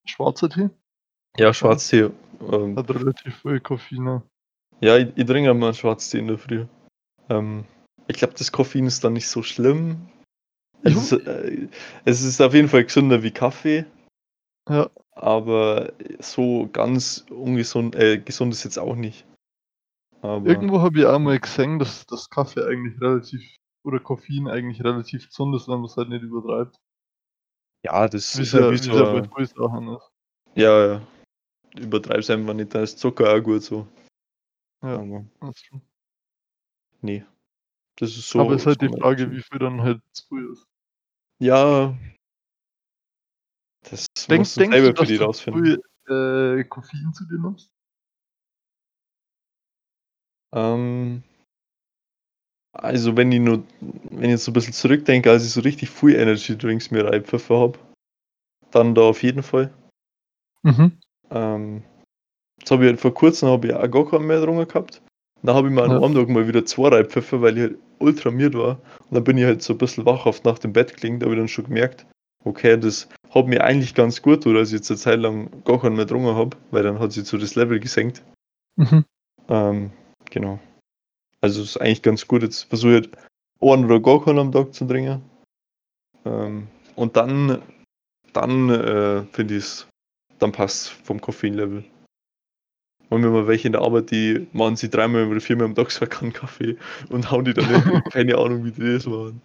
schwarze 0.06 0.50
Tee? 0.50 0.70
Ja, 1.38 1.54
Schwarztee. 1.54 2.12
Ähm, 2.52 2.78
Hat 2.78 2.90
relativ 2.90 3.42
viel 3.42 3.60
Koffein. 3.60 4.04
ne? 4.04 4.24
ja, 4.82 4.98
ich, 4.98 5.08
ich 5.16 5.26
trinke 5.26 5.50
immer 5.50 5.74
Schwarztee 5.74 6.20
in 6.20 6.28
der 6.28 6.38
Früh. 6.38 6.66
Ähm, 7.30 7.66
ich 8.08 8.18
glaube, 8.18 8.34
das 8.38 8.52
Koffein 8.52 8.86
ist 8.86 9.04
dann 9.04 9.14
nicht 9.14 9.28
so 9.28 9.44
schlimm. 9.44 10.10
Es 10.82 10.96
ist, 10.96 11.12
äh, 11.12 11.68
es 12.06 12.22
ist 12.22 12.42
auf 12.42 12.54
jeden 12.54 12.70
Fall 12.70 12.86
gesünder 12.86 13.22
wie 13.24 13.32
Kaffee. 13.32 13.86
Ja, 14.70 14.90
Aber 15.22 15.92
so 16.20 16.70
ganz 16.72 17.26
ungesund, 17.30 17.94
äh, 17.96 18.20
gesund 18.20 18.54
ist 18.54 18.64
jetzt 18.64 18.80
auch 18.80 18.96
nicht. 18.96 19.26
Aber 20.22 20.48
irgendwo 20.48 20.80
habe 20.82 20.98
ich 21.00 21.06
auch 21.06 21.20
mal 21.20 21.38
gesehen, 21.40 21.78
dass 21.78 22.06
das 22.06 22.30
Kaffee 22.30 22.66
eigentlich 22.66 23.00
relativ. 23.02 23.42
Oder 23.84 24.00
Koffein 24.00 24.48
eigentlich 24.48 24.84
relativ 24.84 25.28
gesund 25.28 25.56
ist, 25.56 25.68
wenn 25.68 25.76
man 25.76 25.86
es 25.86 25.96
halt 25.98 26.10
nicht 26.10 26.22
übertreibt. 26.22 26.76
ja, 27.86 28.08
das 28.10 28.38
Wie 28.38 28.42
ist 28.44 28.54
ja 28.54 28.60
ja, 28.62 28.68
wie 28.72 28.74
wie 28.74 28.78
so. 28.78 29.06
ein- 29.06 29.30
vielen 29.34 29.48
Sachen 29.48 29.88
ist. 29.96 30.10
Ja, 30.56 30.86
ja. 30.96 31.08
Übertreib's 31.78 32.30
einfach 32.30 32.54
nicht, 32.54 32.74
da 32.74 32.82
ist 32.82 33.00
Zucker 33.00 33.34
auch 33.34 33.42
gut 33.42 33.62
so. 33.64 33.88
Ja, 34.84 34.96
Aber 35.00 35.26
das 35.42 35.60
stimmt. 35.60 35.84
nee. 37.02 37.26
Das 37.98 38.10
ist 38.12 38.30
so. 38.30 38.40
Aber 38.42 38.54
es 38.56 38.62
ist 38.62 38.68
halt 38.68 38.82
so 38.82 38.88
die 38.88 39.00
Frage, 39.02 39.32
wie 39.32 39.42
viel 39.42 39.60
dann 39.60 39.82
halt 39.82 40.02
zu 40.14 40.28
viel 40.28 40.50
ist. 40.52 40.66
Ja. 41.40 41.98
Das 43.84 44.06
Denk, 44.28 44.40
musst 44.40 44.56
du 44.58 44.62
denkst 44.62 44.78
selber 44.78 44.94
du, 44.94 45.02
für 45.02 45.08
die 45.08 45.16
rausfinden. 45.18 45.64
du 45.64 45.82
früh, 46.06 46.60
äh, 46.60 46.64
Koffein 46.66 47.14
zu 47.14 47.26
dir 47.26 47.40
nimmst? 47.40 47.72
Ähm, 50.54 51.24
also 52.74 53.16
wenn 53.18 53.32
ich 53.32 53.40
nur, 53.40 53.64
wenn 53.82 54.26
ich 54.26 54.32
jetzt 54.32 54.46
so 54.46 54.52
ein 54.52 54.54
bisschen 54.54 54.74
zurückdenke, 54.74 55.30
als 55.30 55.46
ich 55.46 55.52
so 55.52 55.62
richtig 55.62 55.90
viel 55.90 56.16
Energy 56.16 56.58
Drinks 56.58 56.92
mir 56.92 57.06
reingepfiffen 57.06 57.56
habe, 57.56 57.80
dann 58.72 58.96
da 58.96 59.02
auf 59.02 59.24
jeden 59.24 59.44
Fall. 59.44 59.74
Mhm. 60.64 61.00
Ähm, 61.32 61.84
jetzt 62.60 62.72
habe 62.72 62.84
ich 62.86 62.90
halt 62.90 63.02
vor 63.02 63.14
kurzem 63.14 63.50
habe 63.50 63.68
ich 63.68 63.74
auch 63.74 63.90
gar 63.90 64.10
keinen 64.10 64.28
mehr 64.28 64.42
drunter 64.42 64.66
gehabt. 64.66 65.02
Dann 65.42 65.56
habe 65.56 65.68
ich 65.68 65.74
mir 65.74 65.84
an 65.84 65.92
Ja. 65.92 66.02
einem 66.02 66.16
Tag 66.16 66.30
mal 66.30 66.48
wieder 66.48 66.66
zwei 66.66 66.90
reingepfiffen, 66.90 67.42
weil 67.42 67.58
ich 67.58 67.64
halt 67.64 67.80
ultra 68.00 68.30
miert 68.30 68.56
war. 68.56 68.82
Und 69.00 69.16
dann 69.16 69.24
bin 69.24 69.38
ich 69.38 69.46
halt 69.46 69.62
so 69.62 69.74
ein 69.74 69.78
bisschen 69.78 70.06
wachhaft 70.06 70.46
nach 70.46 70.60
dem 70.60 70.74
Bett 70.74 70.96
gelegen, 70.96 71.20
da 71.20 71.26
habe 71.26 71.36
ich 71.36 71.40
dann 71.42 71.48
schon 71.48 71.66
gemerkt, 71.66 72.06
okay, 72.44 72.78
das 72.78 73.08
hat 73.30 73.48
mir 73.48 73.64
eigentlich 73.64 73.94
ganz 73.94 74.22
gut, 74.22 74.46
oder 74.48 74.60
dass 74.60 74.70
ich 74.70 74.76
jetzt 74.76 74.90
eine 74.90 74.98
Zeit 74.98 75.20
lang 75.20 75.64
gar 75.64 75.80
keinen 75.80 75.96
mehr 75.96 76.06
drunter 76.06 76.36
habe, 76.36 76.58
weil 76.72 76.84
dann 76.84 77.00
hat 77.00 77.12
sich 77.12 77.26
so 77.26 77.38
das 77.38 77.56
Level 77.56 77.80
gesenkt. 77.80 78.24
Mhm. 78.76 79.06
Ähm, 79.48 79.92
genau. 80.30 80.60
Also 81.42 81.62
ist 81.62 81.78
eigentlich 81.78 82.02
ganz 82.02 82.28
gut. 82.28 82.44
Jetzt 82.44 82.64
versuche 82.64 82.92
ich 82.92 82.96
halt 82.96 83.18
einen 83.62 83.86
oder 83.86 84.00
gar 84.00 84.24
keinen 84.24 84.40
am 84.40 84.52
Tag 84.52 84.74
zu 84.74 84.86
trinken. 84.86 85.22
Ähm, 86.26 86.68
und 86.96 87.16
dann, 87.16 87.62
dann 88.34 88.70
äh, 88.70 89.24
finde 89.32 89.56
ich 89.56 89.64
es, 89.64 89.88
dann 90.40 90.52
passt 90.52 90.90
vom 90.90 91.22
Koffeinlevel. 91.22 91.84
Und 93.10 93.24
wenn 93.24 93.32
man 93.32 93.48
welche 93.48 93.68
in 93.68 93.72
der 93.72 93.82
Arbeit, 93.82 94.12
die 94.12 94.48
machen 94.54 94.76
sie 94.76 94.90
dreimal 94.90 95.28
oder 95.28 95.42
viermal 95.42 95.66
am 95.66 95.76
Tag 95.76 95.92
so 95.92 96.06
einen 96.06 96.34
Kaffee 96.34 96.78
und 97.10 97.32
hauen 97.32 97.46
die 97.46 97.54
dann 97.54 98.04
keine 98.12 98.38
Ahnung, 98.38 98.66
wie 98.66 98.72
die 98.72 98.94
das 98.94 99.06
machen. 99.06 99.42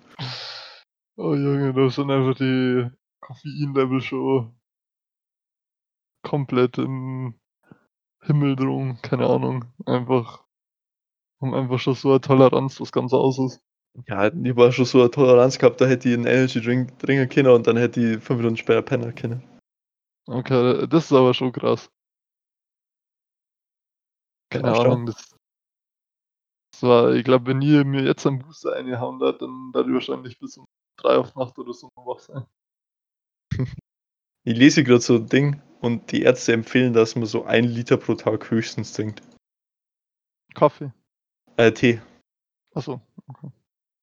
Oh 1.17 1.35
Junge, 1.35 1.73
da 1.73 1.89
sind 1.91 2.11
einfach 2.11 2.35
die 2.35 2.91
Koffeinlevel 3.25 4.03
schon 4.03 4.55
komplett 6.23 6.79
im 6.79 7.35
Himmel 8.21 8.55
drum. 8.57 8.99
Keine 9.03 9.27
Ahnung. 9.27 9.65
Einfach, 9.87 10.45
haben 11.41 11.55
einfach 11.55 11.79
schon 11.79 11.95
so 11.95 12.11
eine 12.11 12.21
Toleranz, 12.21 12.77
das 12.77 12.93
Ganze 12.93 13.17
aus 13.17 13.39
ist. 13.39 13.61
Ja, 14.09 14.27
ich 14.27 14.57
war 14.57 14.73
schon 14.73 14.85
so 14.85 15.01
eine 15.01 15.11
Toleranz 15.11 15.59
gehabt, 15.59 15.81
da 15.81 15.87
hätte 15.87 16.09
ich 16.09 16.15
einen 16.15 16.27
Energy 16.27 16.61
Drink 16.61 16.99
trinken 16.99 17.29
können 17.29 17.49
und 17.53 17.67
dann 17.67 17.77
hätte 17.77 18.01
ich 18.01 18.23
fünf 18.23 18.39
Minuten 18.39 18.57
später 18.57 18.83
pennen 18.83 19.15
können. 19.15 19.43
Okay, 20.27 20.87
das 20.89 21.05
ist 21.05 21.13
aber 21.13 21.33
schon 21.33 21.53
krass. 21.53 21.91
Keine 24.51 24.69
Ja. 24.69 24.81
Ahnung, 24.81 25.07
das, 25.07 25.37
das 26.73 26.83
war, 26.83 27.15
ich 27.15 27.25
glaube, 27.25 27.47
wenn 27.47 27.63
ihr 27.63 27.85
mir 27.85 28.03
jetzt 28.03 28.27
einen 28.27 28.41
Booster 28.41 28.75
eingehauen 28.75 29.23
hat, 29.23 29.41
dann 29.41 29.73
werde 29.73 29.89
ich 29.91 29.95
wahrscheinlich 29.95 30.39
bis 30.39 30.57
um 30.59 30.67
drei 30.97 31.17
auf 31.17 31.35
Nacht 31.37 31.59
oder 31.59 31.73
so 31.73 31.89
noch 31.97 32.07
wach 32.07 32.19
sein. 32.19 32.45
Ich 34.47 34.57
lese 34.59 34.85
gerade 34.85 35.01
so 35.01 35.17
ein 35.17 35.27
Ding 35.27 35.61
und 35.81 36.13
die 36.13 36.23
Ärzte 36.23 36.53
empfehlen, 36.53 36.93
dass 36.93 37.17
man 37.17 37.27
so 37.27 37.45
ein 37.45 37.65
Liter 37.65 37.97
pro 37.97 38.15
Tag 38.15 38.51
höchstens 38.51 38.93
trinkt. 38.93 39.23
Kaffee. 40.55 40.93
Äh, 41.57 41.73
Tee. 41.73 42.01
Achso. 42.75 43.01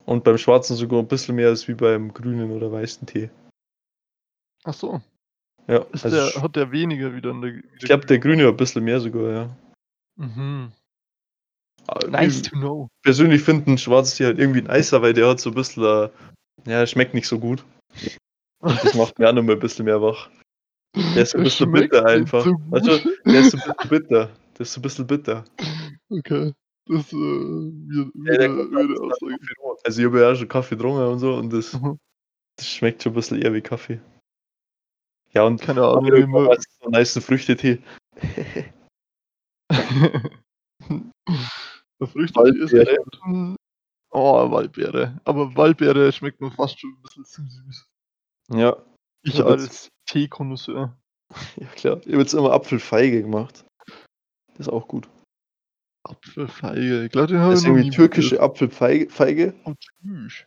Und 0.05 0.23
beim 0.23 0.37
schwarzen 0.37 0.75
sogar 0.75 0.99
ein 0.99 1.07
bisschen 1.07 1.35
mehr 1.35 1.49
als 1.49 1.67
wie 1.67 1.73
beim 1.75 2.13
grünen 2.13 2.49
oder 2.51 2.71
weißen 2.71 3.05
Tee. 3.05 3.29
Achso. 4.63 5.01
Ja, 5.67 5.77
Ist 5.93 6.05
also 6.05 6.17
der, 6.17 6.41
hat 6.41 6.55
der 6.55 6.71
weniger 6.71 7.13
wieder 7.13 7.29
in 7.31 7.41
der. 7.41 7.53
ich 7.55 7.79
glaube, 7.81 8.05
der 8.07 8.19
grüne 8.19 8.43
hat 8.45 8.53
ein 8.53 8.57
bisschen 8.57 8.83
mehr 8.83 8.99
sogar, 8.99 9.31
ja. 9.31 9.57
Mhm. 10.15 10.71
Aber 11.87 12.07
Nice 12.07 12.37
ich 12.37 12.49
to 12.49 12.55
know. 12.57 12.87
persönlich 13.03 13.43
finde 13.43 13.67
einen 13.67 13.77
schwarzen 13.77 14.17
Tee 14.17 14.25
halt 14.25 14.39
irgendwie 14.39 14.61
nicer, 14.61 15.01
weil 15.01 15.13
der 15.13 15.29
hat 15.29 15.39
so 15.39 15.49
ein 15.51 15.55
bisschen, 15.55 15.83
äh, 15.83 16.09
ja, 16.65 16.85
schmeckt 16.87 17.13
nicht 17.13 17.27
so 17.27 17.39
gut. 17.39 17.63
Das 18.61 18.93
macht 18.95 19.17
mir 19.19 19.29
auch 19.29 19.33
noch 19.33 19.43
mal 19.43 19.53
ein 19.53 19.59
bisschen 19.59 19.85
mehr 19.85 20.01
wach. 20.01 20.29
Der 20.95 21.23
ist 21.23 21.35
ein 21.35 21.43
bisschen 21.43 21.71
bitter 21.71 22.05
einfach. 22.05 22.43
so 22.43 22.53
gut. 22.53 22.85
der 23.25 23.41
ist 23.41 23.53
ein 23.55 23.61
bisschen 23.61 23.89
bitter. 23.89 24.29
Der 24.57 24.61
ist 24.61 24.75
ein 24.77 24.81
bisschen 24.81 25.07
bitter. 25.07 25.45
Okay. 26.09 26.53
Das 26.87 27.13
äh, 27.13 27.15
wird, 27.15 28.11
Ja, 28.25 28.37
der 28.37 28.49
Aussage. 28.51 29.37
Also 29.83 29.99
ich 30.01 30.05
habe 30.07 30.19
ja 30.21 30.31
auch 30.31 30.35
schon 30.35 30.47
Kaffee 30.47 30.75
getrunken 30.75 31.03
und 31.07 31.19
so 31.19 31.35
und 31.35 31.51
das, 31.53 31.73
Mhm. 31.73 31.97
das 32.57 32.67
schmeckt 32.67 33.01
schon 33.03 33.13
ein 33.13 33.15
bisschen 33.15 33.41
eher 33.41 33.53
wie 33.53 33.61
Kaffee. 33.61 33.99
Ja, 35.33 35.43
und 35.43 35.61
Keine 35.61 35.83
Ahnung, 35.85 36.05
wie 36.05 36.09
man. 36.11 36.19
irgendwann 36.19 36.57
ist 36.57 36.67
so 36.79 36.85
ein 36.87 36.91
nice 36.91 37.17
Früchtetee. 37.23 37.79
Der 41.99 42.07
Früchtetee 42.07 42.63
ist 42.63 42.73
echt. 42.73 42.99
Oh, 44.13 44.51
Waldbeere. 44.51 45.21
Aber 45.23 45.55
Waldbeere 45.55 46.11
schmeckt 46.11 46.41
mir 46.41 46.51
fast 46.51 46.79
schon 46.79 46.89
ein 46.91 47.01
bisschen 47.01 47.23
zu 47.25 47.41
süß. 47.47 47.87
Ja, 48.53 48.77
Ich 49.23 49.35
Ja, 49.35 49.45
als 49.45 49.89
Teekonnoisseur. 50.05 50.97
ja 51.57 51.67
klar. 51.67 51.97
Ich 52.01 52.11
habe 52.11 52.21
jetzt 52.21 52.33
immer 52.33 52.51
Apfelfeige 52.51 53.21
gemacht. 53.21 53.65
Das 54.57 54.67
ist 54.67 54.69
auch 54.73 54.87
gut. 54.87 55.07
Apfelfeige. 56.03 57.05
Ich 57.05 57.11
glaube, 57.11 57.27
den 57.27 57.39
habe 57.39 57.51
Das 57.51 57.61
ich 57.61 57.65
ist 57.65 57.69
noch 57.69 57.77
irgendwie 57.77 57.95
türkische 57.95 58.35
probiert. 58.35 58.51
Apfelfeige. 58.51 59.09
Feige. 59.09 59.53
Oh, 59.65 59.73
tschüss. 59.75 60.45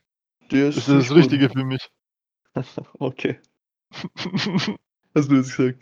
Das 0.50 0.76
ist 0.76 0.88
das 0.88 1.14
Richtige 1.14 1.48
gut. 1.48 1.57
für 1.59 1.64
mich. 1.64 1.90
Okay, 3.00 3.40
hast 5.14 5.28
du 5.28 5.34
jetzt 5.34 5.57
gesagt. 5.57 5.80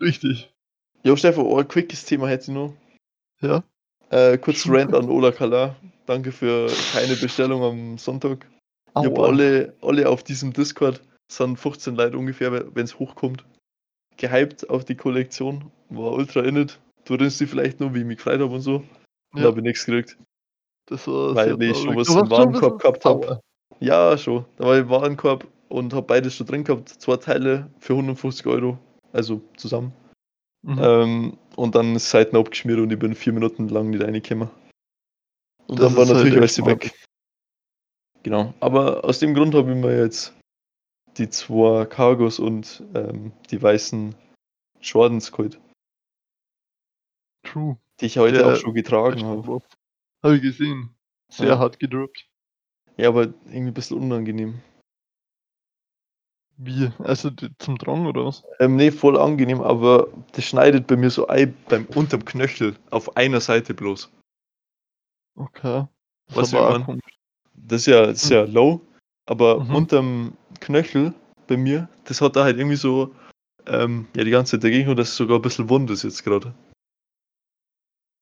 Richtig. 0.00 0.52
Jo, 1.04 1.14
Stefan, 1.14 1.44
oh, 1.44 1.58
ein 1.58 1.68
quickes 1.68 2.04
Thema 2.04 2.28
hätte 2.28 2.50
ich 2.50 2.54
noch. 2.56 2.74
Ja? 3.40 3.62
Äh, 4.10 4.38
kurz 4.38 4.68
Rant 4.68 4.94
an 4.94 5.08
Ola 5.08 5.30
Kala. 5.30 5.76
Danke 6.06 6.32
für 6.32 6.66
keine 6.92 7.14
Bestellung 7.14 7.62
am 7.62 7.98
Sonntag. 7.98 8.46
Ich 8.94 9.04
habe 9.06 9.22
alle, 9.24 9.74
alle 9.80 10.08
auf 10.08 10.22
diesem 10.22 10.52
Discord, 10.52 11.00
sind 11.30 11.58
15 11.58 11.96
Leute 11.96 12.18
ungefähr, 12.18 12.52
wenn 12.52 12.84
es 12.84 12.98
hochkommt, 12.98 13.44
gehypt 14.18 14.68
auf 14.68 14.84
die 14.84 14.94
Kollektion. 14.96 15.70
War 15.88 16.12
ultra 16.12 16.40
in 16.40 16.56
it. 16.56 16.78
Du 17.04 17.14
erinnerst 17.14 17.40
dich 17.40 17.48
vielleicht 17.50 17.80
noch, 17.80 17.94
wie 17.94 18.00
ich 18.00 18.04
mich 18.04 18.18
gefreut 18.18 18.40
habe 18.40 18.54
und 18.54 18.60
so. 18.60 18.76
Und 18.76 18.86
da 19.32 19.40
Ja. 19.40 19.46
habe 19.46 19.60
ich 19.60 19.64
nichts 19.64 19.86
gekriegt. 19.86 20.18
Das 20.86 21.06
war 21.06 21.34
Weil 21.34 21.62
ich 21.62 21.76
schon 21.78 21.96
was 21.96 22.08
im 22.08 22.30
Warenkorb 22.30 22.80
gehabt 22.80 23.04
hab. 23.04 23.24
sauer. 23.24 23.40
Ja, 23.80 24.16
schon. 24.18 24.44
Da 24.56 24.64
war 24.66 24.74
ich 24.76 24.82
im 24.82 24.90
Warenkorb 24.90 25.46
und 25.68 25.94
habe 25.94 26.06
beides 26.06 26.36
schon 26.36 26.46
drin 26.46 26.64
gehabt. 26.64 26.90
Zwei 26.90 27.16
Teile 27.16 27.70
für 27.78 27.94
150 27.94 28.46
Euro. 28.46 28.78
Also 29.12 29.40
zusammen. 29.56 29.92
Mhm. 30.62 30.78
Ähm, 30.80 31.38
und 31.56 31.74
dann 31.74 31.96
ist 31.96 32.10
Seiten 32.10 32.36
abgeschmiert 32.36 32.78
und 32.78 32.92
ich 32.92 32.98
bin 32.98 33.14
vier 33.14 33.32
Minuten 33.32 33.68
lang 33.68 33.90
nicht 33.90 34.02
reingekommen. 34.02 34.50
Und 35.66 35.78
Das 35.78 35.88
dann 35.88 35.96
war 35.96 36.06
halt 36.06 36.16
natürlich 36.16 36.36
alles 36.38 36.64
weg. 36.66 36.92
Genau. 38.22 38.54
Aber 38.60 39.04
aus 39.04 39.18
dem 39.18 39.34
Grund 39.34 39.54
habe 39.54 39.72
ich 39.72 39.76
mir 39.76 39.98
jetzt 39.98 40.34
die 41.18 41.28
zwei 41.28 41.84
Cargos 41.86 42.38
und 42.38 42.82
ähm, 42.94 43.32
die 43.50 43.60
weißen 43.60 44.14
Jordans 44.80 45.30
geholt, 45.32 45.60
True. 47.44 47.76
die 48.00 48.06
ich 48.06 48.18
heute 48.18 48.38
Der- 48.38 48.46
auch 48.52 48.56
schon 48.56 48.74
getragen 48.74 49.24
habe. 49.24 49.60
Habe 50.22 50.36
ich 50.36 50.42
gesehen. 50.42 50.94
Sehr 51.30 51.48
Ja. 51.48 51.58
hart 51.58 51.78
gedroppt. 51.80 52.28
Ja, 52.96 53.08
aber 53.08 53.22
irgendwie 53.46 53.58
ein 53.68 53.74
bisschen 53.74 53.98
unangenehm. 53.98 54.60
Wie? 56.58 56.90
Also 56.98 57.30
zum 57.58 57.78
Drang 57.78 58.06
oder 58.06 58.26
was? 58.26 58.44
Ähm, 58.60 58.76
nee, 58.76 58.92
voll 58.92 59.18
angenehm, 59.18 59.62
aber 59.62 60.08
das 60.32 60.44
schneidet 60.44 60.86
bei 60.86 60.96
mir 60.96 61.10
so 61.10 61.26
ein 61.26 61.56
beim 61.68 61.86
unterm 61.86 62.24
Knöchel 62.24 62.76
auf 62.90 63.16
einer 63.16 63.40
Seite 63.40 63.74
bloß. 63.74 64.10
Okay. 65.34 65.86
Das 66.28 66.36
Was 66.36 66.46
ist 66.48 66.52
will 66.52 66.60
Das 67.66 67.82
ist 67.82 67.86
ja, 67.86 68.06
das 68.06 68.24
ist 68.24 68.30
ja 68.30 68.44
low, 68.44 68.80
aber 69.26 69.60
Mhm. 69.64 69.74
unterm 69.74 70.32
Knöchel 70.60 71.14
bei 71.46 71.56
mir, 71.56 71.88
das 72.04 72.20
hat 72.20 72.36
da 72.36 72.44
halt 72.44 72.58
irgendwie 72.58 72.76
so, 72.76 73.14
ähm, 73.66 74.06
ja, 74.16 74.24
die 74.24 74.30
ganze 74.30 74.52
Zeit 74.52 74.64
dagegen 74.64 74.90
und 74.90 74.96
das 74.96 75.10
ist 75.10 75.16
sogar 75.16 75.38
ein 75.38 75.42
bisschen 75.42 75.68
wund 75.68 75.90
ist 75.90 76.02
jetzt 76.02 76.24
gerade. 76.24 76.54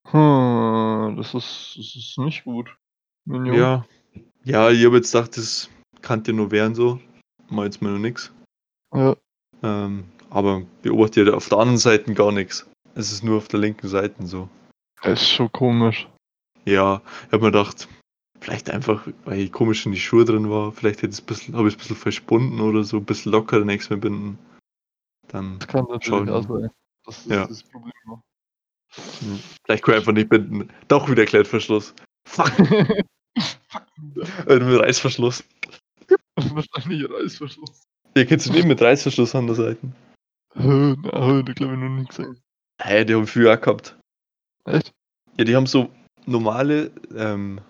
Hm, 0.08 1.14
das 1.16 1.34
ist, 1.34 1.74
das 1.78 1.96
ist 1.96 2.18
nicht 2.18 2.44
gut. 2.44 2.74
Mignon. 3.26 3.54
Ja. 3.54 3.86
Ja, 4.44 4.70
ich 4.70 4.84
habe 4.84 4.96
jetzt 4.96 5.12
gedacht, 5.12 5.36
das 5.36 5.68
kann 6.00 6.22
dir 6.22 6.32
nur 6.32 6.50
werden 6.50 6.74
so. 6.74 6.98
Mal 7.48 7.66
jetzt 7.66 7.82
mal 7.82 7.92
noch 7.92 7.98
nix. 7.98 8.32
Ja. 8.94 9.14
Ähm, 9.62 10.04
aber 10.30 10.62
beobachte 10.82 11.22
ja 11.22 11.34
auf 11.34 11.48
der 11.48 11.58
anderen 11.58 11.78
Seite 11.78 12.12
gar 12.14 12.32
nichts. 12.32 12.68
Es 12.94 13.12
ist 13.12 13.22
nur 13.22 13.36
auf 13.38 13.48
der 13.48 13.60
linken 13.60 13.88
Seite 13.88 14.26
so. 14.26 14.48
Das 15.02 15.22
ist 15.22 15.30
schon 15.30 15.52
komisch. 15.52 16.08
Ja, 16.64 17.02
ich 17.26 17.32
habe 17.32 17.44
mir 17.44 17.52
gedacht, 17.52 17.88
vielleicht 18.40 18.70
einfach, 18.70 19.06
weil 19.24 19.40
ich 19.40 19.52
komisch 19.52 19.86
in 19.86 19.92
die 19.92 20.00
Schuhe 20.00 20.24
drin 20.24 20.50
war, 20.50 20.72
vielleicht 20.72 20.98
hätte 21.02 21.08
ich 21.12 21.18
es 21.18 21.20
ein 21.22 21.26
bisschen, 21.26 21.56
habe 21.56 21.68
ich 21.68 21.74
es 21.74 21.78
ein 21.78 21.82
bisschen 21.82 21.96
verspunden 21.96 22.60
oder 22.60 22.84
so, 22.84 22.96
ein 22.98 23.04
bisschen 23.04 23.32
lockerer 23.32 23.64
nächstes 23.64 23.90
Mal 23.90 23.96
binden. 23.98 24.38
Dann, 25.28 25.58
Das 25.58 25.68
kann 25.68 25.84
natürlich 25.84 26.06
Schauen 26.06 26.28
auch 26.28 26.42
sein. 26.48 26.70
Das 27.04 27.18
ist 27.18 27.26
Ja. 27.30 27.46
das 27.46 27.62
Problem. 27.62 27.92
hm, 28.10 29.40
vielleicht 29.64 29.84
kann 29.84 29.94
ich 29.94 29.98
einfach 30.00 30.12
nicht 30.12 30.28
binden. 30.28 30.68
Doch 30.88 31.08
wieder 31.10 31.24
Klettverschluss. 31.24 31.94
Fuck, 32.26 32.48
Fuck, 33.68 33.86
äh, 34.46 34.58
mit 34.58 34.80
Reißverschluss. 34.80 35.44
Wahrscheinlich 36.36 37.08
Reißverschluss. 37.10 37.82
Ihr 38.16 38.26
kennt 38.26 38.40
es 38.40 38.50
nicht 38.50 38.66
mit 38.66 38.80
Reißverschluss 38.82 39.34
an 39.34 39.46
der 39.46 39.54
Seite. 39.56 39.92
Na, 40.54 40.96
heute 41.12 41.54
glaube 41.54 41.74
ich 41.74 41.78
noch 41.78 41.88
nie 41.88 42.04
gesehen. 42.06 42.40
Hä, 42.82 43.04
die 43.04 43.14
haben 43.14 43.26
früher 43.26 43.54
auch 43.54 43.60
gehabt. 43.60 43.96
Echt? 44.64 44.92
Ja, 45.38 45.44
die 45.44 45.54
haben 45.54 45.66
so 45.66 45.90
normale, 46.26 46.90
ähm, 47.14 47.60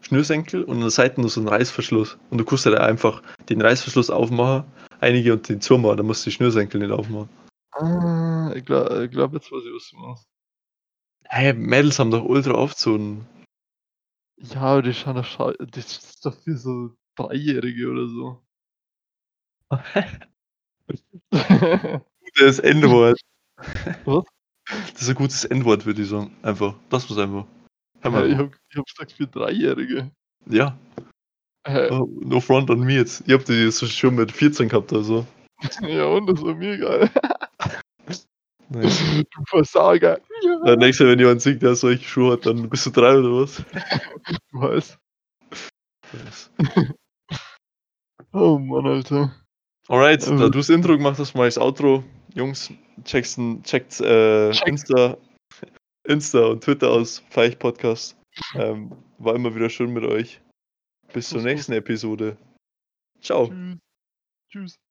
Schnürsenkel 0.00 0.64
und 0.64 0.76
an 0.76 0.80
der 0.80 0.90
Seite 0.90 1.20
noch 1.20 1.28
so 1.28 1.40
ein 1.40 1.48
Reißverschluss. 1.48 2.18
Und 2.30 2.38
du 2.38 2.44
kannst 2.44 2.66
halt 2.66 2.78
einfach 2.78 3.22
den 3.48 3.60
Reißverschluss 3.60 4.10
aufmachen, 4.10 4.64
einige 5.00 5.32
und 5.32 5.48
den 5.48 5.60
zumachen, 5.60 5.98
dann 5.98 6.06
musst 6.06 6.24
du 6.24 6.30
die 6.30 6.36
Schnürsenkel 6.36 6.80
nicht 6.80 6.92
aufmachen. 6.92 7.28
Ah, 7.72 8.52
ich 8.54 8.64
glaube 8.64 9.08
glaub, 9.08 9.32
jetzt 9.32 9.52
weiß 9.52 9.62
ich, 9.64 9.74
was 9.74 9.90
du 9.90 9.96
machst. 9.96 10.26
Hey, 11.24 11.52
Mädels 11.52 11.98
haben 11.98 12.10
doch 12.10 12.24
ultra 12.24 12.54
oft 12.54 12.78
so 12.78 12.96
ein. 12.96 13.26
Ja, 14.38 14.62
aber 14.62 14.82
die 14.82 14.94
schauen 14.94 15.16
doch 15.16 15.54
das 15.70 15.98
ist 15.98 16.26
doch 16.26 16.34
für 16.42 16.56
so 16.56 16.90
Dreijährige 17.14 17.90
oder 17.90 18.08
so. 18.08 18.42
gutes 21.30 22.58
Endwort. 22.58 23.20
Was? 24.04 24.24
Das 24.92 25.02
ist 25.02 25.08
ein 25.08 25.14
gutes 25.14 25.44
Endwort, 25.44 25.86
würde 25.86 26.02
ich 26.02 26.08
sagen. 26.08 26.36
Einfach. 26.42 26.74
Das 26.88 27.08
muss 27.08 27.18
einfach. 27.18 27.46
Mal. 28.02 28.30
ich 28.30 28.36
habe 28.38 28.50
ich 28.70 28.76
habe 28.76 28.84
gesagt 28.84 29.12
für 29.12 29.26
Dreijährige. 29.26 30.10
Ja. 30.46 30.76
Hä? 31.66 31.90
Oh, 31.90 32.08
no 32.20 32.40
front 32.40 32.70
on 32.70 32.80
me 32.80 32.94
jetzt. 32.94 33.22
Ich 33.26 33.32
hab 33.34 33.44
die 33.44 33.64
jetzt 33.64 33.86
schon 33.92 34.14
mit 34.14 34.32
14 34.32 34.68
gehabt 34.68 34.92
oder 34.92 35.02
so. 35.02 35.26
Ja, 35.82 36.06
und 36.06 36.26
das 36.26 36.40
war 36.42 36.54
mir 36.54 36.74
egal. 36.74 37.10
Nice. 38.72 39.02
Du 39.34 39.42
Versager. 39.48 40.20
Ja, 40.64 40.76
nächstes 40.76 41.04
Mal, 41.04 41.12
wenn 41.12 41.18
jemand 41.18 41.42
sieht, 41.42 41.60
der 41.60 41.74
solche 41.74 42.04
Schuhe 42.04 42.34
hat, 42.34 42.46
dann 42.46 42.68
bist 42.70 42.86
du 42.86 42.90
drei 42.90 43.18
oder 43.18 43.42
was? 43.42 43.64
du 44.52 44.60
weißt. 44.60 44.98
Oh 48.32 48.58
Mann, 48.58 48.86
Alter. 48.86 49.34
Alright, 49.88 50.24
Ähm. 50.28 50.38
da 50.38 50.44
du 50.44 50.58
das 50.58 50.68
Intro 50.68 50.96
gemacht 50.96 51.18
hast, 51.18 51.34
mal 51.34 51.46
das 51.46 51.58
Outro. 51.58 52.04
Jungs, 52.34 52.72
checkt, 53.04 53.36
checkt 53.64 54.00
äh, 54.00 54.52
Checkt. 54.52 54.68
Insta, 54.68 55.16
Insta 56.10 56.46
und 56.46 56.64
Twitter 56.64 56.90
aus, 56.90 57.22
Feich 57.30 57.56
Podcast. 57.56 58.16
Ähm, 58.54 58.92
war 59.18 59.36
immer 59.36 59.54
wieder 59.54 59.70
schön 59.70 59.92
mit 59.92 60.04
euch. 60.04 60.40
Bis 61.12 61.28
zur 61.28 61.42
nächsten 61.42 61.72
Episode. 61.72 62.36
Ciao. 63.20 63.46
Tschüss. 63.46 63.78
Tschüss. 64.50 64.89